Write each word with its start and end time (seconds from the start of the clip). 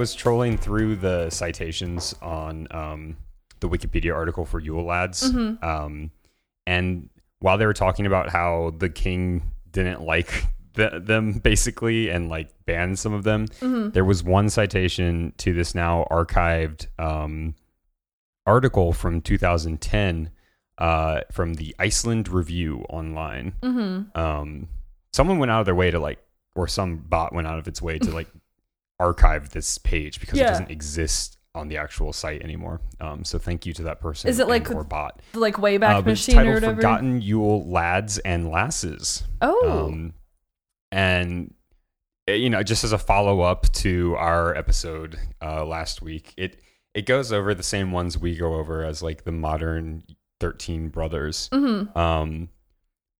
I 0.00 0.08
was 0.08 0.14
trolling 0.14 0.56
through 0.56 0.96
the 0.96 1.28
citations 1.28 2.14
on 2.22 2.66
um, 2.70 3.18
the 3.60 3.68
Wikipedia 3.68 4.14
article 4.14 4.46
for 4.46 4.58
Yule 4.58 4.82
Lads, 4.86 5.30
Mm-hmm. 5.30 5.62
um, 5.62 6.10
and 6.66 7.10
while 7.40 7.58
they 7.58 7.66
were 7.66 7.74
talking 7.74 8.06
about 8.06 8.30
how 8.30 8.72
the 8.78 8.88
king 8.88 9.42
didn't 9.70 10.00
like 10.00 10.46
the, 10.72 11.02
them 11.04 11.32
basically 11.32 12.08
and 12.08 12.30
like 12.30 12.48
banned 12.64 12.98
some 12.98 13.12
of 13.12 13.24
them, 13.24 13.46
Mm-hmm. 13.60 13.90
there 13.90 14.06
was 14.06 14.24
one 14.24 14.48
citation 14.48 15.34
to 15.36 15.52
this 15.52 15.74
now 15.74 16.06
archived 16.10 16.86
um, 16.98 17.54
article 18.46 18.94
from 18.94 19.20
2010 19.20 20.30
uh, 20.78 21.20
from 21.30 21.52
the 21.54 21.76
Iceland 21.78 22.26
Review 22.30 22.86
online. 22.88 23.52
Mm-hmm. 23.62 24.18
Um, 24.18 24.68
someone 25.12 25.38
went 25.38 25.50
out 25.50 25.60
of 25.60 25.66
their 25.66 25.74
way 25.74 25.90
to 25.90 25.98
like, 26.00 26.20
or 26.54 26.66
some 26.68 26.96
bot 26.96 27.34
went 27.34 27.46
out 27.46 27.58
of 27.58 27.68
its 27.68 27.82
way 27.82 27.98
to 27.98 28.10
like 28.10 28.28
archive 29.00 29.50
this 29.50 29.78
page 29.78 30.20
because 30.20 30.38
Yeah. 30.38 30.44
it 30.44 30.48
doesn't 30.48 30.70
exist 30.70 31.38
on 31.54 31.66
the 31.68 31.76
actual 31.78 32.12
site 32.12 32.42
anymore. 32.42 32.80
Um, 33.00 33.24
so 33.24 33.36
thank 33.38 33.66
you 33.66 33.72
to 33.72 33.82
that 33.84 34.00
person. 34.00 34.30
Is 34.30 34.38
it 34.38 34.46
like 34.46 34.70
or 34.70 34.84
bot? 34.84 35.20
Like 35.34 35.56
Wayback 35.56 35.96
Uh, 35.96 36.02
Machine 36.02 36.36
or 36.36 36.38
titled 36.38 36.54
whatever. 36.54 36.74
Forgotten 36.76 37.22
Yule 37.22 37.68
Lads 37.68 38.18
and 38.18 38.48
Lasses. 38.50 39.24
oh, 39.40 39.86
Um, 39.88 40.14
and 40.92 41.52
uh, 42.28 42.32
you 42.32 42.50
know, 42.50 42.62
just 42.62 42.84
as 42.84 42.92
a 42.92 42.98
follow 42.98 43.40
up 43.40 43.72
to 43.72 44.14
our 44.16 44.54
episode 44.54 45.18
uh, 45.42 45.64
last 45.64 46.02
week, 46.02 46.32
it 46.36 46.60
it 46.94 47.06
goes 47.06 47.32
over 47.32 47.54
the 47.54 47.62
same 47.62 47.90
ones 47.92 48.18
we 48.18 48.36
go 48.36 48.54
over 48.54 48.84
as 48.84 49.02
like 49.02 49.24
the 49.24 49.32
modern 49.32 50.04
Thirteen 50.38 50.88
Brothers. 50.88 51.48
mm-hmm. 51.52 51.96
Um, 51.98 52.48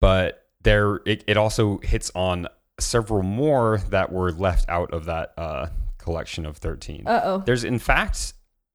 but 0.00 0.46
there, 0.62 1.00
it, 1.06 1.24
it 1.26 1.36
also 1.36 1.78
hits 1.82 2.10
on 2.14 2.46
several 2.82 3.22
more 3.22 3.78
that 3.90 4.10
were 4.12 4.32
left 4.32 4.68
out 4.68 4.92
of 4.92 5.04
that 5.06 5.32
uh, 5.36 5.66
collection 5.98 6.46
of 6.46 6.56
thirteen. 6.56 7.06
uh 7.06 7.20
oh, 7.24 7.38
There's 7.44 7.64
in 7.64 7.78
fact 7.78 8.32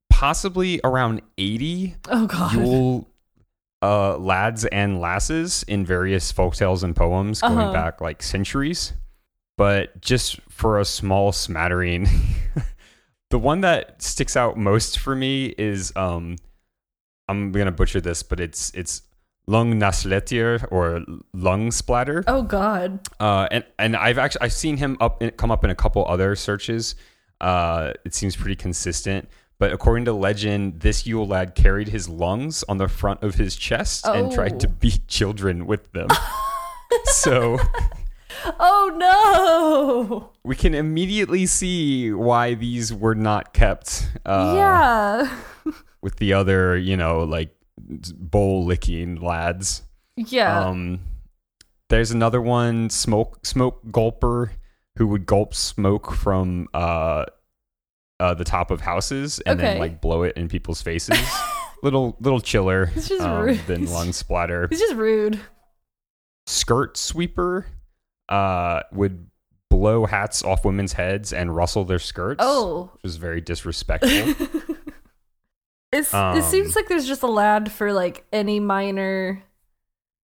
possibly 0.10 0.80
around 0.84 1.22
eighty 1.38 1.96
oh 2.10 2.28
god, 2.28 2.54
Yule 2.54 3.08
uh, 3.82 4.18
lads 4.18 4.66
and 4.66 5.00
lasses 5.00 5.64
in 5.68 5.86
various 5.86 6.32
folktales 6.34 6.84
and 6.84 6.96
poems 6.96 7.42
going 7.42 7.58
Uh-huh. 7.58 7.74
back 7.74 8.02
like 8.02 8.24
centuries. 8.24 8.94
But 9.58 10.02
just 10.02 10.40
for 10.50 10.80
a 10.80 10.86
small 10.86 11.32
smattering, 11.32 12.08
the 13.30 13.40
one 13.40 13.62
that 13.62 14.02
sticks 14.02 14.36
out 14.36 14.58
most 14.58 15.00
for 15.00 15.16
me 15.16 15.46
is 15.58 15.94
um, 15.96 16.36
I'm 17.28 17.52
gonna 17.52 17.72
butcher 17.72 18.02
this, 18.02 18.22
but 18.24 18.40
it's 18.40 18.72
it's 18.74 19.02
lung 19.48 19.80
nasletier 19.80 20.66
or 20.72 21.04
lung 21.34 21.72
splatter. 21.72 22.24
oh 22.28 22.42
god, 22.44 23.00
Uh, 23.20 23.48
and 23.52 23.64
and 23.80 23.96
I've 23.96 24.18
actually 24.18 24.42
I've 24.42 24.54
seen 24.54 24.78
him 24.78 24.98
up 25.00 25.22
in, 25.22 25.32
come 25.32 25.52
up 25.52 25.64
in 25.64 25.70
a 25.70 25.76
couple 25.76 26.06
other 26.08 26.36
searches. 26.36 26.96
Uh, 27.42 27.94
it 28.06 28.14
seems 28.16 28.36
pretty 28.36 28.56
consistent. 28.56 29.30
But 29.58 29.72
according 29.72 30.04
to 30.06 30.14
legend, 30.14 30.82
this 30.82 31.08
Yule 31.08 31.26
lad 31.28 31.56
carried 31.56 31.88
his 31.88 32.10
lungs 32.10 32.64
on 32.68 32.78
the 32.78 32.90
front 32.90 33.24
of 33.24 33.36
his 33.36 33.56
chest 33.56 34.06
and 34.06 34.30
tried 34.32 34.60
to 34.60 34.68
Oh. 34.68 34.72
beat 34.80 35.08
children 35.08 35.66
with 35.66 35.92
them. 35.94 36.10
so 37.06 37.58
oh 38.60 38.92
no, 38.98 40.32
we 40.44 40.56
can 40.56 40.74
immediately 40.76 41.46
see 41.46 42.12
why 42.12 42.54
these 42.54 42.94
were 42.94 43.16
not 43.16 43.54
kept. 43.54 44.10
Uh, 44.26 44.54
yeah, 44.58 45.38
With 46.02 46.18
the 46.18 46.34
other, 46.34 46.78
you 46.78 46.98
know, 46.98 47.24
like 47.24 47.55
bowl 47.78 48.66
licking 48.66 49.16
lads. 49.22 49.84
yeah, 50.16 50.68
Um, 50.68 51.00
there's 51.90 52.12
another 52.12 52.42
one, 52.42 52.90
smoke 52.90 53.46
smoke 53.46 53.86
gulper, 53.88 54.52
who 54.98 55.08
would 55.08 55.26
gulp 55.26 55.54
smoke 55.54 56.12
from 56.14 56.68
uh, 56.74 57.26
uh 58.20 58.34
the 58.34 58.46
top 58.46 58.72
of 58.72 58.82
houses 58.82 59.40
and 59.46 59.60
then 59.60 59.78
like 59.78 60.02
blow 60.02 60.24
it 60.24 60.36
in 60.38 60.48
people's 60.48 60.82
faces. 60.82 61.18
little 61.84 62.16
little 62.22 62.40
chiller 62.40 62.90
It's 62.96 63.10
just 63.10 63.22
um, 63.22 63.42
rude. 63.46 63.60
than 63.68 63.86
lung 63.92 64.14
splatter. 64.14 64.68
he's 64.70 64.80
just 64.80 64.96
rude. 64.96 65.40
Skirt 66.48 66.98
sweeper 66.98 67.66
uh 68.30 68.82
would 68.92 69.28
blow 69.70 70.06
hats 70.06 70.44
off 70.44 70.64
women's 70.64 70.94
heads 70.94 71.34
and 71.34 71.56
rustle 71.56 71.84
their 71.86 72.00
skirts. 72.00 72.40
Oh, 72.42 72.90
which 72.94 73.04
was 73.04 73.18
very 73.18 73.42
disrespectful. 73.42 74.34
it's, 75.96 76.14
Um, 76.14 76.38
it 76.38 76.44
seems 76.44 76.76
like 76.76 76.88
there's 76.88 77.08
just 77.08 77.24
a 77.24 77.28
lad 77.28 77.72
for 77.72 77.92
like 77.94 78.26
any 78.32 78.60
minor. 78.60 79.44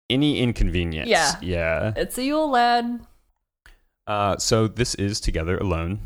Any 0.08 0.38
inconvenience. 0.40 1.08
Yeah. 1.08 1.32
Yeah. 1.40 1.92
It's 1.96 2.18
a 2.18 2.24
Yule 2.24 2.50
lad. 2.50 3.06
Uh, 4.06 4.36
so 4.38 4.66
this 4.66 4.94
is 4.96 5.20
Together 5.20 5.56
Alone, 5.58 6.00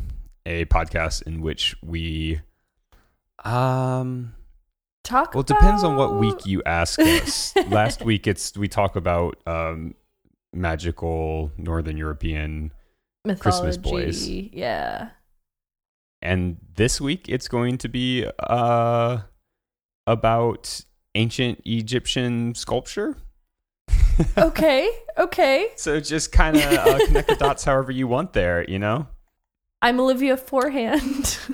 a 0.45 0.65
podcast 0.65 1.23
in 1.23 1.41
which 1.41 1.75
we, 1.83 2.39
um, 3.43 4.35
Talk. 5.03 5.33
well, 5.33 5.41
it 5.41 5.47
depends 5.47 5.83
on 5.83 5.95
what 5.95 6.15
week 6.15 6.45
you 6.45 6.61
ask 6.65 6.99
us. 7.01 7.55
Last 7.67 8.03
week, 8.03 8.27
it's 8.27 8.55
we 8.57 8.67
talk 8.67 8.95
about 8.95 9.37
um, 9.47 9.95
magical 10.53 11.51
Northern 11.57 11.97
European, 11.97 12.71
Christmas 13.39 13.77
boys. 13.77 14.27
Yeah. 14.29 15.09
and 16.21 16.57
this 16.75 16.99
week 17.01 17.27
it's 17.29 17.47
going 17.47 17.77
to 17.79 17.89
be 17.89 18.25
uh 18.39 19.19
about 20.07 20.81
ancient 21.15 21.61
Egyptian 21.65 22.53
sculpture. 22.55 23.17
Okay. 24.37 24.89
Okay. 25.17 25.67
So 25.75 25.99
just 25.99 26.31
kind 26.31 26.55
of 26.55 26.63
uh, 26.63 27.05
connect 27.05 27.27
the 27.27 27.35
dots 27.35 27.65
however 27.65 27.91
you 27.91 28.07
want 28.07 28.31
there, 28.31 28.63
you 28.63 28.79
know. 28.79 29.07
I'm 29.81 29.99
Olivia 29.99 30.37
Forehand. 30.37 31.37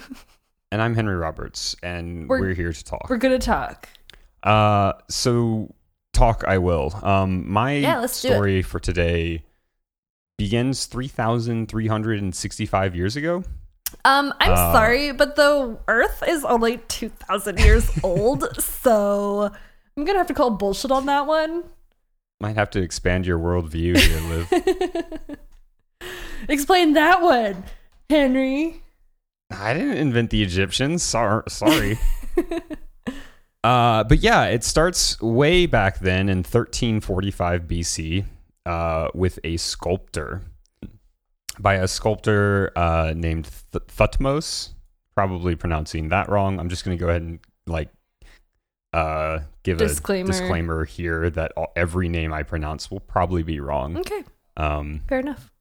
And 0.74 0.82
I'm 0.82 0.96
Henry 0.96 1.18
Roberts, 1.18 1.76
and 1.84 2.30
we're, 2.30 2.40
We're- 2.40 2.56
here 2.56 2.72
to 2.72 2.84
talk. 2.86 3.08
We're 3.10 3.18
gonna 3.18 3.40
talk. 3.40 3.90
Uh, 4.42 4.94
so 5.10 5.74
talk 6.14 6.46
I 6.48 6.60
will. 6.60 6.98
Um, 7.04 7.52
my 7.52 7.74
Yeah, 7.74 8.00
let's 8.00 8.22
do 8.22 8.30
it. 8.30 8.32
story 8.32 8.62
for 8.62 8.80
today 8.80 9.44
begins 10.38 10.86
three 10.86 11.10
thousand 11.10 11.68
three 11.68 11.88
hundred 11.88 12.20
and 12.22 12.34
sixty-five 12.34 12.96
years 12.96 13.18
ago. 13.18 13.44
Um, 14.06 14.34
I'm 14.40 14.52
Uh, 14.54 14.74
sorry, 14.74 15.12
but 15.12 15.36
the 15.36 15.78
Earth 15.88 16.24
is 16.28 16.44
only 16.46 16.78
two 16.88 17.10
thousand 17.10 17.60
years 17.60 17.90
old, 18.04 18.44
so 18.62 19.52
I'm 19.98 20.06
gonna 20.06 20.18
have 20.18 20.28
to 20.28 20.34
call 20.34 20.52
bullshit 20.52 20.92
on 20.92 21.06
that 21.08 21.28
one. 21.28 21.64
Might 22.40 22.56
have 22.56 22.70
to 22.72 22.82
expand 22.82 23.28
your 23.28 23.38
worldview 23.38 23.98
here, 23.98 24.20
Liv. 24.30 25.38
Explain 26.50 26.94
that 26.94 27.22
one, 27.22 27.64
Henry. 28.10 28.82
I 29.52 29.74
didn't 29.74 29.98
invent 29.98 30.30
the 30.32 30.42
Egyptians. 30.42 31.04
Sorry, 31.04 31.44
sorry. 31.50 32.00
uh, 33.64 34.04
but 34.06 34.20
yeah, 34.20 34.46
it 34.46 34.64
starts 34.64 35.22
way 35.22 35.66
back 35.68 36.00
then 36.00 36.30
in 36.30 36.40
1345 36.40 37.64
BC 37.64 38.26
uh, 38.66 39.10
with 39.14 39.38
a 39.44 39.58
sculptor 39.58 40.42
by 41.60 41.76
a 41.76 41.88
sculptor 41.88 42.72
uh, 42.76 43.14
named 43.16 43.50
Th- 43.72 43.84
Thutmose. 43.88 44.70
Probably 45.16 45.56
pronouncing 45.56 46.10
that 46.10 46.30
wrong. 46.30 46.60
I'm 46.60 46.70
just 46.70 46.86
going 46.86 46.98
to 46.98 47.02
go 47.02 47.10
ahead 47.10 47.22
and 47.22 47.40
like 47.68 47.90
uh, 48.94 49.40
give 49.64 49.78
Disclaimer. 49.78 50.30
a 50.30 50.32
disclaimer 50.32 50.86
here 50.86 51.30
that 51.30 51.52
all, 51.56 51.72
every 51.76 52.10
name 52.10 52.34
I 52.34 52.44
pronounce 52.44 52.90
will 52.92 53.00
probably 53.00 53.44
be 53.44 53.60
wrong. 53.60 53.98
Okay, 53.98 54.24
Um, 54.58 55.02
fair 55.08 55.20
enough. 55.20 55.52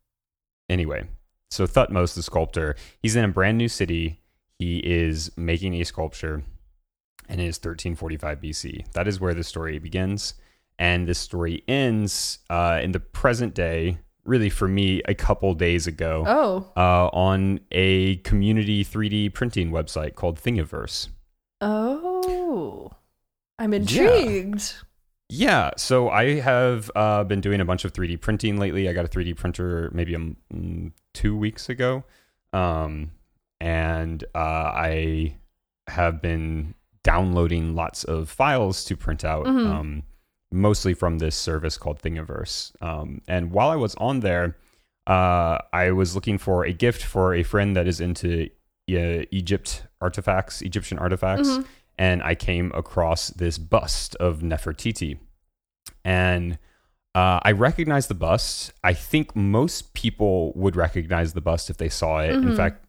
anyway, 0.69 1.09
so 1.51 1.67
Thutmose, 1.67 2.15
the 2.15 2.23
sculptor, 2.23 2.77
he's 3.03 3.17
in 3.17 3.25
a 3.25 3.29
brand 3.29 3.59
new 3.59 3.69
city. 3.69 4.21
He 4.59 4.79
is 4.79 5.31
making 5.37 5.75
a 5.75 5.85
sculpture, 5.85 6.43
and 7.29 7.41
it 7.41 7.45
is 7.45 7.57
1345 7.57 8.41
BC. 8.41 8.93
That 8.93 9.07
is 9.09 9.21
where 9.21 9.35
the 9.35 9.45
story 9.45 9.79
begins, 9.79 10.35
and 10.79 11.07
this 11.09 11.19
story 11.19 11.63
ends 11.69 12.39
uh, 12.51 12.81
in 12.83 12.93
the 12.93 13.01
present 13.01 13.55
day. 13.55 13.99
Really, 14.25 14.51
for 14.51 14.69
me, 14.69 15.01
a 15.07 15.15
couple 15.15 15.55
days 15.55 15.87
ago, 15.87 16.25
Oh, 16.27 16.73
uh, 16.77 17.09
on 17.09 17.61
a 17.73 18.17
community 18.17 18.85
3D 18.85 19.33
printing 19.33 19.71
website 19.71 20.15
called 20.15 20.39
Thingiverse. 20.41 21.09
oh, 21.63 22.91
I'm 23.59 23.73
intrigued. 23.75 24.75
Yeah, 25.29 25.71
so 25.77 26.09
I 26.11 26.41
have 26.41 26.91
uh, 26.97 27.23
been 27.25 27.41
doing 27.41 27.61
a 27.61 27.65
bunch 27.65 27.85
of 27.85 27.93
3D 27.93 28.21
printing 28.21 28.59
lately. 28.59 28.89
I 28.89 28.93
got 28.93 29.05
a 29.05 29.09
3D 29.09 29.37
printer 29.37 29.89
maybe 29.95 30.15
um, 30.17 30.37
mm, 30.53 30.93
two 31.15 31.37
weeks 31.37 31.69
ago, 31.69 32.03
um, 32.53 33.13
and 33.61 34.25
uh, 34.35 34.39
I 34.75 35.37
have 35.87 36.21
been 36.21 36.75
downloading 37.05 37.75
lots 37.75 38.03
of 38.05 38.29
files 38.29 38.85
to 38.87 38.97
print 38.97 39.25
out, 39.25 39.47
Mhm. 39.47 39.67
um, 39.67 40.03
mostly 40.53 40.95
from 40.95 41.19
this 41.19 41.37
service 41.37 41.77
called 41.79 42.01
Thingiverse. 42.01 42.73
Um, 42.83 43.21
and 43.29 43.53
while 43.53 43.71
I 43.71 43.77
was 43.77 43.95
on 43.97 44.21
there, 44.21 44.57
uh, 45.07 45.59
I 45.73 45.91
was 45.93 46.15
looking 46.15 46.39
for 46.39 46.65
a 46.65 46.73
gift 46.73 47.05
for 47.05 47.35
a 47.35 47.43
friend 47.43 47.77
that 47.77 47.87
is 47.87 48.01
into 48.01 48.49
uh, 48.91 49.23
Egypt 49.31 49.85
artifacts, 50.01 50.63
Egyptian 50.63 50.99
artifacts 50.99 51.49
Mhm. 51.49 51.65
and 51.97 52.23
I 52.25 52.35
came 52.35 52.73
across 52.75 53.29
this 53.31 53.57
bust 53.59 54.17
of 54.17 54.41
Nefertiti. 54.41 55.19
And 56.05 56.59
uh, 57.15 57.41
I 57.43 57.53
recognized 57.53 58.09
the 58.11 58.15
bust. 58.15 58.73
I 58.83 58.93
think 58.95 59.35
most 59.37 59.95
people 59.95 60.53
would 60.55 60.77
recognize 60.77 61.33
the 61.35 61.41
bust 61.41 61.71
if 61.71 61.77
they 61.77 61.89
saw 61.89 62.19
it. 62.21 62.31
In 62.35 62.43
Mhm. 62.51 62.57
fact, 62.57 62.85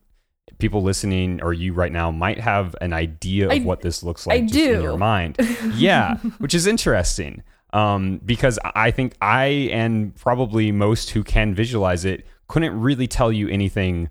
people 0.59 0.81
listening 0.83 1.41
or 1.41 1.53
you 1.53 1.73
right 1.73 1.91
now 1.91 2.11
might 2.11 2.39
have 2.39 2.75
an 2.81 2.93
idea 2.93 3.45
of 3.47 3.51
I- 3.51 3.59
what 3.59 3.81
this 3.81 4.03
looks 4.03 4.25
like 4.27 4.43
I 4.43 4.45
just 4.45 4.55
in 4.59 4.81
your 4.81 4.97
mind. 4.97 5.37
yeah, 5.75 6.17
which 6.39 6.53
is 6.53 6.67
interesting. 6.67 7.43
Um, 7.73 8.19
because 8.25 8.59
I 8.75 8.91
think 8.91 9.15
I 9.21 9.69
and 9.71 10.13
probably 10.15 10.71
most 10.73 11.11
who 11.11 11.23
can 11.23 11.55
visualize 11.55 12.03
it 12.03 12.25
couldn't 12.49 12.77
really 12.79 13.07
tell 13.07 13.31
you 13.31 13.47
anything 13.47 14.09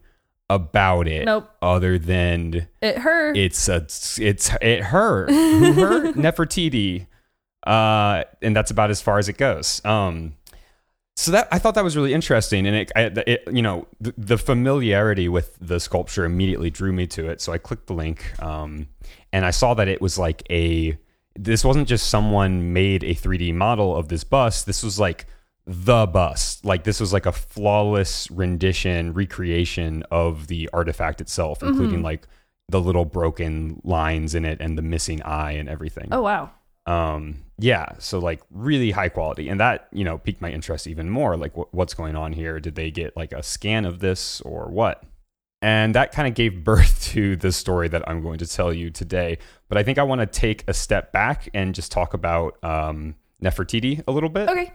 about 0.49 1.07
it 1.07 1.27
Nope. 1.27 1.49
other 1.61 1.99
than 1.99 2.67
It 2.81 2.99
hurt. 2.99 3.37
it's 3.37 3.69
a 3.69 3.87
it's 4.19 4.51
it 4.63 4.81
hurt. 4.85 5.29
who 5.31 5.73
her 5.75 6.13
Nefertiti, 6.15 7.07
uh, 7.67 8.25
and 8.43 8.57
that's 8.57 8.71
about 8.71 8.91
as 8.91 9.01
far 9.03 9.19
as 9.19 9.29
it 9.29 9.37
goes. 9.37 9.85
Um, 9.85 10.33
so 11.21 11.33
that 11.33 11.49
I 11.53 11.59
thought 11.59 11.75
that 11.75 11.85
was 11.85 11.99
really 11.99 12.15
interesting, 12.15 12.67
and 12.67 12.75
it, 12.75 12.93
I, 12.97 13.03
it 13.27 13.43
you 13.53 13.61
know 13.61 13.87
the, 14.01 14.15
the 14.17 14.39
familiarity 14.39 15.29
with 15.29 15.55
the 15.61 15.79
sculpture 15.79 16.25
immediately 16.25 16.71
drew 16.71 16.95
me 16.95 17.07
to 17.09 17.29
it. 17.29 17.43
So 17.43 17.53
I 17.53 17.59
clicked 17.59 17.89
the 17.89 17.93
link, 17.93 18.33
um, 18.43 18.89
and 19.31 19.45
I 19.45 19.51
saw 19.51 19.75
that 19.75 19.87
it 19.87 20.01
was 20.01 20.19
like 20.19 20.43
a 20.49 20.99
this 21.37 21.63
wasn't 21.63 21.89
just 21.89 22.09
someone 22.09 22.73
made 22.73 23.05
a 23.05 23.15
3D 23.15 23.53
model 23.53 23.95
of 23.95 24.09
this 24.09 24.25
bust. 24.25 24.65
This 24.65 24.83
was 24.83 24.99
like 24.99 25.27
the 25.67 26.07
bust. 26.07 26.65
Like 26.65 26.85
this 26.85 27.01
was 27.01 27.13
like 27.13 27.27
a 27.27 27.33
flawless 27.33 28.31
rendition, 28.31 29.13
recreation 29.13 30.03
of 30.11 30.47
the 30.47 30.71
artifact 30.73 31.21
itself, 31.21 31.63
including 31.63 32.03
like 32.03 32.27
the 32.71 32.81
little 32.81 33.05
broken 33.05 33.79
lines 33.85 34.35
in 34.35 34.47
it 34.47 34.59
and 34.59 34.79
the 34.79 34.83
missing 34.83 35.21
eye 35.23 35.53
and 35.53 35.69
everything. 35.69 36.09
oh 36.13 36.23
wow. 36.23 36.51
Um, 36.87 37.45
yeah, 37.59 37.93
so 37.99 38.19
like 38.19 38.41
really 38.51 38.91
high 38.91 39.11
quality, 39.11 39.49
and 39.49 39.61
that 39.61 39.89
you 39.93 40.05
know 40.05 40.19
piqued 40.19 40.41
my 40.41 40.51
interest 40.51 40.87
even 40.87 41.11
more. 41.11 41.37
Like, 41.37 41.55
wh- 41.55 41.73
what's 41.75 41.95
going 41.95 42.17
on 42.17 42.33
here? 42.33 42.59
Did 42.59 42.75
they 42.75 42.91
get 42.91 43.17
like 43.17 43.33
a 43.33 43.43
scan 43.43 43.85
of 43.85 44.01
this 44.01 44.41
or 44.43 44.71
what? 44.71 45.03
And 45.63 45.95
that 45.95 46.13
kind 46.13 46.27
of 46.27 46.35
gave 46.35 46.65
birth 46.65 47.03
to 47.13 47.37
the 47.37 47.53
story 47.53 47.89
that 47.89 48.09
I'm 48.09 48.23
going 48.23 48.39
to 48.39 48.47
tell 48.47 48.73
you 48.73 48.91
today. 48.91 49.39
But 49.69 49.79
I 49.79 49.83
think 49.83 49.99
I 49.99 50.03
want 50.03 50.21
to 50.21 50.27
take 50.27 50.65
a 50.69 50.75
step 50.75 51.13
back 51.13 51.49
and 51.55 51.75
just 51.75 51.93
talk 51.93 52.15
about 52.15 52.63
um, 52.65 53.15
Nefertiti 53.43 54.03
a 54.07 54.13
little 54.13 54.31
bit. 54.31 54.49
Okay. 54.49 54.73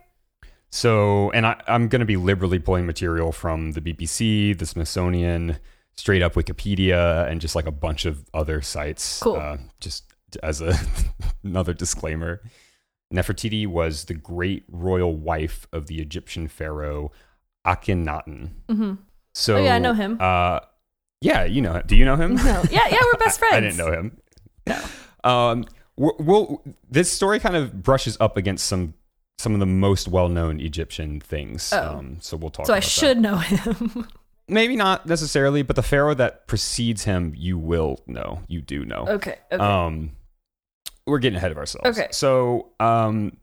So, 0.70 1.32
and 1.32 1.46
I, 1.46 1.62
I'm 1.68 1.88
going 1.88 2.02
to 2.02 2.06
be 2.06 2.18
liberally 2.18 2.60
pulling 2.60 2.86
material 2.86 3.32
from 3.32 3.72
the 3.72 3.82
BBC, 3.82 4.58
the 4.58 4.66
Smithsonian, 4.66 5.58
straight 5.96 6.22
up 6.22 6.34
Wikipedia, 6.34 7.30
and 7.30 7.40
just 7.40 7.56
like 7.56 7.66
a 7.66 7.72
bunch 7.72 8.06
of 8.06 8.26
other 8.34 8.62
sites. 8.62 9.22
Cool. 9.22 9.38
Uh, 9.38 9.58
just 9.80 10.04
as 10.38 10.62
a 10.62 10.76
another 11.44 11.74
disclaimer, 11.74 12.42
Nefertiti 13.14 13.68
was 13.68 14.06
the 14.06 14.14
great 14.14 14.64
royal 14.70 15.16
wife 15.16 15.68
of 15.72 15.88
the 15.88 16.02
Egyptian 16.02 16.48
pharaoh 16.48 17.12
Akhenaten. 17.66 18.52
hmm 18.70 18.94
So, 19.34 19.56
Oh, 19.58 19.64
yeah, 19.64 19.76
I 19.76 19.80
know 19.80 19.94
him. 19.94 20.18
Uh, 20.20 20.60
yeah, 21.22 21.44
you 21.46 21.62
know. 21.62 21.82
Do 21.86 21.96
you 21.96 22.06
know 22.06 22.16
him? 22.16 22.36
No. 22.36 22.64
Yeah, 22.70 22.88
yeah, 22.90 23.00
we're 23.04 23.18
best 23.20 23.40
friends. 23.40 23.56
I 23.56 23.60
didn't 23.62 23.78
know 23.78 23.92
him. 23.92 24.18
Um, 25.24 25.66
we'll, 25.98 26.62
this 26.90 27.12
story 27.12 27.40
kind 27.40 27.56
of 27.56 27.82
brushes 27.84 28.18
up 28.20 28.38
against 28.38 28.66
some 28.68 28.94
some 29.38 29.54
of 29.54 29.60
the 29.60 29.66
most 29.66 30.08
well 30.08 30.30
known 30.30 30.60
Egyptian 30.62 31.20
things. 31.20 31.72
Oh. 31.74 31.98
Um, 31.98 32.18
so 32.22 32.38
we'll 32.38 32.52
talk. 32.52 32.66
So 32.68 32.74
I 32.74 32.78
about 32.78 32.84
that. 32.84 32.90
should 32.90 33.18
know 33.20 33.38
him. 33.38 34.08
maybe 34.48 34.76
not 34.76 35.06
necessarily, 35.08 35.62
but 35.62 35.76
the 35.76 35.84
pharaoh 35.84 36.14
that 36.14 36.48
precedes 36.48 37.04
him, 37.04 37.34
you 37.36 37.58
will 37.58 38.00
know. 38.08 38.42
You 38.48 38.62
do 38.62 38.86
know. 38.86 39.06
okay. 39.08 39.38
Okay. 39.52 39.62
Um, 39.64 40.12
we're 41.08 41.20
getting 41.20 41.38
ahead 41.38 41.52
of 41.52 41.58
ourselves. 41.58 41.88
Okay. 41.98 42.08
So, 42.12 42.72
um, 42.80 43.38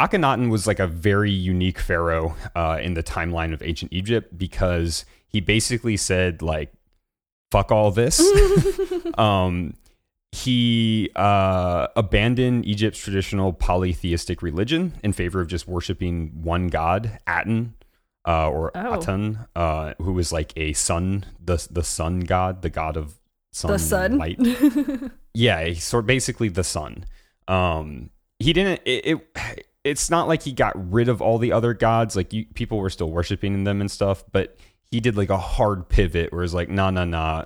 Akhenaten 0.00 0.50
was 0.50 0.66
like 0.66 0.78
a 0.78 0.86
very 0.86 1.30
unique 1.32 1.78
pharaoh 1.78 2.36
uh, 2.54 2.78
in 2.80 2.94
the 2.94 3.02
timeline 3.02 3.52
of 3.52 3.62
ancient 3.62 3.92
Egypt 3.92 4.36
because 4.38 5.04
he 5.26 5.40
basically 5.40 5.96
said 5.96 6.40
like, 6.42 6.72
"Fuck 7.50 7.72
all 7.72 7.90
this." 7.90 8.20
um, 9.18 9.74
he 10.32 11.10
uh, 11.16 11.88
abandoned 11.96 12.64
Egypt's 12.66 13.00
traditional 13.00 13.52
polytheistic 13.52 14.42
religion 14.42 14.92
in 15.02 15.12
favor 15.12 15.40
of 15.40 15.48
just 15.48 15.66
worshiping 15.66 16.42
one 16.42 16.68
god, 16.68 17.18
Aten, 17.28 17.74
uh, 18.26 18.48
or 18.50 18.70
Oh. 18.76 19.00
Aten, 19.00 19.38
uh, 19.56 19.94
who 19.98 20.12
was 20.12 20.30
like 20.30 20.52
a 20.56 20.74
sun, 20.74 21.24
the 21.44 21.66
the 21.70 21.82
sun 21.82 22.20
god, 22.20 22.62
the 22.62 22.70
god 22.70 22.96
of 22.96 23.18
sun, 23.52 23.72
the 23.72 23.78
sun. 23.80 24.18
light. 24.18 24.38
Yeah, 25.38 25.64
he's 25.64 25.84
sort 25.84 26.04
basically 26.06 26.48
the 26.48 26.64
sun. 26.64 27.04
Um, 27.46 28.10
he 28.40 28.52
didn't. 28.52 28.80
It, 28.84 29.06
it. 29.36 29.64
It's 29.84 30.10
not 30.10 30.26
like 30.28 30.42
he 30.42 30.52
got 30.52 30.74
rid 30.92 31.08
of 31.08 31.22
all 31.22 31.38
the 31.38 31.52
other 31.52 31.72
gods. 31.74 32.16
Like 32.16 32.32
you, 32.32 32.44
people 32.54 32.78
were 32.78 32.90
still 32.90 33.10
worshiping 33.10 33.62
them 33.64 33.80
and 33.80 33.88
stuff, 33.90 34.24
but 34.32 34.56
he 34.90 34.98
did 35.00 35.16
like 35.16 35.30
a 35.30 35.38
hard 35.38 35.88
pivot 35.88 36.32
where 36.32 36.42
it's 36.42 36.54
like, 36.54 36.68
nah, 36.68 36.90
nah, 36.90 37.04
nah. 37.04 37.44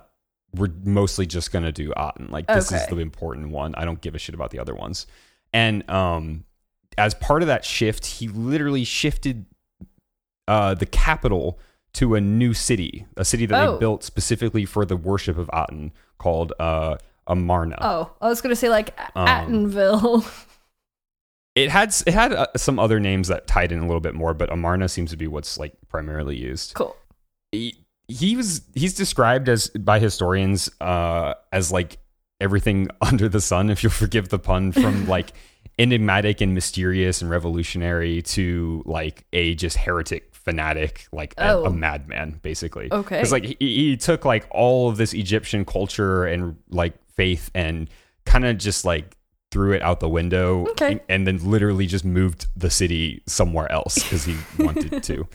We're 0.55 0.71
mostly 0.83 1.25
just 1.25 1.51
gonna 1.51 1.71
do 1.71 1.93
Aten. 1.97 2.29
Like 2.31 2.47
this 2.47 2.71
is 2.71 2.85
the 2.87 2.97
important 2.97 3.49
one. 3.49 3.75
I 3.75 3.85
don't 3.85 4.01
give 4.01 4.15
a 4.15 4.19
shit 4.19 4.35
about 4.35 4.49
the 4.51 4.59
other 4.59 4.75
ones. 4.75 5.05
And 5.53 5.87
um, 5.89 6.45
as 6.97 7.13
part 7.13 7.41
of 7.43 7.47
that 7.47 7.63
shift, 7.63 8.05
he 8.05 8.27
literally 8.27 8.83
shifted 8.83 9.45
uh, 10.47 10.73
the 10.73 10.85
capital 10.85 11.59
to 11.93 12.15
a 12.15 12.21
new 12.21 12.53
city, 12.53 13.05
a 13.17 13.25
city 13.25 13.45
that 13.45 13.67
Oh. 13.67 13.73
they 13.73 13.79
built 13.79 14.03
specifically 14.03 14.65
for 14.65 14.83
the 14.85 14.97
worship 14.97 15.37
of 15.37 15.49
Aten, 15.53 15.91
called 16.17 16.53
uh, 16.59 16.97
Amarna. 17.27 17.77
oh, 17.81 18.11
I 18.21 18.27
was 18.29 18.41
gonna 18.41 18.55
say 18.55 18.69
like 18.69 18.97
Um, 19.15 19.27
Attenville. 19.27 20.25
It 21.55 21.69
had 21.69 21.93
it 22.07 22.15
had 22.15 22.33
uh, 22.33 22.47
some 22.57 22.79
other 22.79 22.99
names 22.99 23.27
that 23.27 23.45
tied 23.45 23.71
in 23.71 23.77
a 23.77 23.83
little 23.85 23.99
bit 23.99 24.15
more, 24.15 24.33
but 24.33 24.51
Amarna 24.51 24.89
seems 24.89 25.11
to 25.11 25.17
be 25.17 25.27
what's 25.27 25.59
like 25.59 25.73
primarily 25.87 26.35
used. 26.35 26.73
cool. 26.73 26.95
He, 27.51 27.75
he 28.07 28.35
was 28.35 28.61
he's 28.73 28.95
described 28.95 29.47
as 29.47 29.67
by 29.69 29.99
historians 29.99 30.67
uh, 30.81 31.35
as 31.51 31.71
like 31.71 31.99
everything 32.41 32.87
under 33.01 33.29
the 33.29 33.39
sun, 33.39 33.69
if 33.69 33.83
you'll 33.83 33.91
forgive 33.91 34.29
the 34.29 34.39
pun, 34.39 34.71
from 34.71 35.07
like 35.17 35.31
enigmatic 35.77 36.41
and 36.41 36.55
mysterious 36.55 37.21
and 37.21 37.29
revolutionary 37.29 38.23
to 38.23 38.81
like 38.87 39.23
a 39.31 39.53
just 39.53 39.77
heretic 39.77 40.33
fanatic, 40.33 41.05
like 41.11 41.35
a, 41.37 41.51
Oh. 41.53 41.65
a 41.65 41.69
madman, 41.69 42.39
basically. 42.41 42.91
Okay. 42.91 43.17
Because 43.17 43.31
like 43.31 43.45
he, 43.45 43.55
he 43.59 43.97
took 43.97 44.25
like 44.25 44.47
all 44.49 44.89
of 44.89 44.97
this 44.97 45.13
Egyptian 45.13 45.65
culture 45.65 46.25
and 46.25 46.55
like 46.69 46.95
faith 47.15 47.49
and 47.53 47.89
kind 48.25 48.45
of 48.45 48.57
just 48.57 48.85
like 48.85 49.17
threw 49.51 49.71
it 49.73 49.81
out 49.81 49.99
the 49.99 50.09
window 50.09 50.65
Okay. 50.71 50.93
and, 50.93 51.01
and 51.09 51.27
then 51.27 51.49
literally 51.49 51.85
just 51.85 52.03
moved 52.05 52.47
the 52.55 52.69
city 52.69 53.21
somewhere 53.27 53.71
else 53.71 54.01
because 54.01 54.25
he 54.25 54.35
wanted 54.63 55.03
to. 55.03 55.27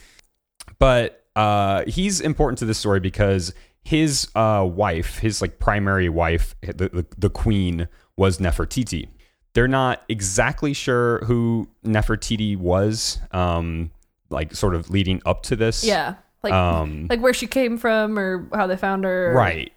But 0.78 1.24
uh, 1.36 1.84
he's 1.86 2.20
important 2.20 2.58
to 2.58 2.64
this 2.64 2.78
story 2.78 3.00
because 3.00 3.54
his 3.84 4.28
uh, 4.34 4.66
wife, 4.70 5.18
his 5.18 5.40
like 5.40 5.58
primary 5.58 6.08
wife, 6.08 6.54
the, 6.62 6.88
the, 6.88 7.06
the 7.16 7.30
queen, 7.30 7.88
was 8.16 8.38
Nefertiti. 8.38 9.08
They're 9.54 9.68
not 9.68 10.02
exactly 10.08 10.72
sure 10.72 11.18
who 11.24 11.68
Nefertiti 11.84 12.56
was, 12.56 13.18
um, 13.32 13.90
like 14.30 14.54
sort 14.54 14.74
of 14.74 14.90
leading 14.90 15.22
up 15.24 15.42
to 15.44 15.56
this. 15.56 15.84
Yeah. 15.84 16.14
Like 16.42 16.52
um, 16.52 17.06
like 17.08 17.20
where 17.20 17.34
she 17.34 17.46
came 17.46 17.78
from 17.78 18.18
or 18.18 18.48
how 18.54 18.66
they 18.66 18.76
found 18.76 19.04
her. 19.04 19.32
right. 19.34 19.72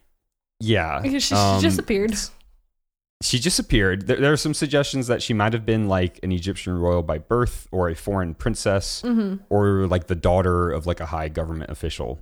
Yeah. 0.61 1.01
She, 1.03 1.19
she 1.19 1.35
Um, 1.35 1.59
just 1.61 1.79
appeared. 1.79 2.13
she 3.21 3.37
just 3.39 3.59
appeared. 3.59 4.07
There, 4.07 4.17
there 4.17 4.33
are 4.33 4.37
some 4.37 4.53
suggestions 4.53 5.07
that 5.07 5.21
she 5.21 5.33
might 5.33 5.53
have 5.53 5.65
been 5.65 5.87
like 5.87 6.19
an 6.23 6.31
Egyptian 6.31 6.77
royal 6.77 7.03
by 7.03 7.17
birth 7.17 7.67
or 7.71 7.89
a 7.89 7.95
foreign 7.95 8.33
princess 8.33 9.01
Mm-hmm. 9.03 9.43
or 9.49 9.87
like 9.87 10.07
the 10.07 10.15
daughter 10.15 10.71
of 10.71 10.85
like 10.87 10.99
a 10.99 11.07
high 11.07 11.29
government 11.29 11.69
official. 11.71 12.19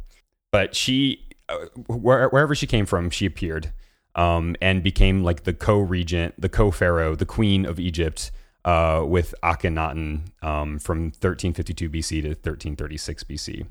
But 0.52 0.76
she, 0.76 1.28
uh, 1.48 1.66
where, 1.88 2.28
wherever 2.30 2.56
she 2.56 2.68
came 2.68 2.86
from, 2.86 3.10
she 3.12 3.26
appeared 3.26 3.72
um, 4.16 4.56
and 4.62 4.82
became 4.84 5.24
like 5.24 5.44
the 5.44 5.54
co 5.54 5.80
regent, 5.80 6.34
the 6.42 6.50
co 6.50 6.72
pharaoh, 6.72 7.16
the 7.16 7.26
queen 7.26 7.66
of 7.66 7.80
Egypt 7.80 8.32
uh, 8.66 9.04
with 9.08 9.34
Akhenaten 9.44 10.32
um, 10.44 10.80
from 10.80 11.04
1352 11.06 11.90
BC 11.90 12.22
to 12.24 12.28
1336 12.30 13.24
BC. 13.24 13.68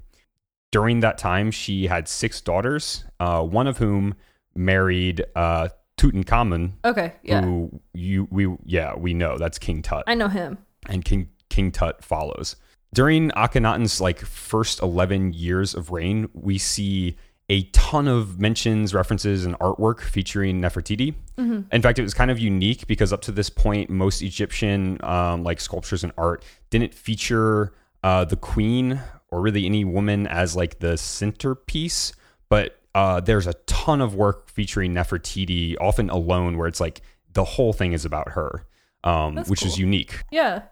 During 0.71 1.01
that 1.01 1.19
time, 1.19 1.51
she 1.51 1.87
had 1.89 2.09
six 2.09 2.41
daughters, 2.41 3.05
uh, 3.21 3.43
one 3.43 3.67
of 3.67 3.79
whom 3.79 4.15
married 4.55 5.25
uh, 5.37 5.69
Tutankhamun, 5.99 6.73
Okay. 6.85 7.15
Yeah. 7.23 7.43
who 7.43 7.81
you 7.93 8.29
we 8.31 8.49
yeah 8.65 8.95
we 8.97 9.15
know 9.15 9.37
that's 9.39 9.59
King 9.59 9.83
Tut, 9.83 10.05
I 10.07 10.15
know 10.15 10.29
him. 10.29 10.59
and 10.89 11.05
King 11.05 11.29
King 11.51 11.71
Tut 11.73 12.05
follows. 12.05 12.57
During 12.95 13.31
Akhenaten's 13.33 14.01
like 14.01 14.21
first 14.21 14.81
eleven 14.83 15.33
years 15.33 15.75
of 15.75 15.91
reign, 15.91 16.29
we 16.35 16.57
see 16.59 17.17
a 17.51 17.63
ton 17.73 18.07
of 18.09 18.39
mentions, 18.39 18.93
references, 18.95 19.45
and 19.47 19.59
artwork 19.59 20.01
featuring 20.03 20.61
Nefertiti. 20.61 21.15
In 21.39 21.81
fact, 21.83 21.99
it 21.99 22.03
was 22.03 22.13
kind 22.13 22.31
of 22.31 22.39
unique 22.39 22.87
because 22.87 23.11
up 23.13 23.23
to 23.23 23.33
this 23.33 23.49
point, 23.49 23.89
most 23.89 24.21
Egyptian 24.23 24.99
um, 25.03 25.45
like 25.45 25.61
sculptures 25.61 26.05
and 26.05 26.13
art 26.19 26.45
didn't 26.71 26.93
feature 26.93 27.73
uh, 28.03 28.25
the 28.27 28.37
queen 28.37 29.01
or 29.31 29.41
really 29.41 29.65
any 29.67 29.85
woman 29.85 30.27
as 30.27 30.55
like 30.57 30.81
the 30.81 30.97
centerpiece, 30.99 32.13
but 32.49 32.78
uh, 32.99 33.21
there's 33.21 33.47
a 33.47 33.55
ton 33.67 34.01
of 34.01 34.17
work 34.17 34.51
featuring 34.51 34.93
Nefertiti, 34.93 35.77
often 35.81 36.11
alone, 36.11 36.57
where 36.57 36.67
it's 36.67 36.81
like 36.81 37.01
the 37.33 37.45
whole 37.45 37.73
thing 37.73 37.93
is 37.93 38.05
about 38.05 38.31
her, 38.31 38.67
um, 39.05 39.37
which 39.45 39.65
is 39.65 39.79
unique. 39.79 40.25
Yeah. 40.33 40.63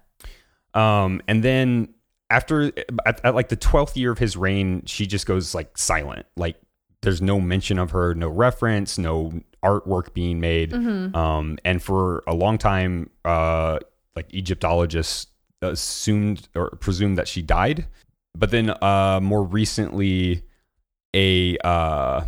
Um, 0.75 1.23
and 1.29 1.45
then 1.45 1.95
after 2.29 2.73
at, 3.07 3.25
at 3.25 3.37
like 3.37 3.49
the 3.49 3.57
twelfth 3.57 3.97
year 3.97 4.11
of 4.11 4.19
his 4.19 4.37
reign, 4.37 4.83
she 4.87 5.07
just 5.07 5.25
goes 5.25 5.55
like 5.55 5.79
silent. 5.79 6.27
Like 6.37 6.57
there's 7.03 7.23
no 7.23 7.41
mention 7.41 7.79
of 7.79 7.93
her, 7.93 8.13
no 8.13 8.29
reference, 8.29 8.99
no 8.99 9.33
artwork 9.63 10.13
being 10.13 10.41
made. 10.41 10.73
Um, 11.15 11.59
and 11.65 11.81
for 11.81 12.25
a 12.27 12.35
long 12.35 12.59
time, 12.59 13.11
uh, 13.25 13.79
like 14.17 14.35
Egyptologists 14.35 15.29
assumed 15.63 16.49
or 16.57 16.71
presumed 16.81 17.19
that 17.19 17.29
she 17.29 17.41
died. 17.41 17.87
But 18.37 18.51
then 18.51 18.71
uh, 18.83 19.21
more 19.23 19.45
recently, 19.45 20.43
a 21.17 21.57
uh, 21.67 22.25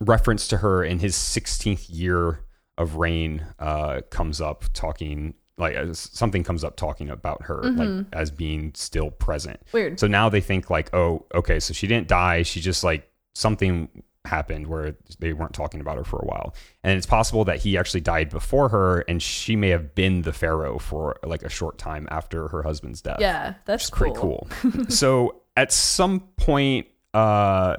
reference 0.00 0.48
to 0.48 0.58
her 0.58 0.84
in 0.84 1.00
his 1.00 1.16
16th 1.16 1.86
year 1.90 2.40
of 2.78 2.96
reign 2.96 3.44
uh, 3.58 4.00
comes 4.10 4.40
up 4.40 4.64
talking 4.72 5.34
like 5.58 5.74
as 5.74 5.98
something 5.98 6.44
comes 6.44 6.62
up 6.62 6.76
talking 6.76 7.10
about 7.10 7.42
her 7.42 7.60
like 7.64 8.06
as 8.12 8.30
being 8.30 8.70
still 8.76 9.10
present. 9.10 9.60
Weird. 9.72 9.98
so 9.98 10.06
now 10.06 10.28
they 10.28 10.40
think 10.40 10.70
like 10.70 10.94
oh 10.94 11.26
okay 11.34 11.58
so 11.58 11.74
she 11.74 11.88
didn't 11.88 12.06
die. 12.06 12.44
She 12.44 12.60
just 12.60 12.84
like 12.84 13.10
something 13.34 13.88
happened 14.24 14.68
where 14.68 14.94
they 15.18 15.32
weren't 15.32 15.54
talking 15.54 15.80
about 15.80 15.96
her 15.96 16.04
for 16.04 16.20
a 16.20 16.24
while. 16.24 16.54
And 16.84 16.96
it's 16.96 17.06
possible 17.06 17.44
that 17.46 17.58
he 17.58 17.76
actually 17.76 18.02
died 18.02 18.30
before 18.30 18.68
her 18.68 19.00
and 19.08 19.20
she 19.20 19.56
may 19.56 19.70
have 19.70 19.96
been 19.96 20.22
the 20.22 20.32
pharaoh 20.32 20.78
for 20.78 21.18
like 21.24 21.42
a 21.42 21.48
short 21.48 21.76
time 21.76 22.06
after 22.10 22.46
her 22.48 22.62
husband's 22.62 23.02
death. 23.02 23.18
Yeah, 23.18 23.54
that's 23.64 23.88
it's 23.88 23.90
pretty 23.90 24.14
cool. 24.14 24.48
so 24.88 25.42
at 25.56 25.72
some 25.72 26.20
point 26.36 26.86
uh, 27.14 27.76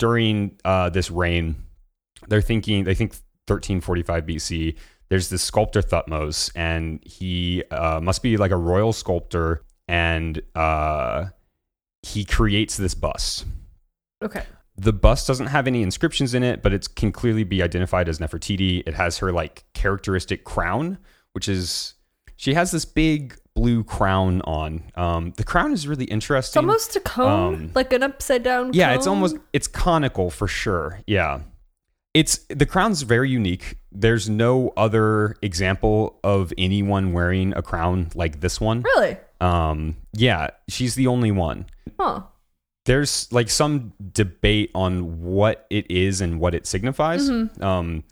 during 0.00 0.58
uh, 0.64 0.90
this 0.90 1.10
reign, 1.10 1.54
they're 2.26 2.42
thinking 2.42 2.82
they 2.82 2.94
think 2.94 3.12
1345 3.46 4.26
BC. 4.26 4.76
There's 5.10 5.28
this 5.28 5.42
sculptor 5.42 5.82
Thutmose, 5.82 6.50
and 6.56 7.00
he 7.04 7.62
uh, 7.70 8.00
must 8.00 8.22
be 8.22 8.36
like 8.36 8.50
a 8.50 8.56
royal 8.56 8.92
sculptor, 8.92 9.64
and 9.86 10.40
uh, 10.54 11.26
he 12.02 12.24
creates 12.24 12.76
this 12.76 12.94
bust. 12.94 13.44
Okay. 14.24 14.44
The 14.76 14.92
bust 14.92 15.26
doesn't 15.26 15.48
have 15.48 15.66
any 15.66 15.82
inscriptions 15.82 16.32
in 16.32 16.42
it, 16.42 16.62
but 16.62 16.72
it 16.72 16.94
can 16.94 17.12
clearly 17.12 17.44
be 17.44 17.62
identified 17.62 18.08
as 18.08 18.18
Nefertiti. 18.18 18.82
It 18.86 18.94
has 18.94 19.18
her 19.18 19.30
like 19.30 19.64
characteristic 19.74 20.44
crown, 20.44 20.98
which 21.32 21.48
is 21.48 21.94
she 22.40 22.54
has 22.54 22.70
this 22.70 22.86
big 22.86 23.36
blue 23.54 23.84
crown 23.84 24.40
on. 24.42 24.82
Um, 24.94 25.32
the 25.36 25.44
crown 25.44 25.72
is 25.74 25.86
really 25.86 26.06
interesting. 26.06 26.50
It's 26.50 26.56
almost 26.56 26.96
a 26.96 27.00
cone, 27.00 27.54
Um, 27.54 27.70
like 27.74 27.92
an 27.92 28.02
upside 28.02 28.42
down. 28.42 28.72
yeah, 28.72 28.94
it's 28.94 29.06
almost 29.06 29.36
it's 29.52 29.68
conical 29.68 30.30
for 30.30 30.48
sure. 30.48 31.00
Yeah. 31.06 31.40
It's 32.14 32.38
the 32.48 32.64
crown's 32.66 33.02
very 33.02 33.28
unique. 33.28 33.76
There's 33.92 34.28
no 34.30 34.72
other 34.76 35.36
example 35.42 36.18
of 36.24 36.52
anyone 36.56 37.12
wearing 37.12 37.52
a 37.56 37.62
crown 37.62 38.08
like 38.14 38.40
this 38.40 38.58
one. 38.60 38.80
really. 38.82 39.18
Um, 39.42 39.96
yeah, 40.14 40.48
she's 40.68 40.94
the 40.94 41.06
only 41.08 41.30
one. 41.30 41.66
Huh. 42.00 42.22
There's 42.86 43.30
like 43.30 43.50
some 43.50 43.92
debate 44.12 44.70
on 44.74 45.20
what 45.22 45.66
it 45.70 45.90
is 45.90 46.20
and 46.22 46.40
what 46.40 46.54
it 46.54 46.66
signifies. 46.66 47.28
Mm-hmm. 47.28 47.62
Um, 47.62 48.04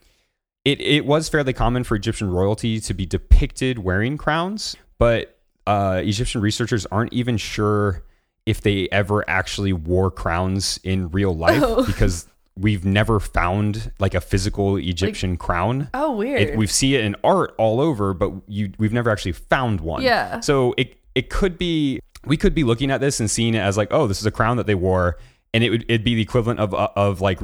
it 0.65 0.81
it 0.81 1.07
was 1.07 1.29
fairly 1.29 1.53
common 1.53 1.85
for 1.85 1.95
Egyptian 1.97 2.31
royalty 2.31 2.81
to 2.81 2.95
be 2.95 3.07
depicted 3.07 3.79
wearing 3.79 4.17
crowns, 4.17 4.77
but 4.99 5.39
uh, 5.67 6.01
Egyptian 6.05 6.41
researchers 6.41 6.87
aren't 6.87 7.13
even 7.13 7.37
sure 7.37 8.05
if 8.47 8.61
they 8.63 8.89
ever 8.91 9.29
actually 9.29 9.73
wore 9.75 10.11
crowns 10.11 10.81
in 10.83 11.11
real 11.11 11.37
life 11.37 11.63
Oh. 11.63 11.85
because 11.87 12.27
we've 12.57 12.85
never 12.85 13.21
found 13.21 13.93
like 13.99 14.15
a 14.15 14.21
physical 14.21 14.77
Egyptian 14.77 15.37
crown. 15.37 15.89
Oh, 15.95 16.17
weird. 16.17 16.41
It, 16.41 16.57
we 16.57 16.67
see 16.67 16.95
it 16.97 17.05
in 17.05 17.15
art 17.23 17.55
all 17.59 17.81
over, 17.81 18.15
but 18.15 18.33
you 18.47 18.73
we've 18.79 18.93
never 18.93 19.11
actually 19.11 19.33
found 19.33 19.81
one. 19.81 20.03
Yeah. 20.03 20.41
So 20.41 20.75
it 20.77 20.97
it 21.15 21.29
could 21.31 21.59
be 21.59 22.01
we 22.25 22.37
could 22.37 22.55
be 22.55 22.65
looking 22.65 22.91
at 22.91 23.01
this 23.01 23.21
and 23.21 23.31
seeing 23.31 23.55
it 23.55 23.61
as 23.61 23.77
like, 23.77 23.89
oh, 23.91 24.07
this 24.07 24.19
is 24.21 24.27
a 24.27 24.31
crown 24.31 24.57
that 24.57 24.67
they 24.67 24.75
wore, 24.75 25.19
and 25.55 25.63
it 25.63 25.71
would 25.71 25.83
it'd 25.89 26.05
be 26.05 26.15
the 26.15 26.23
equivalent 26.23 26.59
of 26.59 26.75
uh, 26.75 26.89
of 26.97 27.21
like 27.21 27.39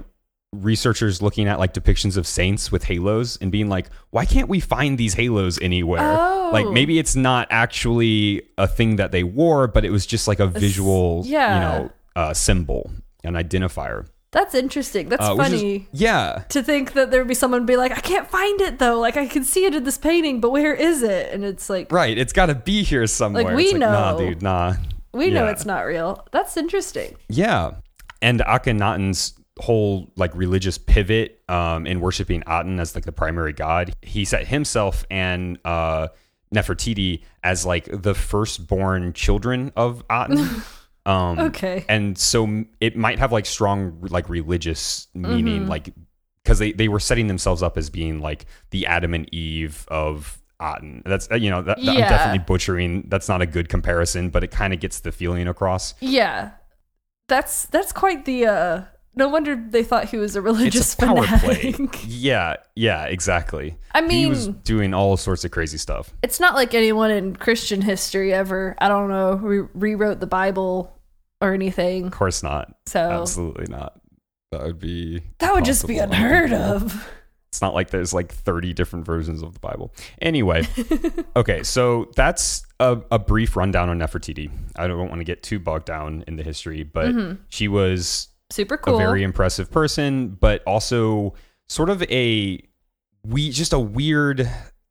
researchers 0.63 1.21
looking 1.23 1.49
at 1.49 1.59
like 1.59 1.75
depictions 1.75 2.17
of 2.17 2.27
saints 2.27 2.71
with 2.73 2.85
halos 2.85 3.37
and 3.41 3.51
being 3.53 3.69
like, 3.69 3.87
why 4.11 4.25
can't 4.25 4.49
we 4.49 4.61
find 4.61 4.99
these 4.99 5.15
halos 5.15 5.59
anywhere? 5.61 6.01
Oh. 6.03 6.51
Like 6.53 6.69
maybe 6.69 6.99
it's 6.99 7.17
not 7.17 7.49
actually 7.51 8.43
a 8.59 8.67
thing 8.67 8.97
that 8.97 9.13
they 9.13 9.25
wore, 9.25 9.67
but 9.67 9.85
it 9.85 9.91
was 9.91 10.07
just 10.07 10.29
like 10.29 10.41
a 10.41 10.47
visual, 10.47 11.23
yeah. 11.27 11.55
you 11.55 11.61
know, 11.85 11.91
uh, 12.17 12.35
symbol, 12.35 12.91
an 13.25 13.35
identifier. 13.35 14.07
That's 14.31 14.55
interesting. 14.55 15.09
That's 15.11 15.23
Uh, 15.29 15.35
which 15.37 15.47
is- 15.53 15.61
funny. 15.61 15.89
yeah. 15.93 16.43
to 16.49 16.63
think 16.63 16.95
that 16.95 17.11
there'd 17.13 17.29
be 17.29 17.35
someone 17.35 17.67
be 17.67 17.77
like, 17.77 17.93
I 17.93 18.01
can't 18.01 18.29
find 18.29 18.61
it 18.61 18.79
though. 18.81 18.99
Like 18.99 19.17
I 19.17 19.27
can 19.27 19.45
see 19.45 19.65
it 19.65 19.75
in 19.75 19.85
this 19.85 19.97
painting, 19.99 20.41
but 20.41 20.51
where 20.51 20.75
is 20.75 21.03
it? 21.03 21.33
And 21.33 21.45
it's 21.45 21.71
like 21.71 21.93
Right. 21.93 22.19
It's 22.19 22.33
got 22.33 22.47
to 22.47 22.55
be 22.55 22.83
here 22.83 23.07
somewhere. 23.07 23.55
we 23.55 23.65
it's 23.65 23.73
like, 23.75 23.81
Nah, 23.81 24.13
know. 24.13 24.19
dude. 24.19 24.43
Nah. 24.43 24.75
we 25.13 25.31
know 25.31 25.47
it's 25.47 25.65
not 25.65 25.83
real. 25.83 26.27
That's 26.33 26.57
interesting. 26.57 27.15
Yeah. 27.29 27.75
And 28.21 28.41
Akhenaten's 28.41 29.35
whole 29.59 30.11
like 30.17 30.35
religious 30.35 30.79
pivot 30.79 31.41
um, 31.49 31.87
in 31.87 32.01
worshiping 32.01 32.43
Aten 32.49 32.81
as 32.81 32.95
like 32.95 33.05
the 33.05 33.13
primary 33.13 33.53
god, 33.53 33.95
he 34.03 34.25
set 34.25 34.47
himself 34.47 35.07
and 35.11 35.59
uh, 35.65 36.09
Nefertiti 36.55 37.23
as 37.43 37.65
like 37.67 37.89
the 37.91 38.15
firstborn 38.15 39.13
children 39.13 39.73
of 39.77 40.03
Aten. 40.11 40.49
Um, 41.07 41.39
Okay. 41.39 41.85
And 41.87 42.17
so 42.17 42.65
it 42.81 42.97
might 42.97 43.19
have 43.19 43.31
like 43.31 43.45
strong 43.45 43.99
like 44.09 44.31
religious 44.31 45.07
meaning, 45.13 45.61
Mm-hmm. 45.61 45.69
like 45.69 45.91
because 46.43 46.59
they, 46.59 46.73
they 46.73 46.89
were 46.89 46.99
setting 46.99 47.27
themselves 47.27 47.63
up 47.63 47.77
as 47.77 47.91
being 47.91 48.21
like 48.21 48.47
the 48.71 48.87
Adam 48.87 49.13
and 49.13 49.29
Eve 49.35 49.85
of 49.89 50.41
Aten. 50.63 51.03
That's 51.05 51.31
uh, 51.31 51.35
you 51.35 51.51
know 51.51 51.61
that, 51.61 51.77
that- 51.77 51.89
I'm 51.91 52.01
definitely 52.01 52.39
butchering. 52.47 53.05
That's 53.09 53.29
not 53.29 53.43
a 53.43 53.47
good 53.47 53.69
comparison, 53.69 54.31
but 54.31 54.45
it 54.45 54.51
kind 54.51 54.73
of 54.73 54.81
gets 54.81 55.01
the 55.01 55.13
feeling 55.13 55.47
across. 55.47 55.93
Yeah. 56.01 56.53
That's 57.29 57.67
that's 57.67 57.93
quite 57.93 58.25
the 58.25 58.47
uh 58.47 58.83
no 59.17 59.29
wonder 59.29 59.57
they 59.57 59.83
thought 59.83 60.07
he 60.07 60.17
was 60.17 60.37
a 60.37 60.43
religious 60.43 60.93
it's 60.93 61.03
a 61.03 61.07
power 61.07 61.27
fanatic. 61.27 61.75
play. 61.93 62.01
Yeah, 62.07 62.57
yeah, 62.75 63.05
exactly. 63.05 63.77
I 63.93 64.01
mean, 64.01 64.11
he 64.11 64.27
was 64.27 64.49
doing 64.49 64.95
all 64.95 65.17
sorts 65.17 65.45
of 65.45 65.51
crazy 65.51 65.79
stuff. 65.79 66.13
It's 66.23 66.41
not 66.41 66.55
like 66.55 66.75
anyone 66.75 67.11
in 67.11 67.37
Christian 67.37 67.81
history 67.81 68.33
ever, 68.33 68.75
I 68.79 68.89
don't 68.89 69.09
know, 69.09 69.35
re- 69.35 69.69
rewrote 69.75 70.21
the 70.21 70.27
Bible 70.27 70.99
or 71.41 71.53
anything. 71.53 72.07
Of 72.07 72.13
course 72.13 72.43
not. 72.43 72.75
So 72.87 73.01
Absolutely 73.01 73.67
not. 73.69 74.01
That 74.53 74.63
would 74.63 74.79
be 74.79 75.23
that 75.39 75.53
would 75.53 75.65
just 75.65 75.87
be 75.87 75.99
unheard 75.99 76.53
of. 76.53 77.11
It's 77.55 77.63
not 77.63 77.73
like 77.73 77.91
there's 77.91 78.13
like 78.13 78.35
30 78.35 78.73
different 78.73 79.07
versions 79.07 79.41
of 79.41 79.53
the 79.53 79.61
Bible. 79.61 79.95
Anyway, 80.21 80.67
okay, 81.37 81.63
so 81.63 82.11
that's 82.17 82.65
a, 82.81 83.01
a 83.13 83.19
brief 83.21 83.55
rundown 83.55 83.89
on 83.89 84.01
Nefertiti. 84.01 84.51
I 84.75 84.89
don't 84.89 85.09
want 85.09 85.21
to 85.21 85.25
get 85.25 85.45
too 85.45 85.61
bogged 85.61 85.85
down 85.85 86.25
in 86.27 86.35
the 86.35 86.43
history, 86.43 86.83
but 86.83 87.15
mm-hmm. 87.15 87.41
she 87.51 87.69
was 87.69 88.27
Super 88.55 88.77
cool. 88.77 88.95
a 88.95 88.99
very 88.99 89.23
impressive 89.23 89.71
person, 89.71 90.29
but 90.29 90.63
also 90.65 91.35
sort 91.69 91.91
of 91.91 92.03
a 92.05 92.61
we 93.27 93.51
just 93.51 93.73
a 93.73 93.79
weird 93.81 94.49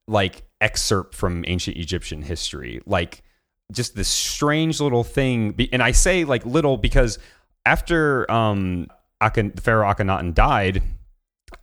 like 0.07 0.43
excerpt 0.59 1.15
from 1.15 1.43
ancient 1.47 1.77
Egyptian 1.77 2.21
history, 2.21 2.81
like 2.85 3.23
just 3.71 3.95
this 3.95 4.07
strange 4.09 4.79
little 4.81 5.03
thing. 5.03 5.55
And 5.71 5.81
I 5.81 5.91
say 5.91 6.25
like 6.25 6.45
little 6.45 6.77
because 6.77 7.19
after 7.65 8.29
um 8.29 8.87
Akhen- 9.21 9.57
Pharaoh 9.59 9.87
Akhenaten 9.93 10.33
died, 10.33 10.83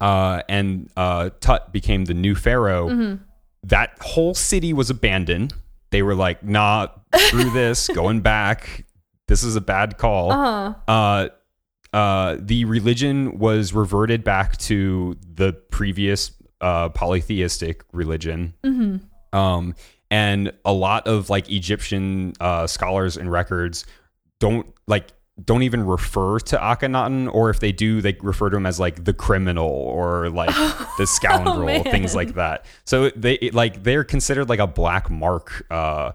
uh, 0.00 0.40
and 0.48 0.88
uh, 0.96 1.28
Tut 1.40 1.70
became 1.72 2.06
the 2.06 2.14
new 2.14 2.34
pharaoh, 2.34 2.88
Mm-hmm. 2.88 3.22
that 3.64 3.90
whole 4.00 4.34
city 4.34 4.72
was 4.72 4.88
abandoned. 4.88 5.52
They 5.90 6.02
were 6.02 6.14
like, 6.14 6.42
"Nah, 6.42 6.86
through 7.28 7.50
this, 7.60 7.88
going 7.88 8.20
back. 8.22 8.86
This 9.28 9.42
is 9.42 9.56
a 9.56 9.60
bad 9.60 9.98
call." 9.98 10.32
uh-huh. 10.32 10.74
uh, 10.88 11.28
uh, 11.92 12.36
the 12.38 12.64
religion 12.66 13.38
was 13.38 13.72
reverted 13.72 14.22
back 14.24 14.56
to 14.58 15.16
the 15.34 15.52
previous 15.52 16.32
uh, 16.60 16.88
polytheistic 16.90 17.82
religion. 17.92 18.54
Um, 19.32 19.74
and 20.10 20.52
a 20.64 20.72
lot 20.72 21.06
of 21.06 21.30
like 21.30 21.50
Egyptian 21.50 22.32
uh, 22.40 22.66
scholars 22.66 23.16
and 23.16 23.30
records 23.30 23.84
don't 24.40 24.66
like 24.86 25.08
don't 25.42 25.62
even 25.62 25.86
refer 25.86 26.38
to 26.38 26.56
Akhenaten, 26.58 27.32
or 27.32 27.48
if 27.48 27.60
they 27.60 27.72
do, 27.72 28.02
they 28.02 28.14
refer 28.20 28.50
to 28.50 28.56
him 28.58 28.66
as 28.66 28.78
like 28.78 29.04
the 29.04 29.14
criminal 29.14 29.66
or 29.68 30.28
like 30.30 30.54
the 30.98 31.06
scoundrel, 31.06 31.64
man. 31.66 31.84
things 31.84 32.14
like 32.14 32.34
that. 32.34 32.66
So 32.84 33.08
they 33.10 33.34
it, 33.34 33.54
like 33.54 33.82
they're 33.82 34.04
considered 34.04 34.48
like 34.50 34.58
a 34.58 34.66
black 34.66 35.08
mark, 35.08 35.64
uh, 35.70 36.12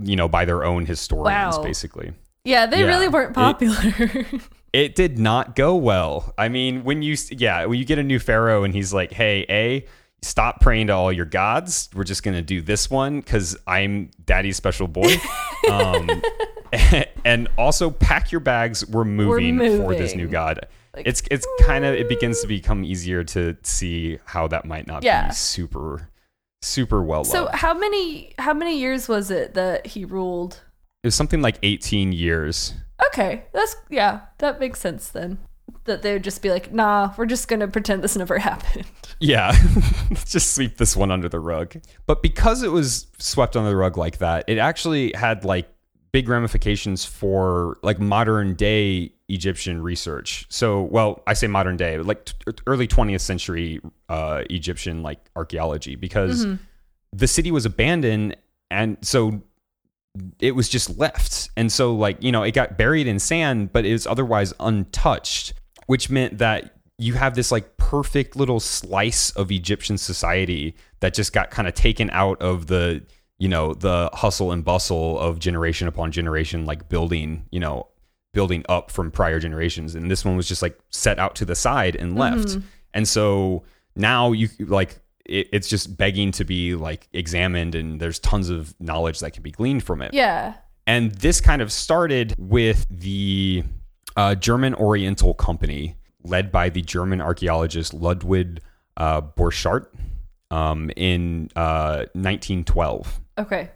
you 0.00 0.16
know, 0.16 0.28
by 0.28 0.44
their 0.46 0.64
own 0.64 0.86
historians, 0.86 1.58
Wow. 1.58 1.62
basically 1.64 2.12
Yeah, 2.44 2.64
they 2.66 2.80
Yeah. 2.80 2.86
really 2.86 3.08
weren't 3.08 3.34
popular. 3.34 3.76
it 3.82 4.40
did 4.72 5.18
not 5.18 5.54
go 5.54 5.74
well. 5.76 6.32
I 6.38 6.48
mean, 6.48 6.84
when 6.84 7.02
you 7.02 7.16
yeah, 7.30 7.66
when 7.66 7.78
you 7.78 7.84
get 7.84 7.98
a 7.98 8.02
new 8.02 8.18
pharaoh 8.18 8.64
and 8.64 8.74
he's 8.74 8.92
like, 8.92 9.12
"Hey, 9.12 9.44
a 9.48 9.86
stop 10.22 10.60
praying 10.60 10.86
to 10.86 10.92
all 10.94 11.12
your 11.12 11.26
gods. 11.26 11.90
We're 11.94 12.04
just 12.04 12.22
gonna 12.22 12.42
do 12.42 12.60
this 12.62 12.90
one 12.90 13.20
because 13.20 13.56
I'm 13.66 14.10
daddy's 14.24 14.56
special 14.56 14.88
boy." 14.88 15.14
um, 15.70 16.22
and 17.24 17.48
also 17.58 17.90
pack 17.90 18.32
your 18.32 18.40
bags. 18.40 18.86
We're 18.86 19.04
moving, 19.04 19.58
for 19.58 19.94
this 19.94 20.14
new 20.14 20.28
god. 20.28 20.66
it's 20.96 21.22
it's 21.30 21.46
kind 21.60 21.84
of 21.84 21.94
it 21.94 22.08
begins 22.08 22.40
to 22.42 22.46
become 22.46 22.84
easier 22.84 23.24
to 23.24 23.56
see 23.62 24.18
how 24.26 24.46
that 24.48 24.64
might 24.64 24.86
not 24.86 25.02
Yeah. 25.02 25.28
be 25.28 25.34
super 25.34 26.08
super 26.64 27.02
well 27.02 27.24
so 27.24 27.48
how 27.52 27.74
many 27.74 28.32
how 28.38 28.54
many 28.54 28.78
years 28.78 29.08
was 29.08 29.30
it 29.30 29.54
that 29.54 29.86
he 29.86 30.04
ruled? 30.04 30.60
It 31.02 31.06
was 31.08 31.14
something 31.14 31.42
like 31.42 31.58
18 31.62 32.12
years. 32.12 32.74
Okay, 33.06 33.44
that's 33.52 33.74
yeah, 33.90 34.20
that 34.38 34.60
makes 34.60 34.78
sense 34.80 35.08
then. 35.08 35.38
that 35.84 36.02
they 36.02 36.12
would 36.12 36.22
just 36.24 36.42
be 36.42 36.50
like, 36.50 36.72
nah, 36.72 37.12
we're 37.16 37.26
just 37.26 37.48
gonna 37.48 37.66
pretend 37.68 38.02
this 38.04 38.16
never 38.16 38.38
happened. 38.50 38.86
Yeah, 39.18 39.56
let's 40.10 40.24
just 40.32 40.54
sweep 40.54 40.76
this 40.76 40.96
one 40.96 41.10
under 41.10 41.28
the 41.28 41.40
rug. 41.40 41.76
But 42.06 42.22
because 42.22 42.62
it 42.62 42.70
was 42.70 43.06
swept 43.18 43.56
under 43.56 43.70
the 43.70 43.76
rug 43.76 43.96
like 43.96 44.18
that, 44.18 44.44
it 44.46 44.58
actually 44.58 45.12
had 45.14 45.44
like 45.44 45.68
big 46.12 46.28
ramifications 46.28 47.04
for 47.04 47.78
like 47.82 47.98
modern 47.98 48.54
day 48.54 49.12
Egyptian 49.28 49.82
research. 49.82 50.46
So, 50.50 50.82
well, 50.82 51.22
I 51.26 51.32
say 51.32 51.46
modern 51.48 51.76
day, 51.76 51.98
like 51.98 52.26
t- 52.26 52.34
early 52.66 52.86
20th 52.86 53.22
century 53.22 53.80
uh, 54.08 54.42
Egyptian 54.50 55.02
like 55.02 55.18
archaeology, 55.34 55.96
because 55.96 56.46
the 57.12 57.26
city 57.26 57.50
was 57.50 57.64
abandoned, 57.64 58.36
and 58.70 58.98
so 59.00 59.42
it 60.38 60.54
was 60.54 60.68
just 60.68 60.98
left. 60.98 61.50
And 61.56 61.70
so, 61.70 61.94
like, 61.94 62.22
you 62.22 62.32
know, 62.32 62.42
it 62.42 62.52
got 62.52 62.76
buried 62.76 63.06
in 63.06 63.18
sand, 63.18 63.72
but 63.72 63.86
it 63.86 63.92
was 63.92 64.06
otherwise 64.06 64.52
untouched, 64.60 65.54
which 65.86 66.10
meant 66.10 66.38
that 66.38 66.74
you 66.98 67.14
have 67.14 67.34
this 67.34 67.50
like 67.50 67.76
perfect 67.78 68.36
little 68.36 68.60
slice 68.60 69.30
of 69.30 69.50
Egyptian 69.50 69.98
society 69.98 70.76
that 71.00 71.14
just 71.14 71.32
got 71.32 71.50
kind 71.50 71.66
of 71.66 71.74
taken 71.74 72.10
out 72.10 72.40
of 72.42 72.66
the, 72.66 73.02
you 73.38 73.48
know, 73.48 73.74
the 73.74 74.10
hustle 74.12 74.52
and 74.52 74.64
bustle 74.64 75.18
of 75.18 75.38
generation 75.38 75.88
upon 75.88 76.12
generation, 76.12 76.64
like 76.64 76.88
building, 76.88 77.46
you 77.50 77.58
know, 77.58 77.88
building 78.32 78.64
up 78.68 78.90
from 78.90 79.10
prior 79.10 79.40
generations. 79.40 79.94
And 79.94 80.10
this 80.10 80.24
one 80.24 80.36
was 80.36 80.46
just 80.46 80.62
like 80.62 80.78
set 80.90 81.18
out 81.18 81.34
to 81.36 81.44
the 81.44 81.54
side 81.54 81.96
and 81.96 82.16
left. 82.16 82.48
Mm-hmm. 82.48 82.60
And 82.94 83.08
so 83.08 83.64
now 83.96 84.32
you 84.32 84.48
like, 84.60 84.98
it, 85.24 85.48
it's 85.52 85.68
just 85.68 85.96
begging 85.96 86.32
to 86.32 86.44
be 86.44 86.74
like 86.74 87.08
examined 87.12 87.74
and 87.74 88.00
there's 88.00 88.18
tons 88.18 88.50
of 88.50 88.74
knowledge 88.80 89.20
that 89.20 89.32
can 89.32 89.42
be 89.42 89.50
gleaned 89.50 89.84
from 89.84 90.02
it. 90.02 90.14
Yeah. 90.14 90.54
And 90.86 91.12
this 91.12 91.40
kind 91.40 91.62
of 91.62 91.72
started 91.72 92.34
with 92.38 92.86
the 92.90 93.64
uh, 94.16 94.34
German 94.34 94.74
Oriental 94.74 95.34
Company, 95.34 95.96
led 96.24 96.50
by 96.50 96.68
the 96.68 96.82
German 96.82 97.20
archaeologist 97.20 97.94
Ludwig 97.94 98.60
uh, 98.96 99.20
Borchardt 99.20 99.86
um, 100.50 100.90
in 100.96 101.48
uh, 101.56 102.06
1912. 102.14 103.20
Okay. 103.38 103.70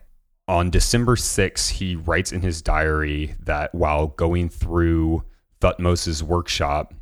On 0.49 0.71
December 0.71 1.17
6, 1.17 1.69
he 1.71 1.97
writes 1.97 2.33
in 2.33 2.43
his 2.43 2.63
diary 2.63 3.35
that 3.41 3.75
while 3.75 4.09
going 4.09 4.49
through 4.49 5.25
Thutmose's 5.61 6.23
workshop, 6.23 6.95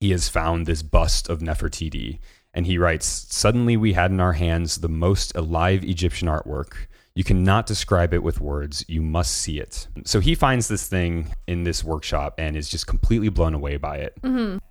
he 0.00 0.10
has 0.10 0.28
found 0.28 0.66
this 0.66 0.82
bust 0.82 1.28
of 1.28 1.40
Nefertiti. 1.40 2.18
And 2.54 2.66
he 2.66 2.78
writes, 2.78 3.06
Suddenly 3.30 3.76
we 3.76 3.94
had 3.94 4.10
in 4.10 4.20
our 4.20 4.34
hands 4.34 4.78
the 4.78 4.88
most 4.88 5.34
alive 5.34 5.84
Egyptian 5.84 6.28
artwork. 6.28 6.74
You 7.14 7.24
cannot 7.24 7.66
describe 7.66 8.14
it 8.14 8.22
with 8.22 8.40
words. 8.40 8.84
You 8.88 9.02
must 9.02 9.32
see 9.32 9.58
it. 9.58 9.86
So 10.04 10.20
he 10.20 10.34
finds 10.34 10.68
this 10.68 10.88
thing 10.88 11.34
in 11.46 11.64
this 11.64 11.84
workshop 11.84 12.34
and 12.38 12.56
is 12.56 12.68
just 12.68 12.86
completely 12.86 13.28
blown 13.28 13.52
away 13.52 13.76
by 13.76 13.98
it. 13.98 14.14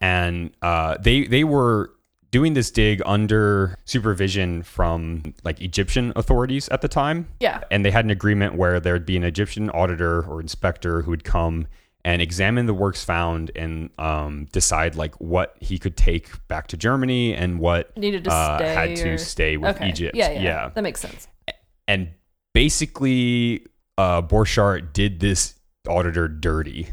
And 0.01 0.51
uh, 0.61 0.97
they 0.99 1.25
they 1.25 1.43
were 1.43 1.91
doing 2.31 2.53
this 2.53 2.71
dig 2.71 3.01
under 3.05 3.77
supervision 3.85 4.63
from 4.63 5.33
like 5.43 5.61
Egyptian 5.61 6.13
authorities 6.15 6.67
at 6.69 6.81
the 6.81 6.87
time. 6.87 7.27
Yeah. 7.39 7.61
And 7.69 7.85
they 7.85 7.91
had 7.91 8.05
an 8.05 8.11
agreement 8.11 8.55
where 8.55 8.79
there'd 8.79 9.05
be 9.05 9.17
an 9.17 9.23
Egyptian 9.23 9.69
auditor 9.69 10.23
or 10.23 10.39
inspector 10.39 11.01
who 11.03 11.11
would 11.11 11.23
come 11.23 11.67
and 12.03 12.21
examine 12.21 12.65
the 12.65 12.73
works 12.73 13.03
found 13.03 13.51
and 13.55 13.89
um, 13.99 14.45
decide 14.51 14.95
like 14.95 15.13
what 15.21 15.55
he 15.59 15.77
could 15.77 15.95
take 15.95 16.29
back 16.47 16.67
to 16.67 16.77
Germany 16.77 17.33
and 17.35 17.59
what 17.59 17.95
Needed 17.97 18.23
to 18.25 18.31
uh, 18.31 18.57
stay 18.57 18.73
had 18.73 18.95
to 18.97 19.09
or- 19.13 19.17
stay 19.17 19.57
with 19.57 19.75
Okay. 19.75 19.89
Egypt. 19.89 20.15
Yeah, 20.15 20.31
yeah. 20.31 20.41
yeah 20.41 20.69
That 20.73 20.81
makes 20.81 20.99
sense. 20.99 21.27
and 21.87 22.09
basically 22.53 23.65
uh 23.97 24.21
Borchardt 24.21 24.93
did 24.93 25.19
this 25.19 25.55
auditor 25.87 26.27
dirty. 26.27 26.87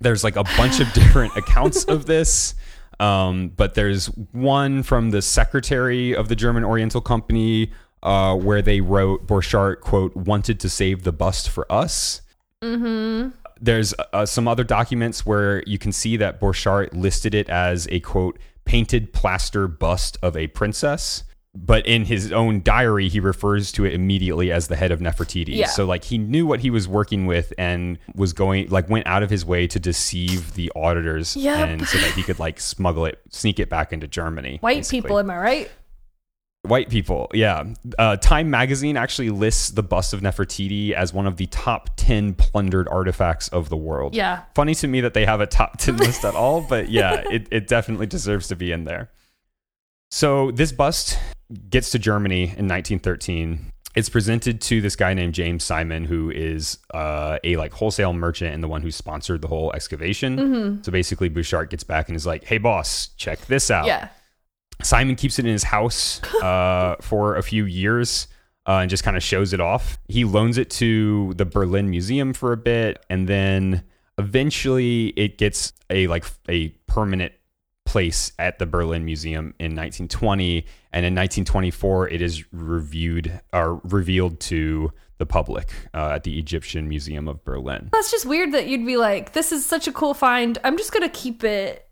There's 0.00 0.24
like 0.24 0.36
a 0.36 0.44
bunch 0.56 0.80
of 0.80 0.92
different 0.94 1.36
accounts 1.36 1.84
of 1.84 2.06
this. 2.06 2.54
Um, 3.00 3.48
but 3.56 3.74
there's 3.74 4.06
one 4.32 4.82
from 4.84 5.10
the 5.10 5.20
secretary 5.20 6.14
of 6.14 6.28
the 6.28 6.36
German 6.36 6.62
Oriental 6.64 7.00
Company 7.00 7.72
uh, 8.04 8.36
where 8.36 8.62
they 8.62 8.80
wrote 8.80 9.26
Borchardt, 9.26 9.80
quote, 9.80 10.14
wanted 10.14 10.60
to 10.60 10.68
save 10.68 11.02
the 11.02 11.10
bust 11.12 11.48
for 11.50 11.70
us. 11.72 12.20
Mm-hmm. 12.62 13.30
There's 13.60 13.94
uh, 14.12 14.26
some 14.26 14.48
other 14.48 14.64
documents 14.64 15.24
where 15.24 15.62
you 15.66 15.78
can 15.78 15.92
see 15.92 16.16
that 16.18 16.40
Borchardt 16.40 16.92
listed 16.94 17.34
it 17.34 17.48
as 17.48 17.86
a, 17.90 18.00
quote, 18.00 18.38
painted 18.64 19.12
plaster 19.12 19.68
bust 19.68 20.18
of 20.22 20.36
a 20.36 20.46
princess. 20.48 21.24
But 21.56 21.86
in 21.86 22.06
his 22.06 22.32
own 22.32 22.62
diary, 22.62 23.08
he 23.08 23.20
refers 23.20 23.70
to 23.72 23.84
it 23.84 23.92
immediately 23.94 24.50
as 24.50 24.66
the 24.66 24.74
head 24.74 24.90
of 24.90 24.98
Nefertiti. 24.98 25.54
Yeah. 25.54 25.68
So, 25.68 25.84
like, 25.84 26.02
he 26.02 26.18
knew 26.18 26.46
what 26.48 26.58
he 26.58 26.68
was 26.68 26.88
working 26.88 27.26
with 27.26 27.52
and 27.56 27.96
was 28.16 28.32
going, 28.32 28.70
like, 28.70 28.90
went 28.90 29.06
out 29.06 29.22
of 29.22 29.30
his 29.30 29.44
way 29.44 29.68
to 29.68 29.78
deceive 29.78 30.54
the 30.54 30.72
auditors, 30.74 31.36
Yep. 31.36 31.68
and 31.68 31.86
so 31.86 31.96
that 31.98 32.10
he 32.14 32.24
could 32.24 32.40
like 32.40 32.58
smuggle 32.58 33.06
it, 33.06 33.20
sneak 33.30 33.60
it 33.60 33.70
back 33.70 33.92
into 33.92 34.08
Germany. 34.08 34.58
White 34.62 34.78
basically. 34.78 35.02
people, 35.02 35.18
am 35.20 35.30
I 35.30 35.38
right? 35.38 35.70
White 36.64 36.88
people, 36.88 37.30
yeah. 37.34 37.64
Uh, 37.98 38.16
Time 38.16 38.48
magazine 38.48 38.96
actually 38.96 39.28
lists 39.28 39.70
the 39.70 39.82
bust 39.82 40.14
of 40.14 40.22
Nefertiti 40.22 40.92
as 40.92 41.12
one 41.12 41.26
of 41.26 41.36
the 41.36 41.46
top 41.46 41.90
10 41.96 42.32
plundered 42.34 42.88
artifacts 42.88 43.48
of 43.48 43.68
the 43.68 43.76
world. 43.76 44.14
Yeah. 44.14 44.44
Funny 44.54 44.74
to 44.76 44.88
me 44.88 45.02
that 45.02 45.12
they 45.12 45.26
have 45.26 45.42
a 45.42 45.46
top 45.46 45.76
10 45.78 45.98
list 45.98 46.24
at 46.24 46.34
all, 46.34 46.62
but 46.62 46.88
yeah, 46.88 47.22
it, 47.30 47.48
it 47.50 47.68
definitely 47.68 48.06
deserves 48.06 48.48
to 48.48 48.56
be 48.56 48.72
in 48.72 48.84
there. 48.84 49.10
So 50.10 50.52
this 50.52 50.72
bust 50.72 51.18
gets 51.68 51.90
to 51.90 51.98
Germany 51.98 52.44
in 52.44 52.66
1913. 52.66 53.70
It's 53.94 54.08
presented 54.08 54.60
to 54.62 54.80
this 54.80 54.96
guy 54.96 55.12
named 55.12 55.34
James 55.34 55.62
Simon, 55.64 56.06
who 56.06 56.30
is 56.30 56.78
uh, 56.94 57.38
a 57.44 57.56
like 57.56 57.72
wholesale 57.72 58.12
merchant 58.14 58.54
and 58.54 58.62
the 58.62 58.68
one 58.68 58.80
who 58.80 58.90
sponsored 58.90 59.42
the 59.42 59.48
whole 59.48 59.72
excavation. 59.72 60.36
Mm-hmm. 60.36 60.82
So 60.82 60.90
basically, 60.90 61.28
Borchardt 61.28 61.68
gets 61.68 61.84
back 61.84 62.08
and 62.08 62.16
is 62.16 62.26
like, 62.26 62.44
"Hey, 62.44 62.58
boss, 62.58 63.08
check 63.16 63.40
this 63.46 63.70
out." 63.70 63.86
Yeah. 63.86 64.08
Simon 64.82 65.16
keeps 65.16 65.38
it 65.38 65.44
in 65.44 65.52
his 65.52 65.64
house 65.64 66.22
uh, 66.42 66.96
for 67.00 67.36
a 67.36 67.42
few 67.42 67.64
years 67.64 68.28
uh, 68.66 68.78
and 68.78 68.90
just 68.90 69.04
kind 69.04 69.16
of 69.16 69.22
shows 69.22 69.52
it 69.52 69.60
off. 69.60 69.98
He 70.08 70.24
loans 70.24 70.58
it 70.58 70.70
to 70.70 71.34
the 71.34 71.44
Berlin 71.44 71.90
Museum 71.90 72.32
for 72.32 72.52
a 72.52 72.56
bit, 72.56 73.04
and 73.10 73.28
then 73.28 73.84
eventually 74.18 75.08
it 75.08 75.38
gets 75.38 75.72
a 75.90 76.06
like 76.06 76.24
a 76.48 76.68
permanent 76.86 77.32
place 77.84 78.32
at 78.38 78.58
the 78.58 78.66
Berlin 78.66 79.04
Museum 79.04 79.54
in 79.58 79.76
1920, 79.76 80.66
and 80.92 81.04
in 81.04 81.14
1924 81.14 82.08
it 82.08 82.22
is 82.22 82.44
reviewed 82.52 83.40
or 83.52 83.80
revealed 83.84 84.40
to 84.40 84.92
the 85.18 85.26
public 85.26 85.72
uh, 85.92 86.12
at 86.14 86.24
the 86.24 86.38
Egyptian 86.38 86.88
Museum 86.88 87.28
of 87.28 87.44
Berlin. 87.44 87.90
That's 87.92 88.10
just 88.10 88.26
weird 88.26 88.52
that 88.52 88.66
you'd 88.66 88.84
be 88.84 88.96
like, 88.96 89.32
this 89.32 89.52
is 89.52 89.64
such 89.64 89.86
a 89.86 89.92
cool 89.92 90.14
find. 90.14 90.58
I'm 90.64 90.76
just 90.76 90.92
going 90.92 91.08
to 91.08 91.14
keep 91.16 91.44
it 91.44 91.83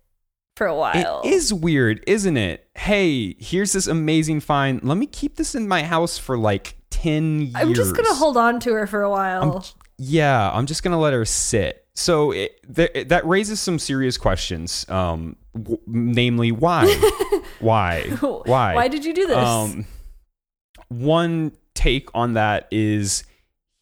for 0.56 0.66
a 0.66 0.74
while. 0.74 1.22
It 1.24 1.32
is 1.32 1.52
weird, 1.52 2.02
isn't 2.06 2.36
it? 2.36 2.68
Hey, 2.74 3.34
here's 3.38 3.72
this 3.72 3.86
amazing 3.86 4.40
find. 4.40 4.82
Let 4.82 4.98
me 4.98 5.06
keep 5.06 5.36
this 5.36 5.54
in 5.54 5.68
my 5.68 5.82
house 5.82 6.18
for 6.18 6.36
like 6.36 6.76
10 6.90 7.40
years. 7.40 7.54
I'm 7.54 7.74
just 7.74 7.96
going 7.96 8.06
to 8.08 8.14
hold 8.14 8.36
on 8.36 8.60
to 8.60 8.72
her 8.74 8.86
for 8.86 9.02
a 9.02 9.10
while. 9.10 9.64
Yeah, 9.98 10.50
I'm 10.50 10.66
just 10.66 10.82
going 10.82 10.92
to 10.92 10.98
let 10.98 11.12
her 11.12 11.24
sit. 11.24 11.86
So 11.94 12.30
it, 12.32 12.58
th- 12.74 13.08
that 13.08 13.26
raises 13.26 13.60
some 13.60 13.78
serious 13.78 14.16
questions. 14.16 14.88
Um, 14.88 15.36
w- 15.54 15.80
namely, 15.86 16.50
why? 16.52 16.86
why? 17.60 18.08
Why? 18.20 18.74
Why 18.74 18.88
did 18.88 19.04
you 19.04 19.12
do 19.14 19.26
this? 19.26 19.36
Um, 19.36 19.86
one 20.88 21.52
take 21.74 22.08
on 22.14 22.34
that 22.34 22.68
is 22.70 23.24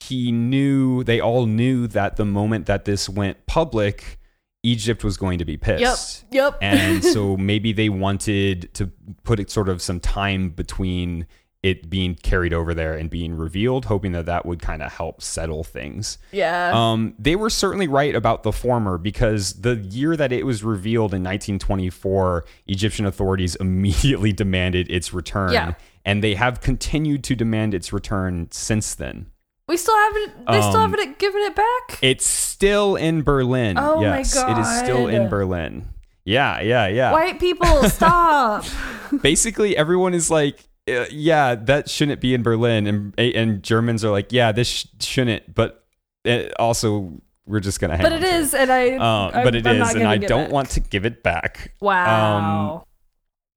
he 0.00 0.32
knew, 0.32 1.04
they 1.04 1.20
all 1.20 1.46
knew 1.46 1.86
that 1.88 2.16
the 2.16 2.24
moment 2.24 2.66
that 2.66 2.84
this 2.84 3.08
went 3.08 3.46
public, 3.46 4.18
Egypt 4.62 5.02
was 5.04 5.16
going 5.16 5.38
to 5.38 5.44
be 5.44 5.52
yep. 5.52 5.60
pissed 5.62 6.24
Yep. 6.30 6.58
and 6.60 7.02
so 7.14 7.36
maybe 7.36 7.72
they 7.72 7.88
wanted 7.88 8.72
to 8.74 8.90
put 9.24 9.40
it 9.40 9.50
sort 9.50 9.68
of 9.68 9.80
some 9.80 10.00
time 10.00 10.50
between 10.50 11.26
it 11.62 11.90
being 11.90 12.14
carried 12.14 12.54
over 12.54 12.72
there 12.72 12.94
and 12.94 13.10
being 13.10 13.36
revealed, 13.36 13.84
hoping 13.84 14.12
that 14.12 14.24
that 14.24 14.46
would 14.46 14.62
kind 14.62 14.82
of 14.82 14.90
help 14.90 15.20
settle 15.20 15.62
things. 15.62 16.16
yeah. 16.32 16.70
Um, 16.74 17.14
they 17.18 17.36
were 17.36 17.50
certainly 17.50 17.86
right 17.86 18.14
about 18.14 18.44
the 18.44 18.52
former 18.52 18.96
because 18.96 19.60
the 19.60 19.76
year 19.76 20.16
that 20.16 20.32
it 20.32 20.46
was 20.46 20.64
revealed 20.64 21.12
in 21.12 21.22
1924, 21.22 22.46
Egyptian 22.66 23.04
authorities 23.04 23.54
immediately 23.60 24.32
demanded 24.32 24.90
its 24.90 25.12
return, 25.12 25.52
Yeah. 25.52 25.74
and 26.06 26.24
they 26.24 26.34
have 26.34 26.62
continued 26.62 27.22
to 27.24 27.36
demand 27.36 27.74
its 27.74 27.92
return 27.92 28.48
since 28.50 28.94
then. 28.94 29.26
We 29.70 29.76
still 29.78 29.96
haven't, 29.96 30.46
they 30.46 30.60
still 30.60 30.76
um, 30.76 30.90
haven't 30.90 31.18
given 31.18 31.40
it 31.42 31.54
back? 31.56 31.98
It's 32.02 32.26
still 32.26 32.96
in 32.96 33.22
Berlin. 33.22 33.78
Oh 33.78 33.96
my 34.02 34.18
yes, 34.18 34.36
it 34.36 34.58
is 34.58 34.78
still 34.78 35.06
in 35.08 35.22
God. 35.22 35.30
Berlin. 35.30 35.88
Yeah, 36.24 36.60
yeah, 36.60 36.86
yeah. 36.88 37.12
White 37.12 37.40
people, 37.40 37.84
stop. 37.88 38.64
basically 39.22 39.76
everyone 39.76 40.14
is 40.14 40.30
like 40.30 40.68
uh, 40.88 41.04
yeah 41.10 41.54
that 41.56 41.90
shouldn't 41.90 42.20
be 42.20 42.32
in 42.32 42.42
berlin 42.44 42.86
and 42.86 43.18
and 43.18 43.60
germans 43.62 44.04
are 44.04 44.10
like 44.12 44.32
yeah 44.32 44.52
this 44.52 44.68
sh- 44.68 44.86
shouldn't 45.00 45.52
but 45.52 45.84
it 46.24 46.52
also 46.60 47.12
we're 47.44 47.58
just 47.58 47.80
gonna 47.80 47.96
hang 47.96 48.04
but 48.04 48.12
on 48.12 48.20
to 48.20 48.26
is, 48.26 48.54
and 48.54 48.70
I. 48.70 48.90
I'm- 48.90 49.44
but 49.44 49.56
it 49.56 49.66
I'm 49.66 49.74
is 49.74 49.80
not 49.80 49.90
and 49.94 49.98
gonna 50.02 50.10
i 50.10 50.16
give 50.18 50.28
don't 50.28 50.44
it. 50.44 50.50
want 50.52 50.70
to 50.70 50.80
give 50.80 51.04
it 51.04 51.24
back 51.24 51.72
Wow. 51.80 52.84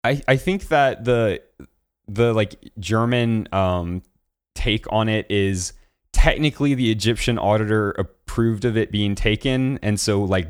I, 0.03 0.21
I 0.27 0.37
think 0.37 0.69
that 0.69 1.05
the 1.05 1.41
the 2.07 2.33
like 2.33 2.55
german 2.79 3.47
um 3.51 4.01
take 4.55 4.91
on 4.91 5.07
it 5.07 5.27
is 5.29 5.73
technically 6.13 6.73
the 6.73 6.89
egyptian 6.89 7.37
auditor 7.37 7.91
approved 7.91 8.63
of 8.63 8.77
it 8.77 8.91
being 8.91 9.13
taken 9.15 9.77
and 9.83 9.99
so 9.99 10.23
like 10.23 10.47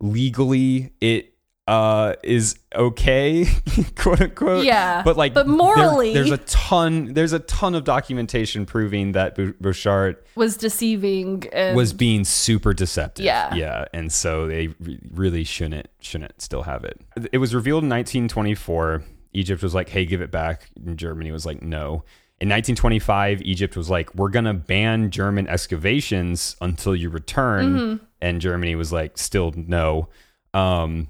legally 0.00 0.92
it 1.00 1.26
uh, 1.68 2.14
is 2.24 2.58
okay, 2.74 3.46
quote 3.96 4.20
unquote. 4.20 4.64
Yeah, 4.64 5.02
but 5.04 5.16
like, 5.16 5.34
but 5.34 5.46
there- 5.46 5.54
morally- 5.54 6.12
there's 6.14 6.32
a 6.32 6.38
ton. 6.38 7.12
There's 7.14 7.32
a 7.32 7.38
ton 7.38 7.76
of 7.76 7.84
documentation 7.84 8.66
proving 8.66 9.12
that 9.12 9.36
Borchardt 9.36 10.16
Was 10.34 10.56
deceiving 10.56 11.44
and 11.52 11.76
was 11.76 11.92
being 11.92 12.24
super 12.24 12.74
deceptive. 12.74 13.24
Yeah. 13.24 13.54
yeah, 13.54 13.84
and 13.94 14.10
so 14.12 14.48
they 14.48 14.68
re- 14.80 14.98
really 15.12 15.44
shouldn't 15.44 15.88
shouldn't 16.00 16.42
still 16.42 16.62
have 16.64 16.82
it. 16.82 17.00
It 17.30 17.38
was 17.38 17.54
revealed 17.54 17.84
in 17.84 17.88
1924. 17.90 19.04
Egypt 19.34 19.62
was 19.62 19.72
like, 19.72 19.88
"Hey, 19.90 20.06
give 20.06 20.22
it 20.22 20.32
back." 20.32 20.70
And 20.84 20.98
Germany 20.98 21.30
was 21.30 21.46
like, 21.46 21.62
"No." 21.62 22.02
In 22.40 22.48
1925, 22.48 23.42
Egypt 23.42 23.76
was 23.76 23.90
like, 23.90 24.14
"We're 24.14 24.30
gonna 24.30 24.54
ban 24.54 25.10
German 25.10 25.46
excavations 25.46 26.56
until 26.60 26.96
you 26.96 27.10
return," 27.10 27.66
Mm-hmm. 27.76 28.04
and 28.22 28.40
Germany 28.40 28.74
was 28.76 28.92
like, 28.92 29.18
"Still 29.18 29.52
no." 29.54 30.08
Um, 30.54 31.08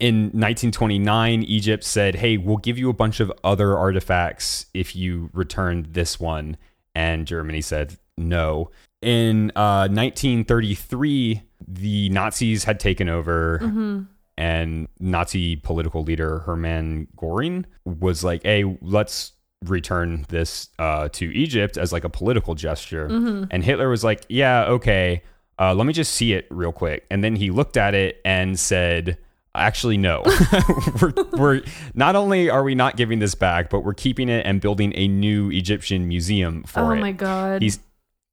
in 0.00 0.30
1929, 0.32 1.42
Egypt 1.42 1.84
said, 1.84 2.14
"Hey, 2.16 2.38
we'll 2.38 2.56
give 2.56 2.78
you 2.78 2.88
a 2.88 2.94
bunch 2.94 3.20
of 3.20 3.30
other 3.44 3.76
artifacts 3.76 4.66
if 4.72 4.96
you 4.96 5.28
return 5.34 5.86
this 5.90 6.18
one," 6.18 6.56
and 6.94 7.26
Germany 7.26 7.60
said 7.60 7.96
no. 8.16 8.70
In 9.02 9.52
uh, 9.54 9.86
1933, 9.88 11.42
the 11.68 12.08
Nazis 12.08 12.64
had 12.64 12.80
taken 12.80 13.08
over, 13.10 13.58
Mm-hmm. 13.62 14.02
and 14.38 14.88
Nazi 14.98 15.56
political 15.56 16.02
leader 16.02 16.38
Hermann 16.40 17.08
Göring 17.16 17.66
was 17.84 18.24
like, 18.24 18.42
"Hey, 18.44 18.64
let's." 18.80 19.32
Return 19.70 20.26
this 20.28 20.68
uh, 20.78 21.08
to 21.12 21.26
Egypt 21.34 21.76
as 21.76 21.92
like 21.92 22.04
a 22.04 22.08
political 22.10 22.54
gesture 22.54 23.08
Mm-hmm. 23.08 23.44
and 23.50 23.64
Hitler 23.64 23.88
was 23.88 24.02
like 24.04 24.24
yeah 24.28 24.64
okay 24.66 25.22
uh, 25.58 25.74
let 25.74 25.86
me 25.86 25.92
just 25.92 26.12
see 26.12 26.32
it 26.32 26.46
real 26.50 26.72
quick 26.72 27.04
and 27.10 27.22
then 27.22 27.36
he 27.36 27.50
looked 27.50 27.76
at 27.76 27.94
it 27.94 28.20
and 28.24 28.58
said 28.58 29.18
actually 29.54 29.96
no 29.96 30.22
we're, 31.00 31.12
we're 31.32 31.62
not 31.94 32.16
only 32.16 32.50
are 32.50 32.64
we 32.64 32.74
not 32.74 32.96
giving 32.96 33.20
this 33.20 33.34
back 33.36 33.70
but 33.70 33.80
we're 33.84 33.94
keeping 33.94 34.28
it 34.28 34.44
and 34.44 34.60
building 34.60 34.92
a 34.96 35.06
new 35.06 35.50
Egyptian 35.52 36.08
museum 36.08 36.64
for 36.64 36.80
Oh 36.80 36.90
it 36.90 37.00
my 37.00 37.12
god. 37.12 37.62
He's 37.62 37.78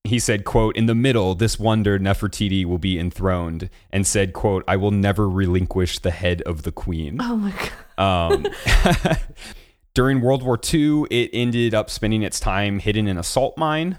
he 0.04 0.18
said, 0.18 0.46
quote, 0.46 0.76
in 0.76 0.88
the 0.88 0.96
middle, 0.96 1.36
this 1.36 1.60
wonder 1.60 2.00
Nefertiti 2.00 2.66
will 2.66 2.80
be 2.80 2.98
enthroned, 2.98 3.70
and 3.92 4.08
said, 4.08 4.34
quote, 4.34 4.64
I 4.68 4.76
will 4.76 4.90
never 4.90 5.30
relinquish 5.30 6.00
the 6.00 6.10
head 6.10 6.42
of 6.42 6.64
the 6.64 6.72
queen. 6.72 7.20
oh 7.22 7.36
my 7.38 7.54
god. 8.00 8.34
Um, 8.34 8.48
during 9.94 10.22
World 10.22 10.44
War 10.44 10.60
II, 10.74 11.04
it 11.10 11.30
ended 11.34 11.74
up 11.74 11.90
spending 11.90 12.24
its 12.24 12.40
time 12.40 12.80
hidden 12.80 13.08
in 13.08 13.18
a 13.18 13.24
salt 13.24 13.58
mine 13.58 13.98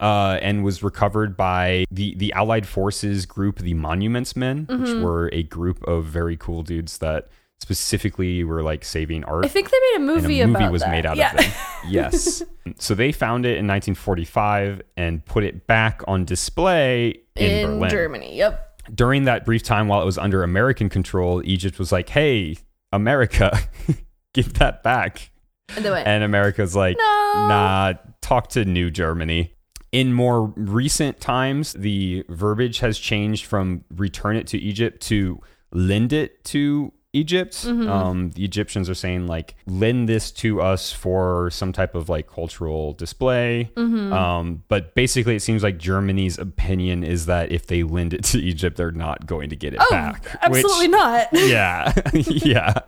uh, 0.00 0.38
and 0.42 0.64
was 0.64 0.82
recovered 0.82 1.36
by 1.36 1.84
the, 1.90 2.14
the 2.16 2.32
Allied 2.32 2.66
Forces 2.66 3.26
group, 3.26 3.58
the 3.58 3.74
Monuments 3.74 4.34
Men, 4.36 4.66
which 4.68 4.78
Mm-hmm. 4.90 5.02
were 5.02 5.28
a 5.32 5.42
group 5.44 5.82
of 5.84 6.04
very 6.04 6.36
cool 6.36 6.62
dudes 6.62 6.98
that 6.98 7.28
specifically 7.60 8.42
were 8.42 8.60
like 8.62 8.84
saving 8.84 9.22
art 9.24 9.44
I 9.44 9.48
think 9.48 9.70
they 9.70 9.78
made 9.78 9.92
a 9.92 9.96
and 9.96 10.06
movie 10.06 10.40
a 10.40 10.46
movie 10.48 10.68
was 10.68 10.82
that. 10.82 10.90
made 10.90 11.06
out 11.06 11.16
yeah. 11.16 11.30
of 11.32 11.38
them. 11.38 11.52
Yes. 11.88 12.42
so 12.78 12.94
they 12.96 13.12
found 13.12 13.46
it 13.46 13.56
in 13.56 13.68
1945 13.68 14.82
and 14.96 15.24
put 15.24 15.44
it 15.44 15.66
back 15.68 16.02
on 16.08 16.24
display 16.24 17.20
in, 17.36 17.50
in 17.50 17.66
Berlin. 17.78 17.90
Germany. 17.90 18.36
Yep. 18.36 18.80
During 18.94 19.24
that 19.24 19.44
brief 19.44 19.62
time 19.62 19.86
while 19.86 20.02
it 20.02 20.04
was 20.04 20.18
under 20.18 20.42
American 20.42 20.88
control, 20.88 21.40
Egypt 21.44 21.78
was 21.78 21.92
like, 21.92 22.08
"Hey, 22.08 22.56
America, 22.90 23.56
give 24.34 24.54
that 24.54 24.82
back." 24.82 25.30
And 25.76 25.84
they 25.84 25.90
went. 25.90 26.06
And 26.06 26.22
America's 26.24 26.74
like, 26.76 26.96
no. 26.98 27.46
"Nah, 27.48 27.94
talk 28.20 28.48
to 28.50 28.64
New 28.64 28.90
Germany." 28.90 29.54
In 29.92 30.12
more 30.14 30.46
recent 30.56 31.20
times, 31.20 31.74
the 31.74 32.24
verbiage 32.28 32.78
has 32.78 32.98
changed 32.98 33.44
from 33.44 33.84
return 33.94 34.36
it 34.36 34.46
to 34.48 34.58
Egypt 34.58 35.02
to 35.08 35.40
lend 35.72 36.12
it 36.14 36.42
to 36.44 36.92
Egypt. 37.14 37.52
Mm-hmm. 37.52 37.90
Um, 37.90 38.30
the 38.30 38.42
Egyptians 38.42 38.88
are 38.88 38.94
saying 38.94 39.26
like 39.26 39.54
lend 39.66 40.08
this 40.08 40.30
to 40.30 40.62
us 40.62 40.92
for 40.94 41.50
some 41.50 41.70
type 41.70 41.94
of 41.94 42.08
like 42.08 42.26
cultural 42.26 42.94
display. 42.94 43.70
Mm-hmm. 43.76 44.14
Um, 44.14 44.62
but 44.68 44.94
basically, 44.94 45.36
it 45.36 45.40
seems 45.42 45.62
like 45.62 45.76
Germany's 45.76 46.38
opinion 46.38 47.04
is 47.04 47.26
that 47.26 47.52
if 47.52 47.66
they 47.66 47.82
lend 47.82 48.14
it 48.14 48.24
to 48.24 48.38
Egypt, 48.40 48.78
they're 48.78 48.92
not 48.92 49.26
going 49.26 49.50
to 49.50 49.56
get 49.56 49.74
it 49.74 49.80
Oh, 49.82 49.86
back. 49.90 50.24
absolutely 50.40 50.88
which- 50.88 50.90
not. 50.90 51.28
yeah, 51.34 51.92
yeah, 52.14 52.78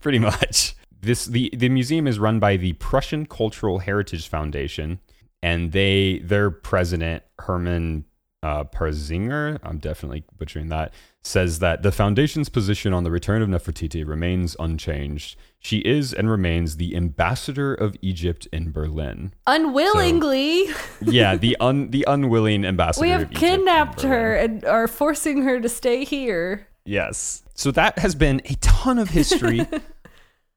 pretty 0.00 0.18
much. 0.18 0.74
This 1.00 1.26
the 1.26 1.50
the 1.56 1.68
museum 1.68 2.06
is 2.06 2.18
run 2.18 2.40
by 2.40 2.56
the 2.56 2.74
Prussian 2.74 3.26
Cultural 3.26 3.78
Heritage 3.78 4.28
Foundation, 4.28 5.00
and 5.42 5.72
they 5.72 6.18
their 6.18 6.50
president 6.50 7.22
Hermann 7.38 8.04
uh, 8.42 8.64
Parzinger, 8.64 9.58
I'm 9.62 9.78
definitely 9.78 10.24
butchering 10.38 10.68
that, 10.68 10.94
says 11.22 11.58
that 11.58 11.82
the 11.82 11.92
foundation's 11.92 12.48
position 12.48 12.92
on 12.94 13.04
the 13.04 13.10
return 13.10 13.42
of 13.42 13.48
Nefertiti 13.48 14.06
remains 14.06 14.56
unchanged. 14.58 15.36
She 15.58 15.78
is 15.78 16.14
and 16.14 16.30
remains 16.30 16.76
the 16.76 16.96
ambassador 16.96 17.74
of 17.74 17.96
Egypt 18.00 18.48
in 18.52 18.72
Berlin. 18.72 19.34
Unwillingly, 19.46 20.66
Yeah, 21.02 21.36
the 21.36 21.56
un 21.60 21.90
the 21.90 22.04
unwilling 22.08 22.64
ambassador. 22.64 23.02
we 23.04 23.10
have 23.10 23.30
kidnapped 23.30 24.02
her 24.02 24.34
and 24.34 24.64
are 24.64 24.88
forcing 24.88 25.42
her 25.42 25.60
to 25.60 25.68
stay 25.68 26.04
here. 26.04 26.66
Yes. 26.86 27.42
So 27.54 27.70
that 27.72 27.98
has 27.98 28.14
been 28.14 28.40
a 28.46 28.54
ton 28.56 28.98
of 28.98 29.10
history. 29.10 29.66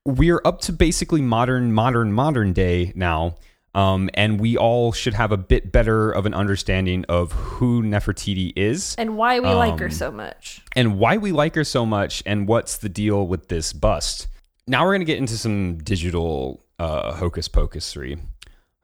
We're 0.06 0.42
up 0.44 0.60
to 0.62 0.74
basically 0.74 1.22
modern, 1.22 1.72
modern, 1.72 2.12
modern 2.12 2.52
day 2.52 2.92
now. 2.96 3.36
Um, 3.76 4.10
and 4.14 4.40
we 4.40 4.56
all 4.56 4.92
should 4.92 5.16
have 5.16 5.32
a 5.32 5.38
bit 5.38 5.72
better 5.72 6.12
of 6.12 6.26
an 6.28 6.34
understanding 6.36 7.06
of 7.10 7.32
who 7.32 7.82
Nefertiti 7.82 8.54
is 8.56 8.94
And 9.00 9.18
why 9.18 9.40
we 9.40 9.48
like 9.48 9.80
her 9.80 9.86
Um, 9.86 9.92
so 9.92 10.12
much. 10.12 10.62
and 10.76 11.00
why 11.00 11.18
we 11.18 11.32
like 11.32 11.56
her 11.56 11.64
so 11.64 11.84
much 11.84 12.22
and 12.26 12.48
what's 12.48 12.78
the 12.78 12.90
deal 12.90 13.26
with 13.26 13.48
this 13.48 13.74
bust. 13.74 14.28
Now 14.68 14.84
we're 14.84 14.92
going 14.92 15.02
to 15.02 15.06
get 15.06 15.18
into 15.18 15.38
some 15.38 15.78
digital 15.78 16.64
uh, 16.78 17.14
hocus 17.14 17.48
pocusry. 17.48 18.20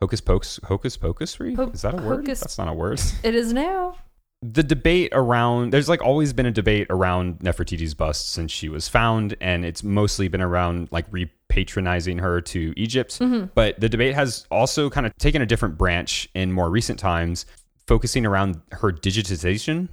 Hocus 0.02 0.22
pocus, 0.22 0.60
hocus 0.64 0.98
pocusry? 0.98 1.54
Ho- 1.54 1.70
Is 1.72 1.84
that 1.84 1.94
a 1.94 1.98
word? 1.98 2.22
hocus- 2.22 2.40
That's 2.40 2.58
not 2.58 2.68
a 2.70 2.74
word. 2.74 3.00
It 3.24 3.36
is 3.36 3.54
now. 3.54 3.96
The 4.42 4.64
debate 4.64 5.10
around 5.14 5.72
there's 5.72 5.90
like 5.90 6.02
always 6.02 6.32
been 6.32 6.46
a 6.46 6.52
debate 6.52 6.88
around 6.90 7.40
Nefertiti's 7.40 7.94
bust 7.94 8.32
since 8.32 8.52
she 8.52 8.70
was 8.70 8.88
found, 8.88 9.36
and 9.42 9.66
it's 9.66 9.84
mostly 9.84 10.28
been 10.28 10.42
around 10.42 10.88
like 10.92 11.10
repatronizing 11.12 12.20
her 12.22 12.40
to 12.42 12.74
Egypt. 12.78 13.20
Mm-hmm. 13.20 13.48
But 13.54 13.80
the 13.80 13.90
debate 13.90 14.16
has 14.16 14.46
also 14.50 14.90
kind 14.90 15.06
of 15.06 15.16
taken 15.18 15.42
a 15.42 15.46
different 15.46 15.78
branch 15.78 16.30
in 16.34 16.52
more 16.52 16.70
recent 16.70 17.00
times, 17.00 17.46
focusing 17.86 18.26
around 18.26 18.62
her 18.72 18.92
digitization. 18.92 19.90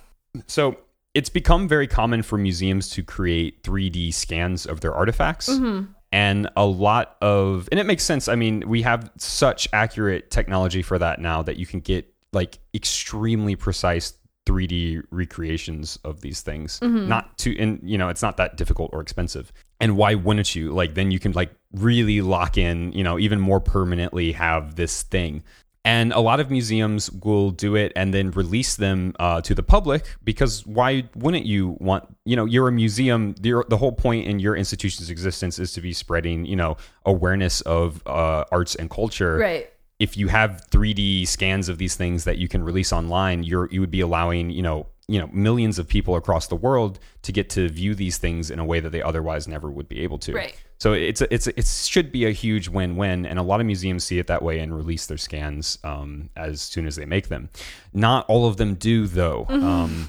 So 0.46 0.78
it's 1.14 1.28
become 1.28 1.68
very 1.68 1.86
common 1.86 2.22
for 2.22 2.38
museums 2.38 2.88
to 2.90 3.02
create 3.02 3.62
3D 3.62 4.14
scans 4.14 4.66
of 4.66 4.80
their 4.80 4.94
artifacts. 4.94 5.48
Mm-hmm. 5.48 5.92
And 6.10 6.48
a 6.56 6.64
lot 6.64 7.16
of, 7.20 7.68
and 7.70 7.78
it 7.78 7.84
makes 7.84 8.02
sense. 8.02 8.28
I 8.28 8.34
mean, 8.34 8.64
we 8.66 8.82
have 8.82 9.10
such 9.18 9.68
accurate 9.72 10.30
technology 10.30 10.82
for 10.82 10.98
that 10.98 11.20
now 11.20 11.42
that 11.42 11.58
you 11.58 11.66
can 11.66 11.80
get 11.80 12.12
like 12.32 12.58
extremely 12.74 13.56
precise 13.56 14.14
3D 14.46 15.02
recreations 15.10 15.98
of 16.04 16.22
these 16.22 16.40
things. 16.40 16.80
Mm-hmm. 16.80 17.08
Not 17.08 17.36
to, 17.38 17.58
and 17.58 17.80
you 17.82 17.98
know, 17.98 18.08
it's 18.08 18.22
not 18.22 18.38
that 18.38 18.56
difficult 18.56 18.90
or 18.94 19.02
expensive. 19.02 19.52
And 19.80 19.96
why 19.96 20.14
wouldn't 20.14 20.56
you? 20.56 20.72
Like, 20.72 20.94
then 20.94 21.10
you 21.10 21.18
can 21.18 21.32
like 21.32 21.54
really 21.72 22.22
lock 22.22 22.56
in, 22.56 22.92
you 22.92 23.04
know, 23.04 23.18
even 23.18 23.38
more 23.38 23.60
permanently 23.60 24.32
have 24.32 24.76
this 24.76 25.02
thing. 25.02 25.42
And 25.84 26.12
a 26.12 26.20
lot 26.20 26.38
of 26.38 26.50
museums 26.50 27.10
will 27.10 27.50
do 27.50 27.74
it 27.74 27.92
and 27.96 28.12
then 28.12 28.30
release 28.32 28.76
them 28.76 29.14
uh, 29.18 29.40
to 29.42 29.54
the 29.54 29.62
public 29.62 30.04
because 30.22 30.66
why 30.66 31.08
wouldn't 31.14 31.46
you 31.46 31.76
want, 31.80 32.04
you 32.26 32.36
know, 32.36 32.44
you're 32.44 32.68
a 32.68 32.72
museum. 32.72 33.34
You're, 33.42 33.64
the 33.68 33.78
whole 33.78 33.92
point 33.92 34.26
in 34.26 34.38
your 34.38 34.54
institution's 34.54 35.08
existence 35.08 35.58
is 35.58 35.72
to 35.72 35.80
be 35.80 35.92
spreading, 35.94 36.44
you 36.44 36.56
know, 36.56 36.76
awareness 37.06 37.62
of 37.62 38.02
uh, 38.06 38.44
arts 38.52 38.74
and 38.74 38.90
culture 38.90 39.38
Right. 39.38 39.70
if 39.98 40.16
you 40.16 40.28
have 40.28 40.62
3D 40.70 41.26
scans 41.26 41.68
of 41.70 41.78
these 41.78 41.94
things 41.96 42.24
that 42.24 42.36
you 42.38 42.48
can 42.48 42.62
release 42.62 42.92
online, 42.92 43.42
you're 43.42 43.68
you 43.70 43.80
would 43.80 43.90
be 43.90 44.00
allowing 44.00 44.50
you 44.50 44.62
know 44.62 44.86
you 45.06 45.18
know 45.18 45.28
millions 45.32 45.78
of 45.78 45.88
people 45.88 46.16
across 46.16 46.48
the 46.48 46.56
world 46.56 46.98
to 47.22 47.32
get 47.32 47.48
to 47.50 47.68
view 47.68 47.94
these 47.94 48.18
things 48.18 48.50
in 48.50 48.58
a 48.58 48.64
way 48.64 48.78
that 48.80 48.90
they 48.90 49.00
otherwise 49.00 49.48
never 49.48 49.70
would 49.70 49.88
be 49.88 50.00
able 50.02 50.18
to. 50.18 50.34
Right. 50.34 50.62
So 50.78 50.92
it's 50.92 51.20
a, 51.20 51.32
it's 51.34 51.48
a, 51.48 51.58
it 51.58 51.66
should 51.66 52.12
be 52.12 52.24
a 52.24 52.30
huge 52.30 52.68
win-win, 52.68 53.26
and 53.26 53.38
a 53.38 53.42
lot 53.42 53.60
of 53.60 53.66
museums 53.66 54.04
see 54.04 54.18
it 54.20 54.28
that 54.28 54.42
way 54.42 54.60
and 54.60 54.74
release 54.74 55.06
their 55.06 55.18
scans 55.18 55.78
um, 55.82 56.30
as 56.36 56.62
soon 56.62 56.86
as 56.86 56.94
they 56.94 57.04
make 57.04 57.28
them. 57.28 57.48
Not 57.92 58.24
all 58.28 58.46
of 58.46 58.58
them 58.58 58.74
do, 58.74 59.06
though. 59.08 59.44
Um, 59.48 60.08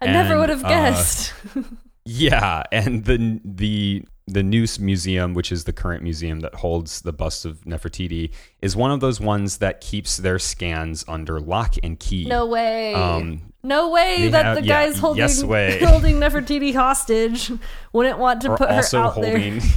I 0.00 0.06
never 0.06 0.38
would 0.38 0.48
have 0.48 0.64
uh, 0.64 0.68
guessed. 0.68 1.34
yeah, 2.04 2.62
and 2.72 3.04
the 3.04 3.40
the 3.44 4.04
the 4.26 4.42
Neues 4.42 4.78
Museum, 4.78 5.34
which 5.34 5.52
is 5.52 5.64
the 5.64 5.72
current 5.72 6.02
museum 6.02 6.40
that 6.40 6.54
holds 6.54 7.02
the 7.02 7.12
bust 7.12 7.44
of 7.44 7.60
Nefertiti, 7.64 8.30
is 8.62 8.76
one 8.76 8.92
of 8.92 9.00
those 9.00 9.20
ones 9.20 9.58
that 9.58 9.80
keeps 9.80 10.16
their 10.16 10.38
scans 10.38 11.04
under 11.08 11.40
lock 11.40 11.74
and 11.82 11.98
key. 11.98 12.24
no 12.26 12.46
way. 12.46 12.94
Um, 12.94 13.42
no 13.62 13.90
way 13.90 14.28
that 14.28 14.44
have- 14.44 14.56
the 14.56 14.62
yeah, 14.64 14.86
guys 14.86 14.98
holding 14.98 15.18
yes 15.18 15.42
holding 15.82 16.16
Nefertiti 16.16 16.74
hostage 16.74 17.52
wouldn't 17.92 18.18
want 18.18 18.40
to 18.42 18.52
or 18.52 18.56
put 18.56 18.70
her 18.70 18.96
out 18.96 19.20
there. 19.20 19.60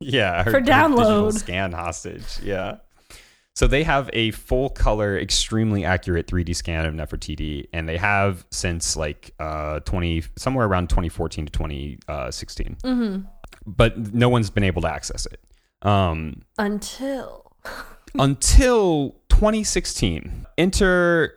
yeah, 0.00 0.42
her, 0.44 0.50
For 0.50 0.60
download. 0.60 1.32
scan 1.34 1.72
hostage. 1.72 2.40
Yeah. 2.42 2.78
So 3.54 3.66
they 3.66 3.82
have 3.82 4.08
a 4.12 4.30
full 4.30 4.70
color, 4.70 5.18
extremely 5.18 5.84
accurate 5.84 6.28
3D 6.28 6.54
scan 6.54 6.86
of 6.86 6.94
Nefertiti, 6.94 7.66
and 7.72 7.88
they 7.88 7.96
have 7.96 8.46
since 8.52 8.96
like 8.96 9.32
uh, 9.40 9.80
20, 9.80 10.22
somewhere 10.36 10.66
around 10.66 10.90
2014 10.90 11.46
to 11.46 11.52
2016. 11.52 12.76
Mm-hmm. 12.84 13.26
But 13.66 14.14
no 14.14 14.28
one's 14.28 14.50
been 14.50 14.62
able 14.62 14.82
to 14.82 14.88
access 14.88 15.26
it 15.26 15.40
um, 15.82 16.42
Until. 16.56 17.52
until 18.18 19.16
2016. 19.28 20.46
Enter 20.56 21.34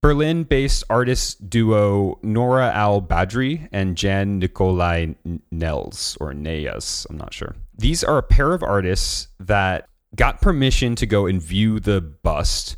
Berlin-based 0.00 0.84
artist 0.90 1.48
duo 1.48 2.18
Nora 2.22 2.70
Al 2.72 3.00
Badri 3.02 3.68
and 3.72 3.96
Jan 3.96 4.38
Nikolai 4.38 5.14
Nels 5.50 6.16
or 6.20 6.32
Neyas. 6.32 7.06
I'm 7.10 7.16
not 7.16 7.32
sure. 7.34 7.54
These 7.76 8.04
are 8.04 8.18
a 8.18 8.22
pair 8.22 8.52
of 8.52 8.62
artists 8.62 9.28
that 9.40 9.88
got 10.14 10.40
permission 10.40 10.94
to 10.96 11.06
go 11.06 11.26
and 11.26 11.42
view 11.42 11.80
the 11.80 12.00
bust 12.00 12.76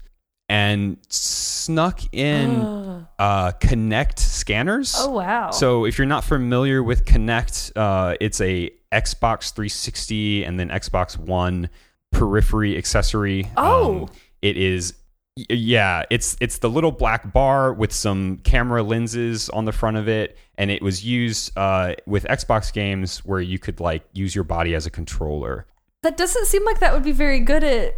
and 0.49 0.97
snuck 1.09 2.01
in 2.13 2.61
uh, 3.19 3.53
Kinect 3.61 4.19
scanners. 4.19 4.95
oh 4.97 5.11
wow. 5.11 5.51
So 5.51 5.85
if 5.85 5.99
you're 5.99 6.07
not 6.07 6.25
familiar 6.25 6.83
with 6.83 7.05
Kinect, 7.05 7.73
uh, 7.77 8.17
it's 8.21 8.41
a 8.41 8.71
Xbox 8.93 9.53
360 9.53 10.45
and 10.45 10.59
then 10.59 10.69
Xbox 10.69 11.19
One 11.19 11.69
periphery 12.13 12.77
accessory. 12.79 13.51
Oh. 13.57 14.03
Um, 14.03 14.09
it 14.43 14.57
is 14.57 14.95
yeah, 15.37 16.05
it's 16.11 16.37
it's 16.41 16.59
the 16.59 16.71
little 16.71 16.93
black 16.93 17.33
bar 17.33 17.73
with 17.73 17.93
some 17.93 18.39
camera 18.39 18.83
lenses 18.83 19.49
on 19.51 19.67
the 19.67 19.73
front 19.73 19.97
of 19.97 20.09
it, 20.09 20.37
and 20.57 20.71
it 20.71 20.83
was 20.83 21.05
used 21.05 21.53
uh, 21.57 21.95
with 22.07 22.25
Xbox 22.25 22.73
games 22.73 23.19
where 23.25 23.41
you 23.41 23.59
could 23.59 23.79
like 23.81 24.03
use 24.13 24.35
your 24.35 24.45
body 24.45 24.75
as 24.75 24.87
a 24.87 24.91
controller. 24.91 25.67
that 26.03 26.17
doesn't 26.17 26.47
seem 26.47 26.65
like 26.65 26.81
that 26.81 26.93
would 26.95 27.05
be 27.05 27.13
very 27.13 27.41
good 27.41 27.65
at 27.65 27.97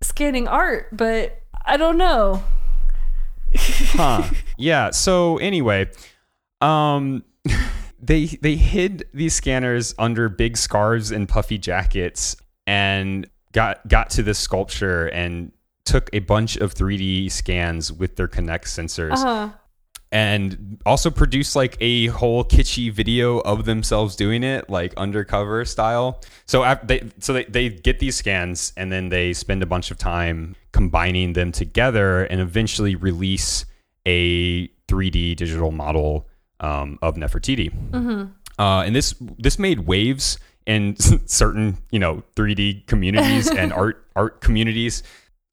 scanning 0.00 0.48
art, 0.48 0.88
but 0.92 1.42
I 1.64 1.76
don't 1.76 1.96
know. 1.98 2.42
huh 3.54 4.26
yeah 4.56 4.90
so 4.90 5.36
anyway 5.36 5.86
um 6.62 7.22
they 8.00 8.24
they 8.24 8.56
hid 8.56 9.04
these 9.12 9.34
scanners 9.34 9.94
under 9.98 10.30
big 10.30 10.56
scarves 10.56 11.10
and 11.10 11.28
puffy 11.28 11.58
jackets 11.58 12.34
and 12.66 13.28
got 13.52 13.86
got 13.88 14.08
to 14.08 14.22
this 14.22 14.38
sculpture 14.38 15.06
and 15.08 15.52
took 15.84 16.08
a 16.12 16.20
bunch 16.20 16.56
of 16.56 16.74
3D 16.74 17.30
scans 17.30 17.92
with 17.92 18.16
their 18.16 18.28
Kinect 18.28 18.64
sensors 18.64 19.12
Uh-huh. 19.16 19.50
and 20.12 20.78
also 20.86 21.10
produced 21.10 21.56
like 21.56 21.76
a 21.80 22.06
whole 22.08 22.44
kitschy 22.44 22.92
video 22.92 23.38
of 23.40 23.64
themselves 23.64 24.14
doing 24.14 24.42
it 24.44 24.68
like 24.70 24.94
undercover 24.96 25.64
style. 25.64 26.20
So 26.46 26.62
they 26.84 27.10
so 27.18 27.32
they, 27.32 27.44
they 27.44 27.68
get 27.70 27.98
these 27.98 28.16
scans 28.16 28.72
and 28.76 28.92
then 28.92 29.08
they 29.08 29.32
spend 29.32 29.62
a 29.62 29.66
bunch 29.66 29.90
of 29.90 29.98
time 29.98 30.54
combining 30.72 31.32
them 31.32 31.50
together 31.52 32.24
and 32.24 32.40
eventually 32.40 32.94
release 32.94 33.64
a 34.06 34.68
3d 34.88 35.36
digital 35.36 35.70
model 35.70 36.28
um, 36.60 36.98
of 37.02 37.14
nefertiti. 37.16 37.72
Uh, 38.58 38.82
and 38.86 38.94
this 38.94 39.14
this 39.38 39.58
made 39.58 39.80
waves 39.80 40.38
in 40.66 40.94
certain 41.26 41.78
you 41.90 41.98
know 41.98 42.22
3d 42.36 42.86
communities 42.86 43.50
and 43.60 43.72
art 43.72 44.06
art 44.14 44.40
communities 44.40 45.02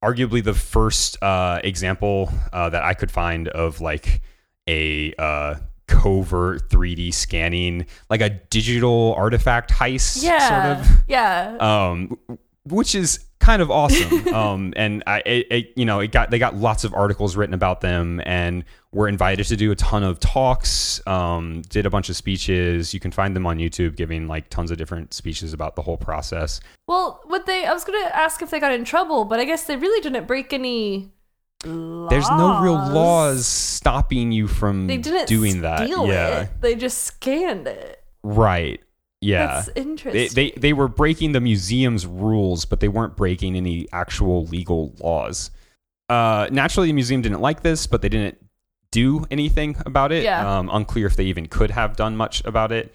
arguably 0.04 0.44
the 0.44 0.54
first 0.54 1.22
uh, 1.22 1.60
example 1.64 2.30
uh, 2.54 2.70
that 2.70 2.84
I 2.84 2.94
could 2.94 3.12
find 3.12 3.48
of 3.50 3.82
like 3.82 4.22
a 4.68 5.14
uh, 5.18 5.56
covert 5.88 6.70
3D 6.70 7.14
scanning, 7.14 7.86
like 8.10 8.22
a 8.22 8.30
digital 8.30 9.14
artifact 9.18 9.72
heist, 9.72 10.24
Yeah. 10.24 10.78
sort 10.78 10.78
of 10.88 11.04
Yeah. 11.08 11.58
um, 11.60 12.18
which 12.66 12.96
is 12.96 13.26
kind 13.40 13.62
of 13.62 13.72
awesome. 13.72 14.28
um, 14.34 14.74
and 14.76 15.04
I, 15.08 15.20
it, 15.26 15.48
it, 15.50 15.74
you 15.76 15.86
know, 15.86 16.00
it 16.00 16.12
got 16.12 16.30
they 16.30 16.40
got 16.40 16.56
lots 16.56 16.84
of 16.84 16.94
articles 16.94 17.36
written 17.36 17.54
about 17.54 17.82
them, 17.82 18.22
and 18.26 18.64
were 18.92 19.08
invited 19.08 19.46
to 19.48 19.56
do 19.56 19.72
a 19.72 19.76
ton 19.76 20.04
of 20.04 20.20
talks. 20.20 21.06
Um, 21.08 21.62
did 21.70 21.86
a 21.86 21.90
bunch 21.90 22.10
of 22.10 22.16
speeches. 22.16 22.94
You 22.94 23.00
can 23.00 23.12
find 23.12 23.36
them 23.36 23.46
on 23.46 23.58
YouTube, 23.58 23.96
giving 23.96 24.28
like 24.28 24.50
tons 24.50 24.72
of 24.72 24.78
different 24.78 25.14
speeches 25.14 25.54
about 25.54 25.76
the 25.76 25.82
whole 25.82 25.98
process. 25.98 26.60
well, 26.88 27.22
would 27.28 27.46
they? 27.46 27.66
I 27.66 27.74
was 27.74 27.84
gonna 27.84 28.12
ask 28.14 28.42
if 28.42 28.50
they 28.50 28.60
got 28.60 28.72
in 28.72 28.86
trouble, 28.86 29.26
but 29.26 29.40
I 29.40 29.46
guess 29.46 29.64
they 29.64 29.76
really 29.76 30.02
didn't 30.02 30.28
break 30.28 30.54
any. 30.54 31.12
Laws. 31.66 32.10
There's 32.10 32.30
no 32.30 32.62
real 32.62 32.76
laws 32.76 33.46
stopping 33.46 34.32
you 34.32 34.48
from 34.48 34.88
They 34.88 34.96
didn't 34.96 35.28
doing 35.28 35.62
that. 35.62 35.90
Yeah, 35.90 36.44
it. 36.44 36.62
They 36.62 36.76
just 36.76 37.00
scanned 37.00 37.68
it. 37.68 38.02
right. 38.24 38.80
Yeah. 39.22 39.48
That's 39.48 39.70
interesting. 39.76 40.12
they, 40.34 40.52
they 40.52 40.60
they 40.60 40.74
were 40.74 40.88
breaking 40.88 41.34
the 41.34 41.42
museum's 41.42 42.06
rules, 42.06 42.66
but 42.66 42.80
they 42.80 42.88
weren't 42.88 43.16
breaking 43.16 43.56
any 43.56 43.88
actual 43.92 44.46
legal 44.46 44.94
laws. 45.00 45.52
Uh, 46.08 46.48
naturally, 46.52 46.88
the 46.88 46.94
museum 46.94 47.22
didn't 47.22 47.42
like 47.42 47.62
this, 47.62 47.86
but 47.86 48.02
they 48.02 48.10
didn't 48.10 48.38
do 48.92 49.26
anything 49.30 49.76
about 49.86 50.12
it. 50.12 50.24
Yeah. 50.24 50.58
Um, 50.58 50.70
unclear 50.72 51.06
if 51.06 51.16
they 51.16 51.26
even 51.26 51.48
could 51.48 51.72
have 51.72 51.96
done 51.96 52.18
much 52.18 52.44
about 52.46 52.72
it. 52.72 52.94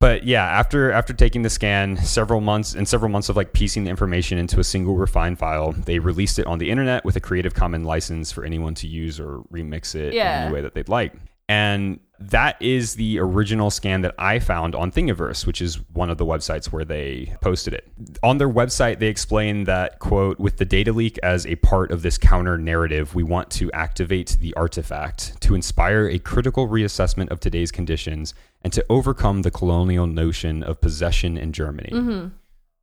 But 0.00 0.24
yeah, 0.24 0.44
after 0.44 0.90
after 0.92 1.12
taking 1.12 1.42
the 1.42 1.50
scan, 1.50 1.98
several 1.98 2.40
months 2.40 2.74
and 2.74 2.88
several 2.88 3.10
months 3.10 3.28
of 3.28 3.36
like 3.36 3.52
piecing 3.52 3.84
the 3.84 3.90
information 3.90 4.38
into 4.38 4.58
a 4.58 4.64
single 4.64 4.96
refined 4.96 5.38
file, 5.38 5.72
they 5.72 5.98
released 5.98 6.38
it 6.38 6.46
on 6.46 6.58
the 6.58 6.70
internet 6.70 7.04
with 7.04 7.16
a 7.16 7.20
Creative 7.20 7.52
Commons 7.52 7.84
license 7.86 8.32
for 8.32 8.44
anyone 8.44 8.74
to 8.76 8.88
use 8.88 9.20
or 9.20 9.42
remix 9.52 9.94
it 9.94 10.14
in 10.14 10.26
any 10.26 10.52
way 10.52 10.62
that 10.62 10.74
they'd 10.74 10.88
like. 10.88 11.14
And 11.50 11.98
that 12.20 12.62
is 12.62 12.94
the 12.94 13.18
original 13.18 13.72
scan 13.72 14.02
that 14.02 14.14
I 14.16 14.38
found 14.38 14.76
on 14.76 14.92
Thingiverse, 14.92 15.46
which 15.46 15.60
is 15.60 15.80
one 15.92 16.08
of 16.08 16.16
the 16.16 16.24
websites 16.24 16.66
where 16.66 16.84
they 16.84 17.34
posted 17.40 17.74
it. 17.74 17.88
On 18.22 18.38
their 18.38 18.48
website, 18.48 19.00
they 19.00 19.08
explain 19.08 19.64
that, 19.64 19.98
quote, 19.98 20.38
with 20.38 20.58
the 20.58 20.64
data 20.64 20.92
leak 20.92 21.18
as 21.24 21.44
a 21.46 21.56
part 21.56 21.90
of 21.90 22.02
this 22.02 22.18
counter 22.18 22.56
narrative, 22.56 23.16
we 23.16 23.24
want 23.24 23.50
to 23.50 23.68
activate 23.72 24.36
the 24.38 24.54
artifact 24.54 25.40
to 25.40 25.56
inspire 25.56 26.06
a 26.06 26.20
critical 26.20 26.68
reassessment 26.68 27.32
of 27.32 27.40
today's 27.40 27.72
conditions 27.72 28.32
and 28.62 28.72
to 28.72 28.86
overcome 28.88 29.42
the 29.42 29.50
colonial 29.50 30.06
notion 30.06 30.62
of 30.62 30.80
possession 30.80 31.36
in 31.36 31.52
Germany. 31.52 31.90
Mm-hmm. 31.92 32.28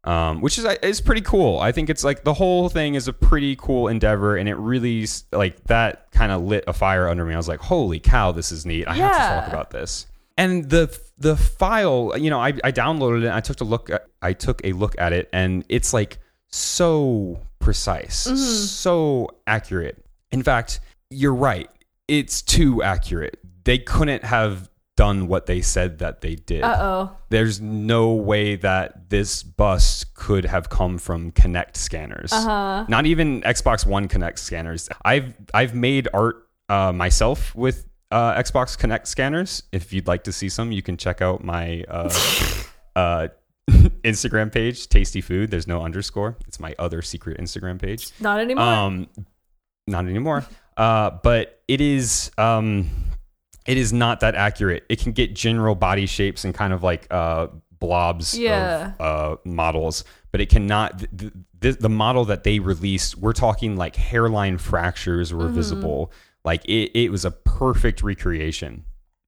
Um, 0.07 0.39
which 0.39 0.57
is 0.57 0.63
is 0.81 1.01
pretty 1.01 1.19
cool. 1.19 1.59
I 1.59 1.73
think 1.73 1.89
it's 1.89 2.05
like 2.05 2.23
the 2.23 2.33
whole 2.33 2.69
thing 2.69 2.95
is 2.95 3.09
a 3.09 3.13
pretty 3.13 3.57
cool 3.57 3.89
endeavor, 3.89 4.37
and 4.37 4.47
it 4.47 4.55
really 4.55 5.05
like 5.33 5.61
that 5.65 6.09
kind 6.11 6.31
of 6.31 6.43
lit 6.43 6.63
a 6.65 6.71
fire 6.71 7.09
under 7.09 7.25
me. 7.25 7.33
I 7.33 7.37
was 7.37 7.49
like, 7.49 7.59
"Holy 7.59 7.99
cow, 7.99 8.31
this 8.31 8.53
is 8.53 8.65
neat! 8.65 8.87
I 8.87 8.93
have 8.93 9.11
to 9.11 9.41
talk 9.41 9.47
about 9.49 9.71
this." 9.71 10.07
And 10.37 10.69
the 10.69 10.97
the 11.17 11.35
file, 11.35 12.13
you 12.17 12.29
know, 12.29 12.39
I, 12.39 12.53
I 12.63 12.71
downloaded 12.71 13.23
it. 13.23 13.25
And 13.25 13.33
I 13.33 13.41
took 13.41 13.59
a 13.59 13.65
look. 13.65 13.89
At, 13.89 14.07
I 14.21 14.31
took 14.31 14.61
a 14.63 14.71
look 14.71 14.95
at 14.97 15.11
it, 15.11 15.27
and 15.33 15.65
it's 15.67 15.91
like 15.91 16.19
so 16.47 17.41
precise, 17.59 18.15
so 18.71 19.27
accurate. 19.45 20.05
In 20.31 20.41
fact, 20.41 20.79
you're 21.09 21.35
right. 21.35 21.69
It's 22.07 22.41
too 22.41 22.81
accurate. 22.81 23.41
They 23.65 23.77
couldn't 23.77 24.23
have 24.23 24.69
done 24.97 25.27
what 25.29 25.45
they 25.45 25.61
said 25.61 25.99
that 25.99 26.19
they 26.19 26.35
did 26.35 26.63
Uh 26.63 26.77
oh. 26.81 27.17
there's 27.29 27.61
no 27.61 28.11
way 28.11 28.57
that 28.57 29.09
this 29.09 29.43
bust 29.43 30.13
could 30.13 30.43
have 30.43 30.67
come 30.69 30.97
from 30.97 31.31
Kinect 31.31 31.77
scanners. 31.77 32.33
Uh-huh. 32.33 32.85
Not 32.89 33.05
even 33.05 33.41
Xbox 33.43 33.85
One 33.85 34.09
Kinect 34.09 34.39
scanners. 34.39 34.89
I've 35.05 35.33
I've 35.53 35.73
made 35.73 36.09
art 36.13 36.47
uh, 36.67 36.91
myself 36.91 37.55
with 37.55 37.87
uh, 38.11 38.33
Xbox 38.35 38.77
Kinect 38.77 39.07
scanners. 39.07 39.63
If 39.71 39.93
you'd 39.93 40.07
like 40.07 40.23
to 40.25 40.31
see 40.33 40.49
some, 40.49 40.71
you 40.71 40.81
can 40.81 40.97
check 40.97 41.21
out 41.21 41.43
my 41.43 41.83
uh, 41.87 42.09
uh, 42.95 43.27
Instagram 44.03 44.51
page, 44.51 44.87
Tasty 44.89 45.21
Food. 45.21 45.51
There's 45.51 45.67
no 45.67 45.81
underscore. 45.83 46.37
It's 46.47 46.59
my 46.59 46.73
other 46.79 47.01
secret 47.01 47.37
Instagram 47.39 47.79
page. 47.81 48.09
Not 48.19 48.39
anymore. 48.39 48.65
Um, 48.65 49.07
not 49.87 50.05
anymore. 50.05 50.45
Uh, 50.77 51.09
but 51.23 51.59
it 51.67 51.81
is 51.81 52.29
um, 52.37 52.87
it 53.67 53.77
is 53.77 53.91
not 53.93 54.19
that 54.21 54.35
accurate. 54.35 54.85
It 54.89 54.99
can 54.99 55.11
get 55.11 55.35
general 55.35 55.75
body 55.75 56.05
shapes 56.05 56.45
and 56.45 56.53
kind 56.53 56.73
of 56.73 56.83
like 56.83 57.07
uh, 57.11 57.47
blobs 57.79 58.37
Yeah. 58.37 58.93
of 58.99 59.01
uh, 59.01 59.37
models, 59.45 60.03
but 60.31 60.41
it 60.41 60.49
cannot. 60.49 60.99
The, 61.11 61.31
the, 61.59 61.71
the 61.71 61.89
model 61.89 62.25
that 62.25 62.43
they 62.43 62.59
released, 62.59 63.17
we're 63.17 63.33
talking 63.33 63.75
like 63.77 63.95
hairline 63.95 64.57
fractures 64.57 65.29
Mm-hmm. 65.31 65.41
were 65.41 65.49
visible. 65.49 66.11
Like 66.45 66.63
it, 66.65 66.91
it 66.97 67.09
was 67.11 67.25
a 67.25 67.31
perfect 67.31 68.01
recreation. 68.03 68.85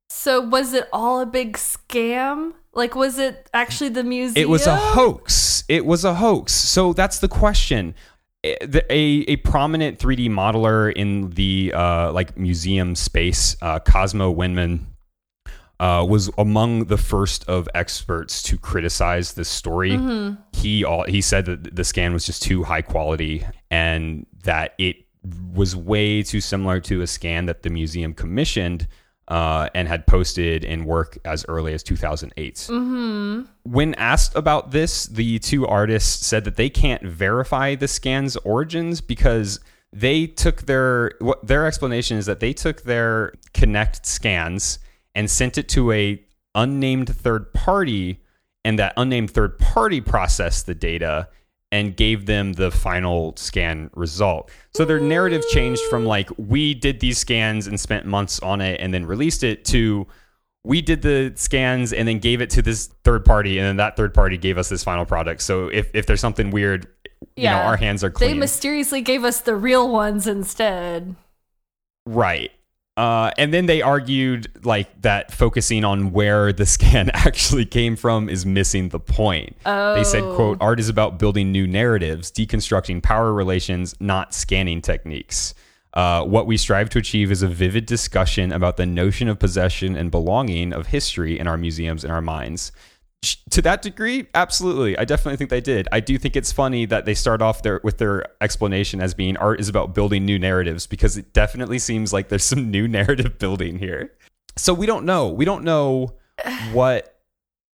so 0.10 0.40
was 0.42 0.74
it 0.74 0.88
all 0.94 1.20
a 1.22 1.26
big 1.26 1.54
scam? 1.58 2.54
Like, 2.74 2.96
was 2.96 3.18
it 3.18 3.50
actually 3.54 3.90
the 3.90 4.04
museum? 4.04 4.42
It 4.42 4.48
was 4.48 4.68
a 4.68 4.76
hoax. 4.76 5.64
It 5.68 5.86
was 5.86 6.06
a 6.06 6.14
hoax. 6.14 6.54
So 6.54 6.94
that's 6.94 7.18
the 7.20 7.28
question. 7.28 7.96
A, 8.46 8.94
a, 8.94 9.26
a 9.28 9.36
prominent 9.38 10.00
3D 10.00 10.30
modeler 10.30 10.94
in 10.94 11.32
the 11.32 11.74
uh, 11.76 12.12
like 12.14 12.38
museum 12.38 12.96
space, 12.96 13.58
uh, 13.62 13.80
Cosmo 13.80 14.32
Wenman, 14.32 14.88
uh, 15.80 16.06
was 16.08 16.30
among 16.38 16.86
the 16.86 16.98
first 16.98 17.48
of 17.48 17.68
experts 17.74 18.42
to 18.44 18.58
criticize 18.58 19.34
this 19.34 19.50
story. 19.50 19.92
Mm-hmm. 19.92 20.42
He 20.54 20.84
all, 20.84 21.04
he 21.04 21.22
said 21.22 21.46
that 21.46 21.76
the 21.76 21.84
scan 21.84 22.14
was 22.14 22.26
just 22.26 22.42
too 22.42 22.64
high 22.64 22.82
quality 22.82 23.46
and 23.72 24.26
that 24.44 24.74
it 24.78 24.98
was 25.54 25.76
way 25.76 26.24
too 26.24 26.42
similar 26.42 26.80
to 26.82 27.02
a 27.02 27.08
scan 27.08 27.46
that 27.46 27.64
the 27.64 27.70
museum 27.70 28.14
commissioned 28.14 28.88
uh, 29.30 29.70
and 29.76 29.88
had 29.88 30.08
posted 30.08 30.66
in 30.66 30.86
work 30.86 31.20
as 31.24 31.46
early 31.48 31.74
as 31.74 31.84
2008. 31.84 32.56
Mm-hmm. 32.56 33.42
When 33.64 33.94
asked 33.96 34.36
about 34.36 34.72
this, 34.72 35.06
the 35.06 35.38
two 35.40 35.68
artists 35.68 36.26
said 36.26 36.44
that 36.46 36.56
they 36.56 36.70
can't 36.70 37.04
verify 37.04 37.76
the 37.76 37.88
scan's 37.88 38.36
origins 38.38 39.02
because 39.02 39.60
they 39.94 40.28
took 40.28 40.64
their 40.64 41.14
what 41.20 41.46
their 41.46 41.66
explanation 41.66 42.18
is 42.18 42.26
that 42.26 42.40
they 42.40 42.54
took 42.54 42.84
their 42.84 43.34
Kinect 43.54 44.06
scans 44.06 44.80
and 45.16 45.30
sent 45.30 45.58
it 45.58 45.70
to 45.70 45.92
a 45.92 46.24
unnamed 46.56 47.16
third 47.16 47.54
party, 47.54 48.22
and 48.66 48.80
that 48.80 48.94
unnamed 48.98 49.32
third 49.32 49.60
party 49.60 50.02
processed 50.02 50.66
the 50.66 50.76
data 50.76 51.28
and 51.72 51.96
gave 51.96 52.26
them 52.26 52.54
the 52.54 52.72
final 52.72 53.34
scan 53.38 53.90
result. 53.96 54.50
So 54.74 54.86
their 54.86 55.00
narrative 55.00 55.44
changed 55.50 55.82
from 55.90 56.06
like 56.06 56.30
we 56.38 56.74
did 56.74 57.00
these 57.00 57.18
scans 57.18 57.68
and 57.68 57.80
spent 57.80 58.06
months 58.06 58.40
on 58.40 58.62
it 58.62 58.80
and 58.82 58.94
then 58.94 59.06
released 59.06 59.44
it 59.44 59.66
to 59.66 60.08
we 60.64 60.82
did 60.82 61.02
the 61.02 61.32
scans 61.36 61.94
and 61.94 62.08
then 62.08 62.20
gave 62.20 62.42
it 62.42 62.50
to 62.52 62.62
this 62.62 62.88
third 63.04 63.24
party 63.24 63.60
and 63.60 63.68
then 63.68 63.78
that 63.78 63.96
third 63.96 64.14
party 64.14 64.38
gave 64.38 64.58
us 64.58 64.70
this 64.70 64.84
final 64.84 65.06
product. 65.06 65.42
So 65.42 65.68
if 65.68 65.90
if 65.94 66.06
there's 66.06 66.22
something 66.22 66.50
weird, 66.50 66.88
you 67.36 67.46
know, 67.46 67.58
our 67.58 67.78
hands 67.78 68.04
are 68.04 68.10
clean. 68.10 68.32
They 68.32 68.38
mysteriously 68.38 69.02
gave 69.02 69.24
us 69.24 69.42
the 69.42 69.56
real 69.56 69.90
ones 69.90 70.28
instead. 70.28 71.16
Right. 72.06 72.52
Uh, 73.00 73.32
and 73.38 73.54
then 73.54 73.66
they 73.66 73.82
argued 73.82 74.52
like 74.66 75.02
that 75.04 75.32
focusing 75.32 75.86
on 75.86 76.12
where 76.12 76.52
the 76.52 76.66
scan 76.66 77.10
actually 77.14 77.64
came 77.64 77.96
from 77.96 78.28
is 78.28 78.46
missing 78.46 78.90
the 78.90 79.00
point. 79.00 79.56
Oh. 79.66 79.96
They 79.96 80.04
said, 80.04 80.22
quote, 80.36 80.58
art 80.60 80.82
is 80.82 80.90
about 80.90 81.18
building 81.18 81.50
new 81.50 81.66
narratives, 81.66 82.30
deconstructing 82.30 83.02
power 83.02 83.32
relations, 83.32 83.96
not 84.02 84.34
scanning 84.34 84.82
techniques. 84.82 85.54
Uh, 85.94 86.26
what 86.26 86.46
we 86.46 86.58
strive 86.58 86.90
to 86.90 87.00
achieve 87.00 87.32
is 87.32 87.42
a 87.42 87.48
vivid 87.48 87.86
discussion 87.86 88.52
about 88.52 88.76
the 88.76 88.86
notion 88.86 89.30
of 89.30 89.40
possession 89.40 89.96
and 89.96 90.12
belonging 90.12 90.74
of 90.74 90.88
history 90.88 91.40
in 91.40 91.48
our 91.48 91.58
museums 91.58 92.04
and 92.04 92.12
our 92.12 92.22
minds 92.22 92.74
to 93.50 93.62
that 93.62 93.82
degree 93.82 94.28
absolutely 94.34 94.98
i 94.98 95.04
definitely 95.04 95.36
think 95.36 95.50
they 95.50 95.60
did 95.60 95.88
i 95.92 96.00
do 96.00 96.18
think 96.18 96.36
it's 96.38 96.52
funny 96.54 96.86
that 96.86 97.06
they 97.06 97.14
start 97.14 97.42
off 97.42 97.62
their 97.64 97.82
with 97.84 97.98
their 97.98 98.24
explanation 98.42 99.02
as 99.02 99.14
being 99.14 99.36
art 99.38 99.60
is 99.60 99.68
about 99.68 99.94
building 99.94 100.26
new 100.26 100.40
narratives 100.40 100.88
because 100.88 101.18
it 101.18 101.34
definitely 101.34 101.80
seems 101.80 102.14
like 102.14 102.30
there's 102.30 102.44
some 102.54 102.72
new 102.72 102.88
narrative 102.88 103.38
building 103.38 103.78
here 103.78 104.14
so 104.56 104.74
we 104.74 104.86
don't 104.86 105.06
know 105.06 105.28
we 105.28 105.44
don't 105.44 105.64
know 105.64 106.14
what 106.72 107.20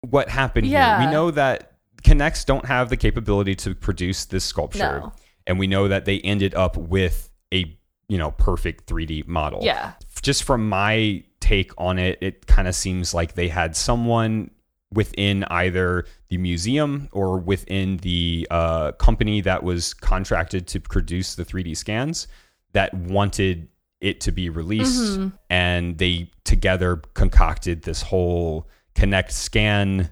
what 0.03 0.29
happened 0.29 0.67
Yeah. 0.67 0.99
here 0.99 1.07
we 1.07 1.13
know 1.13 1.31
that 1.31 1.67
Kinects 2.03 2.47
don't 2.47 2.65
have 2.65 2.89
the 2.89 2.97
capability 2.97 3.55
to 3.57 3.75
produce 3.75 4.25
this 4.27 4.45
sculpture 4.45 5.01
No. 5.01 5.13
and 5.47 5.59
we 5.59 5.67
know 5.67 5.89
that 5.89 6.05
they 6.05 6.21
ended 6.21 6.55
up 6.55 6.77
with 6.77 7.31
a 7.53 7.79
you 8.09 8.19
know 8.19 8.31
perfect 8.33 8.87
3d 8.87 9.27
model 9.27 9.61
Yeah. 9.63 9.93
just 10.21 10.45
from 10.45 10.69
my 10.69 11.25
take 11.41 11.73
on 11.79 11.99
it, 11.99 12.19
it 12.21 12.47
kind 12.47 12.69
of 12.69 12.75
seems 12.75 13.15
like 13.15 13.35
they 13.35 13.49
had 13.49 13.75
someone 13.75 14.51
within 14.93 15.45
either 15.45 16.05
the 16.29 16.39
museum 16.39 17.09
or 17.13 17.39
within 17.39 17.99
the 17.99 18.47
uh, 18.51 18.93
company 18.93 19.41
that 19.41 19.63
was 19.63 19.95
contracted 19.95 20.67
to 20.67 20.81
produce 20.81 21.37
the 21.37 21.45
3D 21.45 21.77
scans 21.77 22.27
that 22.73 22.93
wanted 22.95 23.69
it 24.01 24.21
to 24.23 24.33
be 24.33 24.49
released. 24.49 25.19
Mm-hmm. 25.19 25.29
And 25.49 25.99
they 25.99 26.31
together 26.45 26.97
concocted 27.15 27.83
this 27.83 28.03
whole 28.03 28.69
Kinect 28.95 29.31
scan 29.31 30.11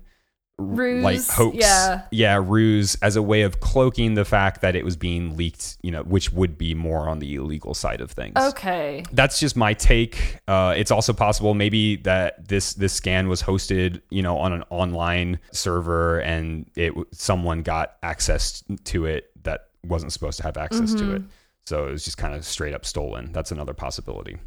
Ruse, 0.59 1.05
like 1.05 1.25
hoax 1.25 1.57
yeah. 1.57 2.03
yeah 2.11 2.43
ruse 2.45 2.97
as 2.97 3.15
a 3.15 3.23
way 3.23 3.43
of 3.43 3.61
cloaking 3.61 4.15
the 4.15 4.25
fact 4.25 4.61
that 4.63 4.75
it 4.75 4.85
was 4.85 4.97
being 4.97 5.37
leaked 5.37 5.77
you 5.83 5.93
know 5.93 6.03
which 6.03 6.33
would 6.33 6.59
be 6.59 6.75
more 6.75 7.09
on 7.09 7.21
the 7.21 7.37
illegal 7.37 7.75
side 7.75 8.01
of 8.01 8.11
things 8.11 8.35
Okay. 8.37 9.05
that's 9.13 9.39
just 9.39 9.57
my 9.57 9.73
take. 9.75 10.39
Uh, 10.49 10.75
it's 10.77 10.91
also 10.91 11.13
possible 11.13 11.55
maybe 11.55 11.97
that 11.97 12.49
this 12.49 12.75
this 12.75 12.93
scan 12.93 13.29
was 13.29 13.43
hosted, 13.43 14.01
you 14.11 14.23
know, 14.23 14.37
on 14.39 14.53
an 14.53 14.65
online 14.71 15.39
server, 15.53 16.19
and 16.21 16.69
it 16.75 16.93
someone 17.13 17.63
got 17.63 17.97
access 18.03 18.65
to 18.85 19.07
it 19.07 19.31
that 19.45 19.69
wasn't 19.85 20.13
supposed 20.13 20.39
to 20.39 20.43
have 20.43 20.57
access 20.57 20.93
to 20.95 21.15
it. 21.15 21.23
So 21.67 21.87
it 21.89 21.93
was 21.93 22.05
just 22.05 22.19
kind 22.19 22.35
of 22.35 22.45
straight 22.45 22.75
up 22.75 22.85
stolen. 22.85 23.31
That's 23.33 23.53
another 23.53 23.75
possibility. 23.75 24.39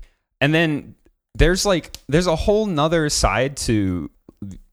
And 0.41 0.54
then 0.54 0.95
there's 1.36 1.65
like 1.65 1.95
there's 2.10 2.28
a 2.28 2.36
whole 2.36 2.65
nother 2.65 3.08
side 3.10 3.56
to 3.58 4.10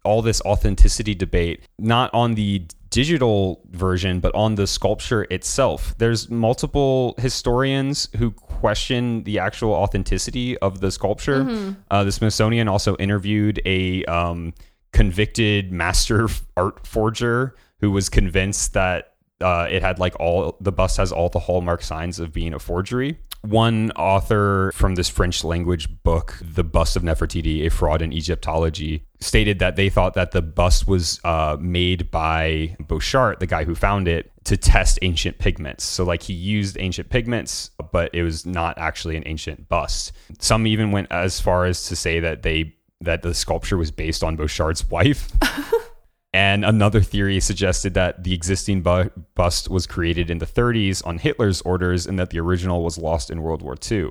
all 0.09 0.23
this 0.23 0.41
authenticity 0.43 1.15
debate, 1.15 1.63
not 1.79 2.09
on 2.15 2.35
the 2.35 2.67
digital 2.91 3.61
version, 3.71 4.21
but 4.21 4.35
on 4.35 4.55
the 4.55 4.67
sculpture 4.67 5.25
itself. 5.25 5.95
There's 5.99 6.31
multiple 6.31 7.15
historians 7.19 8.09
who 8.17 8.31
question 8.31 9.23
the 9.25 9.39
actual 9.39 9.75
authenticity 9.75 10.57
of 10.59 10.81
the 10.81 10.91
sculpture. 10.91 11.45
Uh, 11.91 12.05
the 12.05 12.13
Smithsonian 12.13 12.69
also 12.69 12.97
interviewed 12.97 13.61
a 13.67 14.05
um, 14.07 14.55
convicted 14.93 15.71
master 15.71 16.29
art 16.57 16.87
forger 16.87 17.55
who 17.81 17.91
was 17.91 18.09
convinced 18.09 18.73
that 18.73 19.13
uh, 19.43 19.69
it 19.71 19.83
had 19.83 19.99
like 19.99 20.19
all 20.19 20.57
the 20.59 20.73
bust 20.73 20.97
has 20.97 21.13
all 21.13 21.29
the 21.29 21.39
hallmark 21.39 21.83
signs 21.83 22.19
of 22.19 22.33
being 22.33 22.55
a 22.55 22.59
forgery. 22.59 23.19
One 23.43 23.93
author 23.93 24.73
from 24.75 24.97
this 24.97 25.09
French 25.09 25.45
language 25.45 25.89
book, 26.03 26.39
The 26.43 26.65
Bust 26.65 26.97
of 26.97 27.03
Nefertiti, 27.03 27.65
A 27.67 27.71
Fraud 27.71 28.03
in 28.03 28.13
Egyptology, 28.13 29.05
stated 29.21 29.59
that 29.61 29.77
they 29.77 29.89
thought 29.89 30.15
that 30.15 30.33
the 30.33 30.43
bust 30.43 30.89
was 30.89 31.21
uh, 31.25 31.57
made 31.61 32.11
by 32.11 32.77
Borchardt, 32.83 33.39
the 33.39 33.47
guy 33.47 33.65
who 33.65 33.75
found 33.75 34.09
it, 34.09 34.33
to 34.45 34.57
test 34.57 34.99
ancient 35.03 35.39
pigments. 35.39 35.85
So, 35.85 36.05
like, 36.05 36.23
he 36.23 36.33
used 36.33 36.77
ancient 36.81 37.11
pigments, 37.11 37.71
but 37.93 38.15
it 38.15 38.23
was 38.23 38.45
not 38.45 38.77
actually 38.79 39.17
an 39.17 39.23
ancient 39.27 39.69
bust. 39.69 40.13
Some 40.41 40.67
even 40.67 40.91
went 40.91 41.09
as 41.11 41.41
far 41.41 41.65
as 41.65 41.85
to 41.89 41.97
say 41.97 42.21
that 42.21 42.43
they 42.43 42.75
that 43.01 43.23
the 43.23 43.33
sculpture 43.33 43.77
was 43.77 43.93
based 43.93 44.25
on 44.25 44.37
Borchardt's 44.37 44.91
wife. 44.91 45.31
And 46.35 46.65
another 46.65 47.01
theory 47.01 47.41
suggested 47.41 47.95
that 47.95 48.23
the 48.23 48.35
existing 48.35 48.83
bu- 48.83 49.11
bust 49.35 49.71
was 49.71 49.87
created 49.87 50.31
in 50.31 50.39
the 50.39 50.47
30s 50.47 51.05
on 51.07 51.19
Hitler's 51.19 51.63
orders 51.63 52.07
and 52.07 52.19
that 52.19 52.31
the 52.31 52.39
original 52.39 52.85
was 52.85 52.99
lost 52.99 53.31
in 53.31 53.41
World 53.43 53.63
War 53.63 53.77
II. 53.91 54.11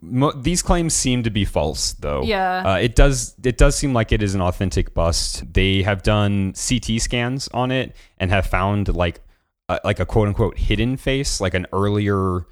Mo- 0.00 0.32
these 0.32 0.62
claims 0.62 0.94
seem 0.94 1.22
to 1.24 1.30
be 1.30 1.44
false, 1.44 1.92
though. 1.94 2.22
Yeah. 2.22 2.62
uh, 2.64 2.76
it 2.76 2.94
does. 2.94 3.34
It 3.42 3.56
does 3.58 3.76
seem 3.76 3.92
like 3.92 4.12
it 4.12 4.22
is 4.22 4.34
an 4.34 4.40
authentic 4.40 4.94
bust. 4.94 5.52
They 5.52 5.82
have 5.82 6.02
done 6.02 6.54
CT 6.54 7.00
scans 7.00 7.48
on 7.48 7.70
it 7.70 7.94
and 8.18 8.30
have 8.30 8.46
found 8.46 8.94
like 8.94 9.20
a, 9.68 9.80
like 9.84 10.00
a 10.00 10.06
quote 10.06 10.28
unquote 10.28 10.58
hidden 10.58 10.96
face, 10.96 11.40
like 11.40 11.54
an 11.54 11.66
earlier 11.72 12.46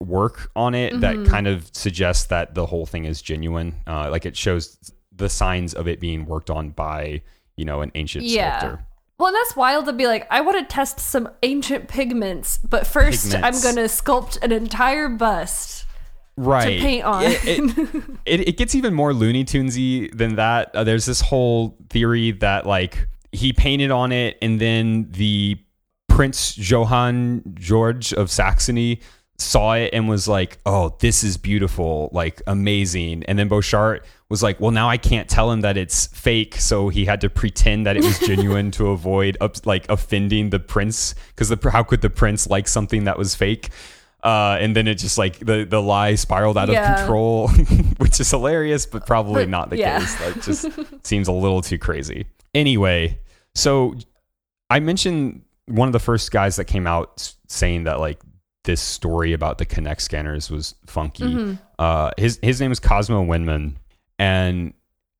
work 0.00 0.50
on 0.56 0.74
it 0.74 1.00
that 1.00 1.26
kind 1.26 1.46
of 1.46 1.70
suggests 1.72 2.26
that 2.26 2.54
the 2.54 2.66
whole 2.66 2.84
thing 2.86 3.04
is 3.04 3.22
genuine. 3.22 3.74
Uh, 3.86 4.10
like 4.10 4.26
it 4.26 4.36
shows 4.36 4.92
the 5.10 5.28
signs 5.28 5.72
of 5.74 5.86
it 5.88 6.00
being 6.00 6.26
worked 6.26 6.50
on 6.50 6.70
by 6.70 7.22
you 7.56 7.64
know 7.64 7.80
an 7.82 7.90
ancient 7.94 8.24
Yeah. 8.24 8.58
sculptor. 8.58 8.84
Well, 9.18 9.32
that's 9.32 9.54
wild 9.54 9.86
to 9.86 9.92
be 9.92 10.06
like, 10.08 10.26
I 10.30 10.40
want 10.40 10.58
to 10.58 10.64
test 10.74 10.98
some 10.98 11.28
ancient 11.44 11.86
pigments, 11.88 12.58
but 12.58 12.84
first 12.86 13.30
Pigments. 13.30 13.64
I'm 13.64 13.74
going 13.74 13.88
to 13.88 13.92
sculpt 13.94 14.42
an 14.42 14.50
entire 14.50 15.08
bust. 15.08 15.86
right 16.36 16.76
To 16.78 16.82
paint 16.82 17.04
on. 17.04 17.22
It, 17.22 17.38
it, 17.44 18.04
it, 18.26 18.48
it 18.48 18.56
gets 18.56 18.74
even 18.74 18.92
more 18.92 19.14
Looney 19.14 19.44
Tunesy 19.44 20.12
than 20.16 20.34
that. 20.34 20.74
Uh, 20.74 20.82
there's 20.82 21.06
this 21.06 21.20
whole 21.20 21.76
theory 21.90 22.32
that 22.32 22.66
like 22.66 23.06
he 23.30 23.52
painted 23.52 23.92
on 23.92 24.10
it, 24.10 24.36
and 24.42 24.60
then 24.60 25.06
the 25.12 25.58
Prince 26.08 26.58
Johann 26.58 27.42
George 27.54 28.12
of 28.12 28.30
Saxony 28.32 29.00
saw 29.38 29.74
it 29.74 29.90
and 29.92 30.08
was 30.08 30.28
like, 30.28 30.58
"Oh, 30.64 30.96
this 31.00 31.24
is 31.24 31.36
beautiful, 31.36 32.08
like 32.12 32.40
amazing." 32.46 33.24
And 33.24 33.38
then 33.38 33.48
Borchardt 33.48 34.00
was 34.28 34.42
like, 34.42 34.60
"Well, 34.60 34.70
now 34.70 34.88
I 34.88 34.96
can't 34.96 35.28
tell 35.28 35.50
him 35.50 35.62
that 35.62 35.76
it's 35.76 36.06
fake," 36.06 36.56
so 36.56 36.88
he 36.88 37.04
had 37.04 37.20
to 37.22 37.30
pretend 37.30 37.86
that 37.86 37.96
it 37.96 38.04
was 38.04 38.18
genuine 38.26 38.70
to 38.72 38.88
avoid 38.90 39.36
up, 39.40 39.66
like 39.66 39.86
offending 39.90 40.50
the 40.50 40.60
prince 40.60 41.14
because 41.28 41.48
the 41.48 41.70
how 41.70 41.82
could 41.82 42.00
the 42.00 42.10
prince 42.10 42.46
like 42.48 42.68
something 42.68 43.04
that 43.04 43.18
was 43.18 43.34
fake? 43.34 43.70
Uh, 44.22 44.56
and 44.58 44.74
then 44.74 44.88
it 44.88 44.94
just 44.94 45.18
like 45.18 45.38
the 45.40 45.64
the 45.68 45.82
lie 45.82 46.14
spiraled 46.14 46.56
out 46.56 46.68
Yeah. 46.70 46.92
of 46.92 46.98
control, 47.00 47.48
which 47.98 48.18
is 48.20 48.30
hilarious, 48.30 48.86
but 48.86 49.04
probably 49.06 49.44
not 49.46 49.68
the 49.68 49.76
yeah. 49.78 49.98
case. 49.98 50.20
Like, 50.20 50.42
just 50.42 50.66
seems 51.06 51.28
a 51.28 51.32
little 51.32 51.60
too 51.60 51.78
crazy. 51.78 52.26
Anyway, 52.54 53.18
so 53.54 53.94
I 54.70 54.80
mentioned 54.80 55.42
one 55.66 55.88
of 55.88 55.92
the 55.92 55.98
first 55.98 56.30
guys 56.30 56.56
that 56.56 56.64
came 56.64 56.86
out 56.86 57.34
saying 57.48 57.84
that 57.84 58.00
like 58.00 58.18
this 58.64 58.80
story 58.80 59.32
about 59.32 59.58
the 59.58 59.66
Kinect 59.66 60.00
scanners 60.00 60.50
was 60.50 60.74
funky. 60.86 61.24
Mm-hmm. 61.24 61.54
Uh, 61.78 62.10
his 62.16 62.38
his 62.42 62.60
name 62.60 62.72
is 62.72 62.80
Cosmo 62.80 63.22
Wenman, 63.24 63.76
and 64.18 64.74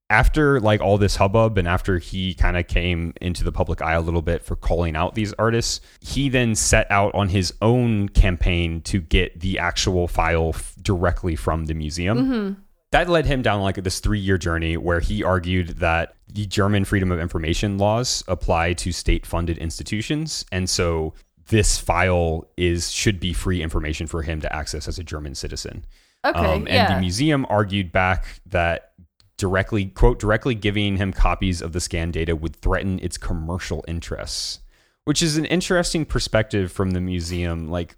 after 0.09 0.59
like 0.59 0.81
all 0.81 0.97
this 0.97 1.15
hubbub 1.15 1.57
and 1.57 1.67
after 1.67 1.97
he 1.97 2.35
kind 2.35 2.57
of 2.57 2.67
came 2.67 3.13
into 3.21 3.43
the 3.43 3.51
public 3.51 3.81
eye 3.81 3.93
a 3.93 4.01
little 4.01 4.21
bit 4.21 4.43
for 4.43 4.55
calling 4.55 4.95
out 4.95 5.15
these 5.15 5.33
artists, 5.33 5.81
he 5.99 6.29
then 6.29 6.53
set 6.53 6.89
out 6.91 7.13
on 7.15 7.29
his 7.29 7.53
own 7.61 8.09
campaign 8.09 8.81
to 8.81 9.01
get 9.01 9.39
the 9.39 9.57
actual 9.57 10.07
file 10.07 10.49
f- 10.53 10.75
directly 10.81 11.35
from 11.35 11.65
the 11.65 11.73
museum 11.73 12.65
that 12.95 13.09
led 13.09 13.25
him 13.25 13.41
down 13.41 13.61
like 13.61 13.75
this 13.75 13.99
three 13.99 14.19
year 14.19 14.37
journey 14.37 14.77
where 14.77 15.01
he 15.01 15.21
argued 15.21 15.67
that 15.79 16.15
the 16.31 16.45
German 16.45 16.85
freedom 16.85 17.11
of 17.11 17.19
information 17.19 17.77
laws 17.77 18.23
apply 18.27 18.71
to 18.73 18.93
state 18.93 19.25
funded 19.25 19.57
institutions. 19.57 20.45
And 20.51 20.69
so 20.69 21.13
this 21.49 21.77
file 21.77 22.47
is 22.57 22.91
should 22.91 23.19
be 23.19 23.33
free 23.33 23.61
information 23.61 24.07
for 24.07 24.23
him 24.23 24.41
to 24.41 24.53
access 24.53 24.87
as 24.87 24.97
a 24.97 25.03
German 25.03 25.35
citizen. 25.35 25.85
Okay, 26.23 26.39
Um, 26.39 26.61
and 26.61 26.67
yeah. 26.67 26.95
the 26.95 26.99
museum 26.99 27.45
argued 27.49 27.91
back 27.91 28.41
that 28.47 28.91
directly 29.37 29.85
quote 29.87 30.17
directly 30.19 30.55
giving 30.55 30.97
him 30.97 31.11
copies 31.11 31.61
of 31.61 31.73
the 31.73 31.81
scan 31.81 32.09
data 32.11 32.35
would 32.35 32.55
threaten 32.55 32.99
its 32.99 33.17
commercial 33.17 33.83
interests, 33.87 34.59
which 35.03 35.21
is 35.21 35.37
an 35.37 35.45
interesting 35.45 36.05
perspective 36.05 36.71
from 36.71 36.91
the 36.91 37.01
museum. 37.01 37.69
Like, 37.69 37.95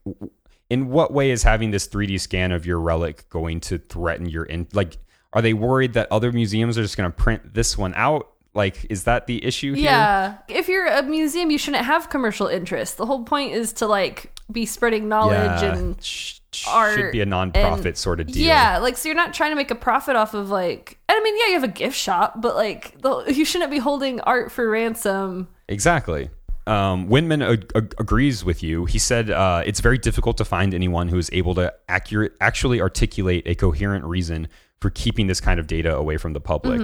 in 0.70 0.90
what 0.90 1.14
way 1.14 1.32
is 1.32 1.44
having 1.44 1.72
this 1.72 1.88
3D 1.88 2.20
scan 2.20 2.52
of 2.52 2.66
your 2.66 2.80
relic 2.80 3.30
going 3.30 3.60
to 3.62 3.78
threaten 3.78 4.28
your 4.28 4.44
in 4.44 4.68
like? 4.74 4.98
Are 5.34 5.42
they 5.42 5.54
worried 5.54 5.94
that 5.94 6.12
other 6.12 6.32
museums 6.32 6.78
are 6.78 6.82
just 6.82 6.98
going 6.98 7.12
to 7.12 7.16
print 7.16 7.54
this 7.54 7.78
one 7.78 7.94
out? 7.96 8.30
Like, 8.58 8.88
is 8.90 9.04
that 9.04 9.28
the 9.28 9.46
issue 9.46 9.74
here? 9.74 9.86
Yeah. 9.86 10.38
If 10.50 10.68
you're 10.68 10.88
a 10.88 11.04
museum, 11.04 11.52
you 11.52 11.58
shouldn't 11.60 11.86
have 11.86 12.10
commercial 12.10 12.48
interests. 12.48 12.96
The 12.96 13.06
whole 13.06 13.24
point 13.24 13.54
is 13.54 13.72
to 13.74 13.86
like 13.88 14.32
be 14.52 14.66
spreading 14.66 15.08
knowledge 15.08 15.62
Yeah, 15.62 15.76
and 15.76 16.04
sh- 16.04 16.40
art 16.68 16.96
should 16.96 17.12
be 17.12 17.22
a 17.22 17.26
non-profit 17.26 17.86
and- 17.86 17.98
sort 17.98 18.20
of 18.20 18.28
deal. 18.28 18.44
Yeah, 18.48 18.80
like 18.80 18.98
so 18.98 19.08
you're 19.10 19.16
not 19.16 19.34
trying 19.34 19.52
to 19.52 19.56
make 19.56 19.70
a 19.70 19.76
profit 19.76 20.16
off 20.16 20.34
of 20.34 20.50
like 20.50 20.98
and 21.08 21.16
I 21.18 21.22
mean, 21.24 21.36
yeah, 21.40 21.48
you 21.48 21.54
have 21.54 21.64
a 21.64 21.68
gift 21.68 21.96
shop, 21.96 22.42
but 22.42 22.56
like 22.56 23.00
the, 23.02 23.26
you 23.32 23.46
shouldn't 23.46 23.70
be 23.72 23.78
holding 23.78 24.20
art 24.22 24.52
for 24.52 24.68
ransom. 24.70 25.48
Exactly. 25.70 26.30
Um, 26.66 27.08
Wenman 27.10 27.42
ag- 27.48 27.72
ag- 27.76 27.96
agrees 28.00 28.44
with 28.44 28.62
you. 28.64 28.86
He 28.86 28.98
said 29.00 29.30
uh, 29.30 29.62
it's 29.66 29.80
very 29.82 29.98
difficult 30.00 30.36
to 30.38 30.46
find 30.46 30.74
anyone 30.74 31.08
who 31.08 31.18
is 31.18 31.30
able 31.32 31.54
to 31.56 31.74
accurate, 31.88 32.34
actually 32.42 32.82
articulate 32.82 33.44
a 33.46 33.56
coherent 33.56 34.04
reason 34.04 34.48
for 34.82 34.90
keeping 34.90 35.28
this 35.28 35.40
kind 35.40 35.60
of 35.60 35.68
data 35.68 35.96
away 35.96 36.18
from 36.18 36.34
the 36.34 36.42
public. 36.42 36.82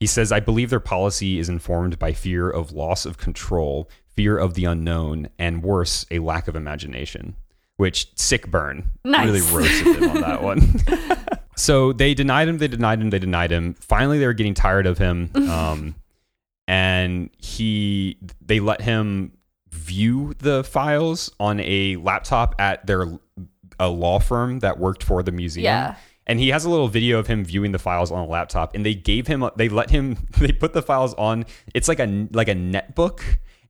He 0.00 0.06
says, 0.06 0.30
I 0.30 0.40
believe 0.40 0.70
their 0.70 0.80
policy 0.80 1.38
is 1.38 1.48
informed 1.48 1.98
by 1.98 2.12
fear 2.12 2.48
of 2.48 2.72
loss 2.72 3.04
of 3.04 3.18
control, 3.18 3.90
fear 4.14 4.38
of 4.38 4.54
the 4.54 4.64
unknown, 4.64 5.28
and 5.38 5.62
worse, 5.62 6.06
a 6.10 6.20
lack 6.20 6.46
of 6.48 6.54
imagination. 6.56 7.34
Which 7.76 8.08
sick 8.16 8.48
burn 8.50 8.90
Nice. 9.04 9.26
really 9.26 9.40
roasted 9.40 9.96
him 10.02 10.10
on 10.10 10.20
that 10.20 10.42
one. 10.42 10.82
so 11.56 11.92
they 11.92 12.12
denied 12.14 12.48
him, 12.48 12.58
they 12.58 12.66
denied 12.68 13.00
him, 13.00 13.10
they 13.10 13.18
denied 13.20 13.52
him. 13.52 13.74
Finally, 13.74 14.18
they 14.18 14.26
were 14.26 14.32
getting 14.32 14.54
tired 14.54 14.86
of 14.86 14.98
him. 14.98 15.30
Um, 15.48 15.94
and 16.66 17.30
he 17.38 18.18
they 18.44 18.60
let 18.60 18.82
him 18.82 19.32
view 19.70 20.34
the 20.38 20.62
files 20.64 21.30
on 21.40 21.60
a 21.60 21.96
laptop 21.96 22.54
at 22.58 22.86
their 22.86 23.06
a 23.80 23.88
law 23.88 24.18
firm 24.18 24.58
that 24.58 24.78
worked 24.78 25.02
for 25.02 25.22
the 25.22 25.32
museum. 25.32 25.64
Yeah. 25.64 25.96
And 26.28 26.38
he 26.38 26.50
has 26.50 26.64
a 26.66 26.70
little 26.70 26.88
video 26.88 27.18
of 27.18 27.26
him 27.26 27.42
viewing 27.44 27.72
the 27.72 27.78
files 27.78 28.12
on 28.12 28.18
a 28.18 28.26
laptop 28.26 28.74
and 28.74 28.84
they 28.84 28.94
gave 28.94 29.26
him 29.26 29.48
they 29.56 29.68
let 29.70 29.88
him 29.90 30.16
they 30.38 30.52
put 30.52 30.74
the 30.74 30.82
files 30.82 31.14
on 31.14 31.46
it's 31.74 31.88
like 31.88 31.98
a 32.00 32.28
like 32.32 32.48
a 32.48 32.54
netbook 32.54 33.20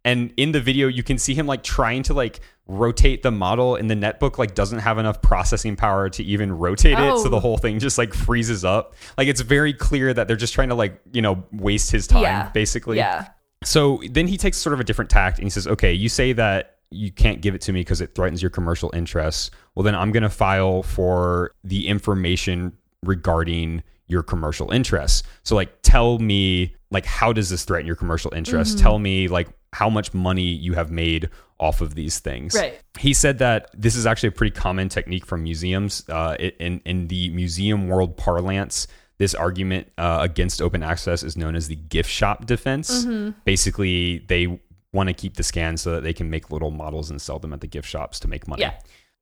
and 0.05 0.33
in 0.37 0.53
the 0.53 0.61
video 0.61 0.89
you 0.89 1.03
can 1.03 1.19
see 1.19 1.35
him 1.35 1.47
like 1.47 1.63
trying 1.63 2.03
to 2.05 2.15
like 2.15 2.41
rotate 2.67 3.23
the 3.23 3.31
model 3.31 3.77
and 3.77 3.91
the 3.91 3.95
netbook 3.95 4.39
like 4.39 4.55
doesn't 4.55 4.81
have 4.81 4.99
enough 4.99 5.23
processing 5.23 5.75
power 5.77 6.09
to 6.11 6.23
even 6.25 6.53
rotate 6.53 6.99
it 6.99 7.19
so 7.19 7.27
Oh. 7.27 7.29
the 7.29 7.41
whole 7.41 7.59
thing 7.59 7.79
just 7.79 7.97
like 7.97 8.13
freezes 8.13 8.65
up 8.65 8.95
like 9.17 9.29
it's 9.29 9.41
very 9.41 9.73
clear 9.73 10.13
that 10.13 10.27
they're 10.29 10.37
just 10.37 10.53
trying 10.55 10.69
to 10.69 10.75
like 10.75 11.01
you 11.13 11.23
know 11.23 11.45
waste 11.53 11.91
his 11.93 12.07
time 12.07 12.23
Yeah. 12.23 12.51
basically 12.51 12.97
Yeah. 12.99 13.29
so 13.65 14.03
then 14.11 14.27
he 14.29 14.37
takes 14.37 14.59
sort 14.59 14.73
of 14.75 14.81
a 14.81 14.85
different 14.85 15.11
tact 15.11 15.39
and 15.39 15.45
he 15.47 15.51
says, 15.51 15.67
okay, 15.67 15.93
you 15.93 16.09
say 16.09 16.33
that 16.35 16.78
you 16.91 17.13
can't 17.13 17.41
give 17.41 17.55
it 17.55 17.61
to 17.63 17.73
me 17.73 17.81
because 17.81 18.01
it 18.01 18.15
threatens 18.15 18.43
your 18.43 18.51
commercial 18.51 18.91
interests. 18.95 19.51
Well, 19.75 19.83
then 19.83 19.95
I'm 19.95 20.11
going 20.11 20.23
to 20.23 20.31
file 20.31 20.83
for 20.83 21.53
the 21.65 21.87
information 21.89 22.73
regarding 23.05 23.83
your 24.07 24.23
commercial 24.23 24.71
interests. 24.71 25.23
So 25.43 25.55
like 25.55 25.71
tell 25.83 26.19
me 26.19 26.75
like 26.91 27.05
how 27.05 27.33
does 27.33 27.51
this 27.51 27.65
threaten 27.65 27.87
your 27.87 27.97
commercial 27.97 28.33
interests? 28.35 28.75
Mm-hmm. 28.75 28.83
Tell 28.83 28.99
me 28.99 29.29
like 29.29 29.49
how 29.75 29.91
much 29.91 30.15
money 30.15 30.43
you 30.43 30.73
have 30.75 30.91
made 30.91 31.29
off 31.61 31.81
of 31.81 31.95
these 31.95 32.19
things. 32.19 32.55
Right. 32.55 32.81
He 32.99 33.13
said 33.13 33.39
that 33.39 33.71
this 33.75 33.95
is 33.95 34.07
actually 34.07 34.31
a 34.31 34.33
pretty 34.33 34.55
common 34.55 34.89
technique 34.89 35.27
from 35.27 35.43
museums. 35.43 36.09
Uh, 36.09 36.37
in 36.39 36.81
in 36.85 37.09
the 37.09 37.29
museum 37.31 37.89
world 37.89 38.17
parlance, 38.17 38.87
this 39.19 39.35
argument 39.35 39.93
uh, 39.99 40.19
against 40.23 40.63
open 40.63 40.83
access 40.83 41.23
is 41.23 41.37
known 41.37 41.55
as 41.55 41.69
the 41.69 41.77
gift 41.77 42.09
shop 42.09 42.47
defense. 42.47 43.05
Basically, 43.45 44.19
they 44.29 44.59
want 44.93 45.09
to 45.09 45.13
keep 45.13 45.37
the 45.37 45.43
scans 45.43 45.83
so 45.83 45.93
that 45.93 46.03
they 46.03 46.13
can 46.13 46.31
make 46.31 46.51
little 46.51 46.71
models 46.71 47.11
and 47.11 47.21
sell 47.21 47.39
them 47.39 47.53
at 47.53 47.61
the 47.61 47.67
gift 47.67 47.89
shops 47.89 48.19
to 48.21 48.29
make 48.29 48.49
money. 48.49 48.63
Yeah. 48.63 48.75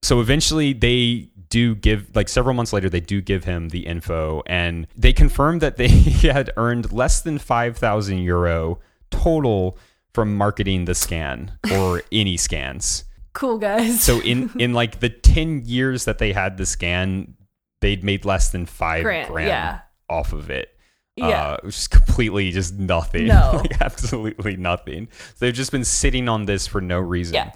So 0.03 0.21
eventually 0.21 0.73
they 0.73 1.31
do 1.49 1.75
give 1.75 2.14
like 2.14 2.29
several 2.29 2.55
months 2.55 2.73
later 2.73 2.89
they 2.89 3.01
do 3.01 3.21
give 3.21 3.45
him 3.45 3.71
the 3.71 3.87
info 3.87 4.43
and 4.47 4.87
they 4.97 5.12
confirmed 5.12 5.61
that 5.62 5.77
they 5.77 5.89
had 5.89 6.51
earned 6.57 6.93
less 6.93 7.21
than 7.23 7.39
5000 7.39 8.19
euro 8.19 8.79
total 9.11 9.79
from 10.12 10.37
marketing 10.37 10.85
the 10.85 10.95
scan 10.95 11.59
or 11.73 12.03
any 12.12 12.37
scans. 12.37 13.05
Cool 13.33 13.59
guys. 13.59 14.03
So 14.03 14.21
in 14.21 14.51
in 14.59 14.75
like 14.75 15.01
the 15.01 15.11
10 15.11 15.62
years 15.64 16.05
that 16.05 16.19
they 16.19 16.33
had 16.33 16.57
the 16.57 16.67
scan 16.67 17.35
they'd 17.81 18.05
made 18.05 18.25
less 18.25 18.51
than 18.51 18.67
5 18.67 19.03
Grant, 19.03 19.31
grand 19.31 19.49
yeah. 19.49 19.81
off 20.09 20.33
of 20.33 20.51
it. 20.51 20.76
Yeah. 21.17 21.53
Uh, 21.53 21.57
is 21.64 21.89
completely 21.89 22.51
just 22.51 22.75
nothing. 22.75 23.27
No. 23.29 23.53
like 23.62 23.81
absolutely 23.81 24.57
nothing. 24.57 25.09
So 25.11 25.47
they've 25.47 25.55
just 25.55 25.73
been 25.73 25.85
sitting 25.85 26.29
on 26.29 26.45
this 26.45 26.67
for 26.67 26.81
no 26.81 26.99
reason. 26.99 27.35
Yeah. 27.35 27.53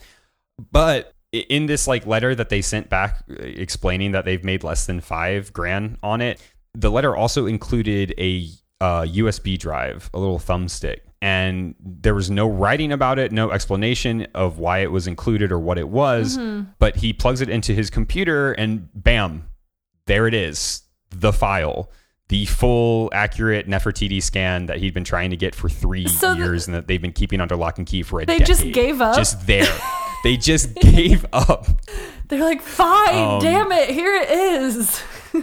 But 0.73 1.15
in 1.33 1.67
this 1.67 1.87
like 1.87 2.07
letter 2.07 2.35
that 2.35 2.49
they 2.49 2.63
sent 2.63 2.89
back 2.89 3.23
uh, 3.31 3.35
explaining 3.39 4.13
that 4.13 4.25
they've 4.25 4.43
made 4.45 4.65
less 4.65 4.87
than 4.87 5.01
five 5.01 5.53
grand 5.53 5.99
on 6.03 6.21
it, 6.21 6.41
the 6.75 6.91
letter 6.91 7.15
also 7.15 7.47
included 7.47 8.15
a 8.19 8.49
uh, 8.81 9.03
USB 9.03 9.59
drive, 9.59 10.09
a 10.15 10.19
little 10.19 10.39
thumbstick, 10.39 11.01
and 11.21 11.75
there 11.81 12.15
was 12.15 12.31
no 12.31 12.49
writing 12.49 12.93
about 12.93 13.19
it, 13.19 13.31
no 13.31 13.51
explanation 13.51 14.27
of 14.35 14.59
why 14.59 14.79
it 14.79 14.91
was 14.91 15.07
included 15.07 15.53
or 15.53 15.59
what 15.59 15.77
it 15.77 15.89
was. 15.89 16.39
But 16.79 16.97
he 16.97 17.13
plugs 17.13 17.43
it 17.43 17.51
into 17.51 17.75
his 17.75 17.91
computer, 17.91 18.53
and 18.53 18.89
bam, 18.95 19.49
there 20.07 20.27
it 20.27 20.33
is, 20.35 20.83
the 21.11 21.33
file. 21.33 21.91
The 22.31 22.47
full 22.47 23.11
accurate 23.13 23.69
Nefertiti 23.69 24.23
scan 24.23 24.67
that 24.67 24.79
he'd 24.79 24.95
been 24.95 25.03
trying 25.05 25.31
to 25.31 25.37
get 25.37 25.53
for 25.55 25.69
three 25.69 26.07
So 26.07 26.33
the- 26.33 26.39
years 26.45 26.67
and 26.69 26.77
that 26.77 26.87
they've 26.87 27.03
been 27.03 27.13
keeping 27.13 27.41
under 27.41 27.57
lock 27.57 27.77
and 27.79 27.87
key 27.87 28.03
for 28.05 28.21
a 28.21 28.25
They 28.25 28.39
decade. 28.39 28.47
They 28.47 28.63
just 28.65 28.73
gave 28.73 29.01
up? 29.01 29.17
Just 29.17 29.47
there. 29.49 29.67
they 30.25 30.37
just 30.37 30.75
gave 30.77 31.27
up. 31.33 31.67
They're 32.29 32.39
like, 32.45 32.63
fine, 32.63 33.19
Um, 33.19 33.41
damn 33.43 33.73
it, 33.73 33.91
here 33.91 34.15
it 34.15 34.31
is. 34.31 35.03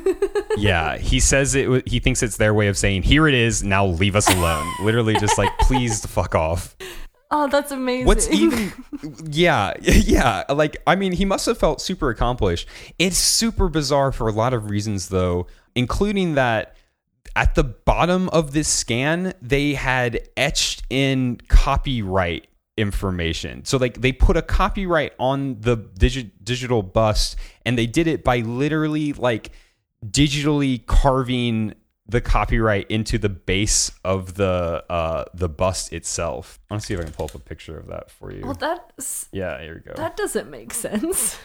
Yeah, 0.57 0.97
he 0.97 1.19
says 1.19 1.55
it. 1.55 1.87
He 1.87 1.99
thinks 1.99 2.23
it's 2.23 2.37
their 2.37 2.53
way 2.53 2.67
of 2.67 2.77
saying, 2.77 3.03
"Here 3.03 3.27
it 3.27 3.33
is. 3.33 3.63
Now 3.63 3.85
leave 3.85 4.15
us 4.15 4.27
alone." 4.33 4.65
Literally, 4.81 5.13
just 5.15 5.37
like, 5.37 5.55
please 5.59 6.05
fuck 6.05 6.35
off. 6.35 6.75
Oh, 7.31 7.47
that's 7.47 7.71
amazing. 7.71 8.05
What's 8.07 8.29
even? 8.29 8.71
Yeah, 9.29 9.73
yeah. 9.81 10.43
Like, 10.49 10.77
I 10.87 10.95
mean, 10.95 11.11
he 11.13 11.25
must 11.25 11.45
have 11.45 11.57
felt 11.57 11.79
super 11.81 12.09
accomplished. 12.09 12.67
It's 12.97 13.17
super 13.17 13.69
bizarre 13.69 14.11
for 14.11 14.27
a 14.27 14.31
lot 14.31 14.53
of 14.53 14.69
reasons, 14.69 15.09
though, 15.09 15.47
including 15.75 16.35
that 16.35 16.75
at 17.35 17.55
the 17.55 17.63
bottom 17.63 18.29
of 18.29 18.53
this 18.53 18.67
scan, 18.67 19.33
they 19.41 19.73
had 19.73 20.27
etched 20.35 20.83
in 20.89 21.39
copyright 21.47 22.47
information. 22.77 23.65
So, 23.65 23.77
like, 23.77 24.01
they 24.01 24.11
put 24.11 24.37
a 24.37 24.41
copyright 24.41 25.13
on 25.19 25.59
the 25.61 25.77
digi- 25.77 26.31
digital 26.43 26.83
bust, 26.83 27.35
and 27.65 27.77
they 27.77 27.87
did 27.87 28.07
it 28.07 28.23
by 28.23 28.39
literally 28.39 29.13
like 29.13 29.51
digitally 30.05 30.85
carving 30.85 31.73
the 32.09 32.21
copyright 32.21 32.89
into 32.89 33.17
the 33.17 33.27
base 33.29 33.91
of 34.05 34.35
the 34.35 34.83
uh 34.89 35.25
the 35.33 35.49
bust 35.49 35.91
itself. 35.91 36.59
I 36.69 36.75
want 36.75 36.81
to 36.81 36.87
see 36.87 36.93
if 36.93 36.99
I 37.01 37.03
can 37.03 37.11
pull 37.13 37.25
up 37.25 37.35
a 37.35 37.39
picture 37.39 37.77
of 37.77 37.87
that 37.87 38.09
for 38.09 38.31
you. 38.31 38.43
well, 38.43 38.53
that's 38.53 39.27
yeah, 39.31 39.61
here 39.61 39.75
we 39.75 39.81
go. 39.81 39.93
that 39.97 40.15
doesn't 40.15 40.49
make 40.49 40.73
sense. 40.73 41.37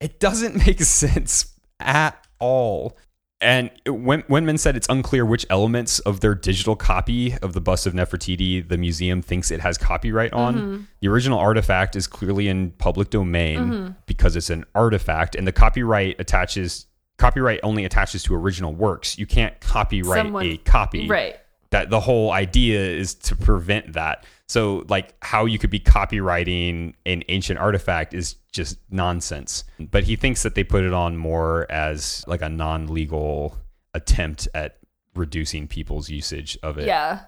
it 0.00 0.18
doesn't 0.18 0.56
make 0.66 0.80
sense 0.82 1.54
at 1.78 2.26
all. 2.40 2.96
And 3.40 3.70
when 3.86 4.22
Wenman 4.28 4.58
said 4.58 4.76
it's 4.76 4.88
unclear 4.88 5.24
which 5.24 5.46
elements 5.48 6.00
of 6.00 6.20
their 6.20 6.34
digital 6.34 6.74
copy 6.74 7.36
of 7.40 7.52
the 7.52 7.60
bust 7.60 7.86
of 7.86 7.92
Nefertiti 7.92 8.66
the 8.66 8.76
museum 8.76 9.22
thinks 9.22 9.50
it 9.52 9.60
has 9.60 9.78
copyright 9.78 10.32
on. 10.32 10.54
Mm-hmm. 10.56 10.82
The 11.00 11.08
original 11.08 11.38
artifact 11.38 11.94
is 11.94 12.08
clearly 12.08 12.48
in 12.48 12.72
public 12.72 13.10
domain 13.10 13.58
mm-hmm. 13.58 13.92
because 14.06 14.34
it's 14.34 14.50
an 14.50 14.64
artifact, 14.74 15.36
and 15.36 15.46
the 15.46 15.52
copyright 15.52 16.16
attaches 16.18 16.86
copyright 17.16 17.60
only 17.62 17.84
attaches 17.84 18.22
to 18.24 18.34
original 18.34 18.72
works. 18.74 19.18
You 19.18 19.26
can't 19.26 19.58
copyright 19.60 20.24
Someone- 20.26 20.44
a 20.46 20.56
copy 20.56 21.08
Right. 21.08 21.36
that 21.70 21.90
the 21.90 22.00
whole 22.00 22.30
idea 22.32 22.80
is 22.80 23.14
to 23.14 23.36
prevent 23.36 23.92
that. 23.92 24.24
So 24.48 24.84
like 24.88 25.14
how 25.22 25.44
you 25.44 25.58
could 25.58 25.70
be 25.70 25.80
copywriting 25.80 26.94
an 27.04 27.22
ancient 27.28 27.58
artifact 27.58 28.14
is 28.14 28.36
just 28.52 28.78
nonsense. 28.90 29.64
But 29.78 30.04
he 30.04 30.16
thinks 30.16 30.42
that 30.42 30.54
they 30.54 30.64
put 30.64 30.84
it 30.84 30.92
on 30.92 31.16
more 31.16 31.70
as 31.70 32.24
like 32.26 32.42
a 32.42 32.48
non-legal 32.48 33.58
attempt 33.94 34.48
at 34.54 34.78
reducing 35.14 35.68
people's 35.68 36.08
usage 36.08 36.56
of 36.62 36.78
it. 36.78 36.86
Yeah. 36.86 37.20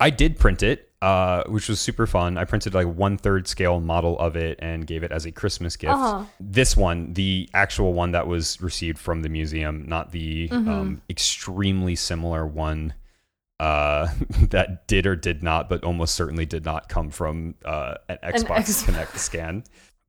I 0.00 0.10
did 0.10 0.38
print 0.38 0.62
it, 0.62 0.90
uh, 1.00 1.44
which 1.44 1.68
was 1.68 1.80
super 1.80 2.06
fun. 2.06 2.36
I 2.36 2.44
printed 2.44 2.74
like 2.74 2.86
one 2.86 3.16
third 3.16 3.48
scale 3.48 3.80
model 3.80 4.18
of 4.18 4.36
it 4.36 4.58
and 4.60 4.86
gave 4.86 5.02
it 5.02 5.12
as 5.12 5.24
a 5.26 5.32
Christmas 5.32 5.76
gift. 5.76 5.94
Uh-huh. 5.94 6.24
This 6.40 6.76
one, 6.76 7.14
the 7.14 7.48
actual 7.54 7.94
one 7.94 8.12
that 8.12 8.26
was 8.26 8.60
received 8.60 8.98
from 8.98 9.22
the 9.22 9.28
museum, 9.28 9.84
not 9.86 10.12
the 10.12 10.48
Mm-hmm. 10.48 10.68
um, 10.68 11.02
extremely 11.08 11.94
similar 11.96 12.46
one 12.46 12.94
uh, 13.60 14.08
that 14.50 14.86
did 14.86 15.06
or 15.06 15.16
did 15.16 15.42
not, 15.42 15.68
but 15.68 15.84
almost 15.84 16.14
certainly 16.14 16.46
did 16.46 16.64
not 16.64 16.88
come 16.88 17.10
from 17.10 17.54
uh, 17.64 17.94
an 18.08 18.18
Xbox 18.22 18.58
X- 18.60 18.82
Kinect 18.84 19.16
scan. 19.18 19.64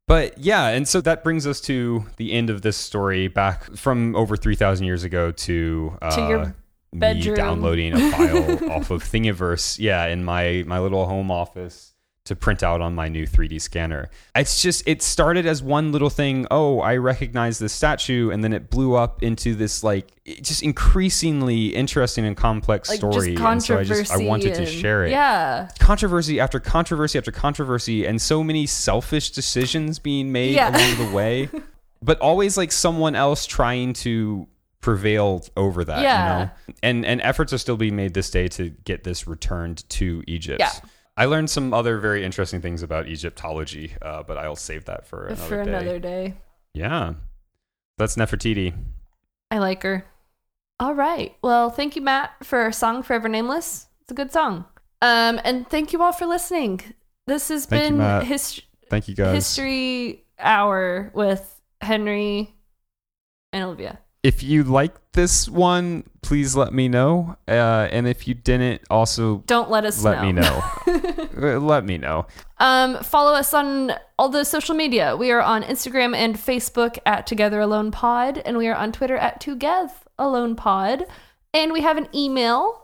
But 0.08 0.38
yeah, 0.40 0.70
and 0.70 0.88
so 0.88 1.02
that 1.02 1.24
brings 1.24 1.46
us 1.46 1.62
to 1.62 2.06
the 2.18 2.32
end 2.34 2.50
of 2.50 2.64
this 2.64 2.78
story 2.78 3.28
back 3.28 3.76
from 3.76 4.16
over 4.16 4.36
3,000 4.36 4.86
years 4.86 5.04
ago 5.04 5.32
to, 5.32 5.98
uh, 6.02 6.16
To 6.16 6.22
your 6.28 6.46
me 6.92 7.00
Bedroom. 7.00 7.36
downloading 7.36 7.94
a 7.94 8.12
file 8.12 8.72
off 8.72 8.90
of 8.90 9.04
Thingiverse, 9.04 9.78
yeah, 9.78 10.08
in 10.08 10.24
my 10.24 10.64
my 10.66 10.80
little 10.80 11.06
home 11.06 11.30
office 11.30 11.89
to 12.30 12.36
print 12.36 12.64
out 12.64 12.80
on 12.82 12.96
my 12.96 13.08
new 13.10 13.28
3D 13.28 13.60
scanner. 13.62 14.10
It's 14.36 14.62
just 14.62 14.88
it 14.88 15.02
started 15.04 15.46
as 15.46 15.62
one 15.62 15.92
little 15.92 16.10
thing. 16.10 16.48
Oh, 16.50 16.80
I 16.80 16.96
recognize 16.98 17.60
this 17.60 17.74
statue, 17.74 18.30
and 18.32 18.44
then 18.44 18.54
it 18.54 18.70
blew 18.70 18.96
up 18.96 19.22
into 19.22 19.54
this 19.54 19.84
like 19.84 20.08
just 20.42 20.64
increasingly 20.64 21.68
interesting 21.76 22.26
and 22.26 22.38
complex 22.38 22.90
Like 22.90 22.98
story. 23.00 23.36
and 23.36 23.62
so 23.64 23.78
I 23.80 23.84
just 23.84 24.12
I 24.12 24.18
wanted 24.18 24.56
to 24.56 24.66
share 24.66 25.06
it 25.06 25.12
Yeah. 25.12 25.70
controversy 25.80 26.40
after 26.40 26.60
controversy 26.60 27.18
after 27.18 27.32
controversy 27.32 28.06
and 28.06 28.22
so 28.22 28.44
many 28.44 28.66
selfish 28.68 29.32
decisions 29.32 29.98
being 30.00 30.32
made 30.32 30.54
Yeah. 30.54 30.70
along 30.70 31.10
the 31.10 31.16
way 31.16 31.50
but 32.02 32.20
always 32.20 32.58
like 32.58 32.72
someone 32.72 33.16
else 33.16 33.46
trying 33.48 33.94
to 33.94 34.48
prevail 34.82 35.44
over 35.58 35.84
that 35.84 36.02
Yeah. 36.02 36.40
you 36.40 36.46
know 36.46 36.52
and 36.84 37.06
and 37.06 37.22
efforts 37.22 37.52
are 37.54 37.58
still 37.58 37.76
being 37.78 37.96
made 37.96 38.14
this 38.14 38.30
day 38.30 38.48
to 38.50 38.70
get 38.70 39.04
this 39.04 39.26
returned 39.28 39.84
to 39.90 40.24
egypt 40.28 40.60
Yeah. 40.60 40.72
I 41.20 41.26
learned 41.26 41.50
some 41.50 41.74
other 41.74 42.00
very 42.00 42.24
interesting 42.24 42.62
things 42.62 42.82
about 42.82 43.08
egyptology 43.08 43.94
uh, 44.02 44.24
but 44.24 44.38
i'll 44.38 44.56
save 44.56 44.86
that 44.86 45.06
for 45.06 45.28
another 45.28 45.48
For 45.48 45.64
day 45.64 45.70
another 45.70 46.00
day. 46.00 46.34
yeah 46.74 47.14
that's 47.98 48.16
nefertiti 48.16 48.74
I 49.52 49.58
like 49.58 49.82
her. 49.82 50.06
All 50.80 50.94
right. 50.94 51.36
Well, 51.42 51.72
thank 51.72 51.96
you, 51.96 52.04
Matt, 52.04 52.46
for 52.46 52.60
our 52.60 52.72
song 52.72 53.02
Forever 53.02 53.28
Nameless. 53.28 53.88
It's 54.02 54.12
a 54.12 54.14
good 54.14 54.32
song. 54.32 54.64
Um, 55.02 55.42
and 55.44 55.68
thank 55.68 55.92
you 55.92 56.04
all 56.04 56.12
for 56.12 56.28
listening. 56.28 56.82
This 57.26 57.48
has 57.50 57.66
Thank 57.66 57.82
been 57.84 57.98
Matt. 57.98 58.26
his- 58.26 58.62
thank 58.92 59.08
you 59.08 59.16
guys 59.16 59.34
History 59.34 60.24
Hour 60.38 61.10
with 61.16 61.60
Henry 61.82 62.54
and 63.52 63.64
Olivia. 63.64 63.98
If 64.24 64.44
you 64.44 64.64
like 64.64 64.94
this 65.14 65.48
one 65.50 66.04
please 66.22 66.56
let 66.56 66.74
me 66.74 66.88
know 66.90 67.36
uh, 67.48 67.88
and 67.92 68.08
if 68.08 68.28
you 68.28 68.34
didn't 68.34 68.82
also 68.90 69.38
Don't 69.48 69.70
let 69.70 69.86
us 69.86 70.04
let 70.04 70.20
know. 70.22 70.26
me 70.26 70.32
know 70.34 70.64
Uh, 71.42 71.58
let 71.60 71.86
me 71.86 71.98
know 71.98 72.26
Um, 72.58 72.98
follow 73.02 73.34
us 73.34 73.54
on 73.54 73.94
all 74.18 74.28
the 74.28 74.44
social 74.44 74.76
media. 74.76 75.16
We 75.16 75.32
are 75.32 75.42
on 75.42 75.64
Instagram 75.64 76.14
and 76.14 76.36
Facebook 76.36 76.98
at 77.06 77.26
Together 77.26 77.62
Alone 77.62 77.92
Pod, 77.92 78.40
and 78.40 78.58
we 78.58 78.68
are 78.68 78.76
on 78.76 78.92
Twitter 78.92 79.16
at 79.16 79.40
Together 79.40 79.90
Alone 80.18 80.58
Pod. 80.58 81.06
And 81.54 81.72
we 81.72 81.80
have 81.80 81.96
an 81.96 82.10
email. 82.14 82.82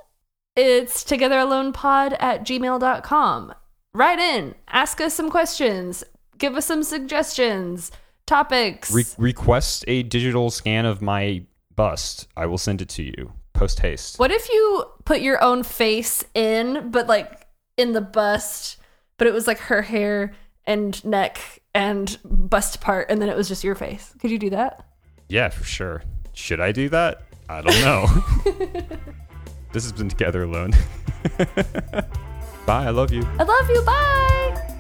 It's 0.55 1.03
togetheralonepod 1.03 2.15
at 2.21 2.45
gmail.com. 2.45 3.53
Write 3.93 4.19
in, 4.19 4.55
ask 4.69 5.01
us 5.01 5.13
some 5.13 5.29
questions, 5.29 6.05
give 6.37 6.55
us 6.55 6.65
some 6.65 6.81
suggestions, 6.83 7.91
topics. 8.25 8.91
Re- 8.91 9.05
request 9.17 9.85
a 9.87 10.03
digital 10.03 10.49
scan 10.49 10.85
of 10.85 11.01
my 11.01 11.43
bust. 11.75 12.27
I 12.35 12.45
will 12.45 12.57
send 12.57 12.81
it 12.81 12.89
to 12.89 13.03
you 13.03 13.33
post 13.53 13.79
haste. 13.79 14.19
what 14.19 14.31
if 14.31 14.49
you 14.49 14.85
put 15.05 15.21
your 15.21 15.41
own 15.41 15.63
face 15.63 16.25
in, 16.33 16.89
but 16.91 17.07
like 17.07 17.47
in 17.77 17.93
the 17.93 18.01
bust, 18.01 18.77
but 19.17 19.27
it 19.27 19.33
was 19.33 19.47
like 19.47 19.57
her 19.59 19.81
hair 19.81 20.33
and 20.65 21.03
neck 21.05 21.61
and 21.73 22.17
bust 22.25 22.81
part, 22.81 23.09
and 23.09 23.21
then 23.21 23.29
it 23.29 23.35
was 23.37 23.47
just 23.47 23.63
your 23.63 23.75
face? 23.75 24.13
Could 24.19 24.31
you 24.31 24.39
do 24.39 24.49
that? 24.49 24.85
Yeah, 25.29 25.49
for 25.49 25.63
sure. 25.63 26.03
Should 26.33 26.59
I 26.59 26.71
do 26.71 26.89
that? 26.89 27.21
I 27.47 27.61
don't 27.61 27.81
know. 27.81 28.07
this 29.71 29.83
has 29.83 29.91
been 29.91 30.09
Together 30.09 30.43
Alone. 30.43 30.71
Bye. 32.65 32.85
I 32.85 32.89
love 32.89 33.11
you. 33.11 33.23
I 33.39 33.43
love 33.43 33.69
you. 33.69 33.81
Bye. 33.83 34.74